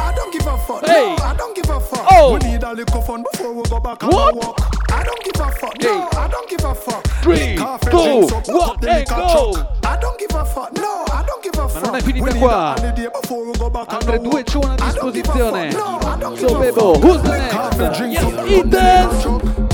I 0.00 0.12
don't 0.16 0.32
give 0.32 0.46
a 0.46 0.56
fuck. 0.58 0.86
Hey. 0.86 1.14
No, 1.16 1.24
I 1.24 1.34
don't 1.36 1.54
give 1.54 1.68
a 1.70 1.80
fuck. 1.80 2.06
Oh. 2.10 2.32
We 2.42 2.50
need 2.50 2.62
a 2.62 2.72
little 2.72 3.02
fun 3.02 3.24
before 3.30 3.52
we 3.52 3.62
go 3.68 3.80
back 3.80 4.02
on 4.04 4.10
What? 4.10 4.34
our 4.34 4.34
walk. 4.34 4.92
I 4.92 5.02
don't 5.04 5.22
give 5.24 5.40
a 5.40 5.50
fuck. 5.52 5.80
No, 5.82 6.08
I 6.12 6.28
don't 6.28 6.48
give 6.48 6.64
a 6.64 6.74
fuck. 6.74 7.04
Three, 7.22 7.56
Coffee, 7.56 7.90
two, 7.90 8.02
drinks, 8.02 8.32
so 8.32 8.40
back 8.40 8.48
one, 8.48 8.70
up 8.70 8.80
the 8.80 8.90
and 8.90 8.98
liquor 9.00 9.14
go. 9.14 9.52
truck. 9.52 9.86
I 9.86 9.96
don't 10.00 10.18
give 10.18 10.34
a 10.34 10.44
fuck. 10.44 10.72
No, 10.72 11.04
I 11.12 11.24
don't 11.26 11.42
give 11.42 11.58
a 11.58 11.68
fuck. 11.68 11.82
non 11.84 11.94
è 11.96 12.00
finita 12.00 12.24
We 12.24 12.32
need 12.32 12.38
qua. 12.40 12.72
a 12.74 12.80
holiday 12.80 13.08
before 13.20 13.44
we 13.46 13.52
go 13.58 13.70
back 13.70 13.92
on 13.92 14.00
Altre 14.00 14.18
due 14.22 14.30
walk. 14.30 14.44
cione 14.46 14.76
don't 14.76 14.84
give 14.86 15.04
a 15.06 15.10
disposizione. 15.12 15.72
fuck. 15.72 15.78
No, 15.78 16.08
I 16.08 16.16
don't 16.18 16.34
give 16.38 16.48
So 16.48 16.62
a 16.62 16.72
fuck. 16.72 17.02
who's 17.02 17.22
the 17.22 17.28
next? 17.28 17.52
Yes, 18.72 19.22
so 19.22 19.65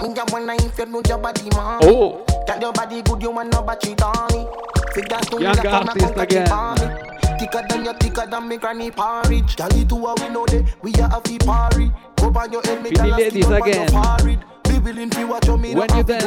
Me 0.00 0.14
a 0.18 0.24
wonder 0.32 0.52
if 0.64 0.78
you 0.78 0.86
know 0.86 1.02
your 1.06 1.18
body, 1.18 1.42
man. 1.50 1.78
Oh. 1.82 2.24
Tell 2.46 2.60
your 2.60 2.72
body 2.72 3.02
good, 3.02 3.22
you 3.22 3.30
want 3.30 3.52
no 3.52 3.62
battery 3.62 3.94
on 4.02 4.32
me. 4.32 4.46
Figure 4.94 5.18
to 5.18 5.36
me 5.36 5.42
Young 5.42 5.56
like 5.56 5.66
I'm 5.66 5.72
a 5.72 5.88
artist 5.88 6.06
conquer 6.06 6.22
again. 6.22 6.50
on 6.50 6.74
me. 6.80 7.10
Thicker 7.38 7.62
than 7.68 7.84
you, 7.84 7.92
thicker 7.94 8.26
than 8.26 8.48
me 8.48 8.56
granny 8.56 8.90
porridge. 8.90 9.56
Girl, 9.56 9.68
it 9.72 9.88
two 9.88 10.06
a 10.06 10.14
we 10.14 10.28
know 10.30 10.46
that 10.46 10.74
we 10.82 10.92
are 10.94 11.10
a 11.16 11.20
fee 11.28 11.38
party. 11.38 11.92
Go 12.16 12.26
on 12.28 12.52
your 12.52 12.62
head, 12.62 12.82
me 12.82 12.90
tell 12.90 13.12
us 13.12 13.18
ladies 13.18 13.44
keep 13.44 13.52
up 13.52 13.62
on 13.62 13.68
your 13.68 13.84
again. 13.84 14.44
Be 14.64 14.78
willing 14.78 15.10
to 15.10 15.24
watch 15.26 15.46
your 15.46 15.58
me 15.58 15.74
When 15.74 15.96
you 15.96 16.02
dance, 16.02 16.24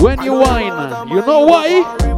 when 0.00 0.22
you 0.22 0.32
whine, 0.34 1.08
you 1.08 1.20
know 1.26 1.40
why? 1.40 2.15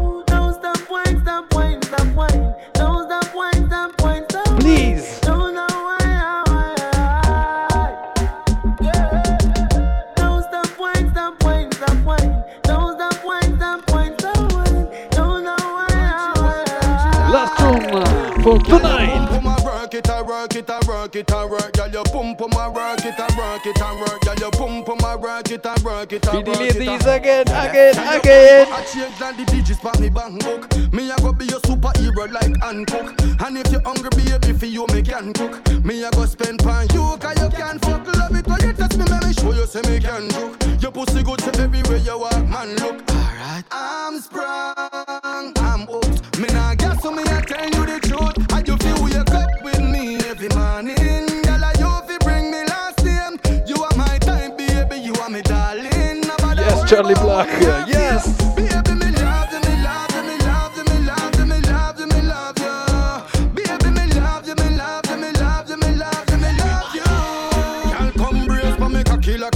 For 18.48 18.58
tonight. 18.64 19.28
Pum 19.28 19.42
pum 19.42 19.46
a 19.46 19.64
work 19.64 19.94
it 19.94 20.08
a 20.08 20.24
work 20.24 20.54
it 20.54 20.70
a 20.70 20.80
work 20.88 21.16
it 21.16 21.30
a 21.30 21.46
work, 21.46 21.72
girl 21.72 21.90
you 21.90 22.02
pum 22.04 22.36
pum 22.36 22.52
a 22.52 22.70
work 22.70 23.04
it 23.04 23.18
a 23.18 23.26
work 23.36 23.66
it 23.66 23.80
a 23.80 23.88
work, 24.00 24.20
girl 24.22 24.34
you 24.40 24.50
pum 24.50 24.84
pum 24.84 24.98
a 25.04 25.16
work 25.18 25.50
it 25.50 25.66
a 25.66 25.74
work 25.84 26.12
it 26.12 26.24
Fili 26.24 26.42
work 26.44 26.60
it 26.60 26.76
a. 26.76 26.78
ladies 26.78 27.06
again, 27.06 27.46
again, 27.48 27.94
again. 28.18 28.66
I 28.72 28.82
change 28.84 29.20
like 29.20 29.36
the 29.36 29.44
digits 29.44 29.80
pa 29.80 29.92
me 30.00 30.08
bank 30.08 30.42
book. 30.44 30.92
Me 30.92 31.10
a 31.10 31.16
go 31.16 31.32
be 31.32 31.44
your 31.46 31.60
superhero 31.60 32.30
like 32.32 32.56
Hancock. 32.62 33.14
And 33.44 33.58
if 33.58 33.70
you 33.72 33.80
hungry 33.84 34.10
baby 34.16 34.52
for 34.58 34.66
you 34.66 34.86
me 34.94 35.02
can 35.02 35.32
cook. 35.34 35.84
Me 35.84 36.02
a 36.04 36.10
go 36.10 36.24
spend 36.24 36.60
pan 36.64 36.86
you 36.94 37.04
'cause 37.20 37.38
you 37.42 37.50
can 37.50 37.78
fuck 37.80 38.06
love 38.16 38.36
it 38.36 38.46
when 38.46 38.60
you 38.62 38.72
touch 38.72 38.96
me 38.96 39.04
let 39.04 39.24
me 39.26 39.32
show 39.34 39.52
you 39.52 39.66
say 39.66 39.82
me 39.88 40.00
can 40.00 40.28
joke. 40.30 40.56
Your 40.80 40.92
pussy 40.92 41.22
good 41.22 41.38
to 41.40 41.50
everywhere 41.60 41.98
you 41.98 42.18
walk 42.18 42.44
man 42.48 42.74
look. 42.76 42.96
Alright, 43.12 43.64
I'm 43.70 44.20
sprung, 44.20 45.52
I'm 45.60 45.86
hooked. 45.86 46.38
Me 46.38 46.48
nah 46.52 46.74
guess 46.74 47.02
so 47.02 47.10
me 47.10 47.22
a 47.22 47.42
tell 47.42 47.68
you 47.68 47.77
like 56.90 57.48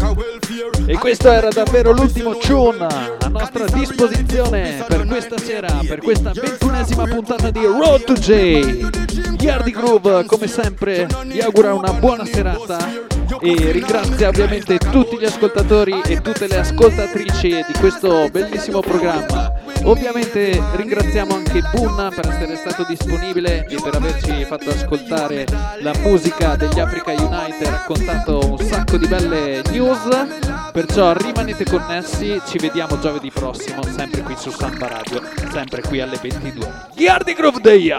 a 0.03 0.13
welfare. 0.13 0.85
E 0.87 0.99
questo 0.99 1.31
era 1.31 1.49
davvero 1.49 1.93
l'ultimo 1.93 2.37
tune 2.37 2.87
a 2.87 3.29
nostra 3.29 3.65
disposizione 3.65 4.85
per 4.87 5.07
questa 5.07 5.39
sera, 5.39 5.81
per 5.87 6.01
questa 6.01 6.33
ventunesima 6.33 7.05
puntata 7.05 7.51
di 7.51 7.65
Road 7.65 8.05
to 8.05 8.13
J. 8.13 9.41
Yardi 9.41 9.71
Groove, 9.71 10.27
come 10.27 10.47
sempre, 10.47 11.07
vi 11.27 11.41
augura 11.41 11.73
una 11.73 11.93
buona 11.93 12.27
serata 12.27 13.12
e 13.43 13.73
ringrazia 13.73 14.29
ovviamente 14.29 14.79
tutti 14.79 15.19
gli 15.19 15.25
ascoltatori 15.25 16.01
e 16.07 16.21
tutte 16.21 16.47
le 16.47 16.59
ascoltatrici 16.59 17.49
di 17.49 17.73
questo 17.81 18.29
bellissimo 18.31 18.81
programma. 18.81 19.53
Ovviamente 19.83 20.63
ringraziamo 20.77 21.35
anche 21.35 21.61
Bunna 21.75 22.09
per 22.11 22.29
essere 22.29 22.55
stato 22.55 22.85
disponibile 22.85 23.67
e 23.67 23.77
per 23.83 23.97
averci 23.97 24.45
fatto 24.45 24.71
ascoltare 24.71 25.45
la 25.81 25.93
musica 26.03 26.55
degli 26.55 26.79
Africa 26.79 27.11
Unite 27.11 27.65
e 27.65 27.71
raccontato 27.71 28.39
un 28.49 28.59
sacco 28.59 28.97
di 28.97 29.09
belle 29.09 29.63
news. 29.71 30.09
Perciò 30.73 31.13
rimanete 31.13 31.65
connessi, 31.65 32.41
ci 32.47 32.59
vediamo 32.59 33.01
giovedì 33.01 33.33
prossimo, 33.33 33.83
sempre 33.83 34.23
qui 34.23 34.37
su 34.39 34.51
Samba 34.51 34.87
Radio, 34.87 35.21
sempre 35.51 35.83
qui 35.83 36.01
alle 36.01 36.17
22. 36.23 36.73
Yardi 36.95 37.35
Groove 37.35 37.61
Day! 37.61 37.93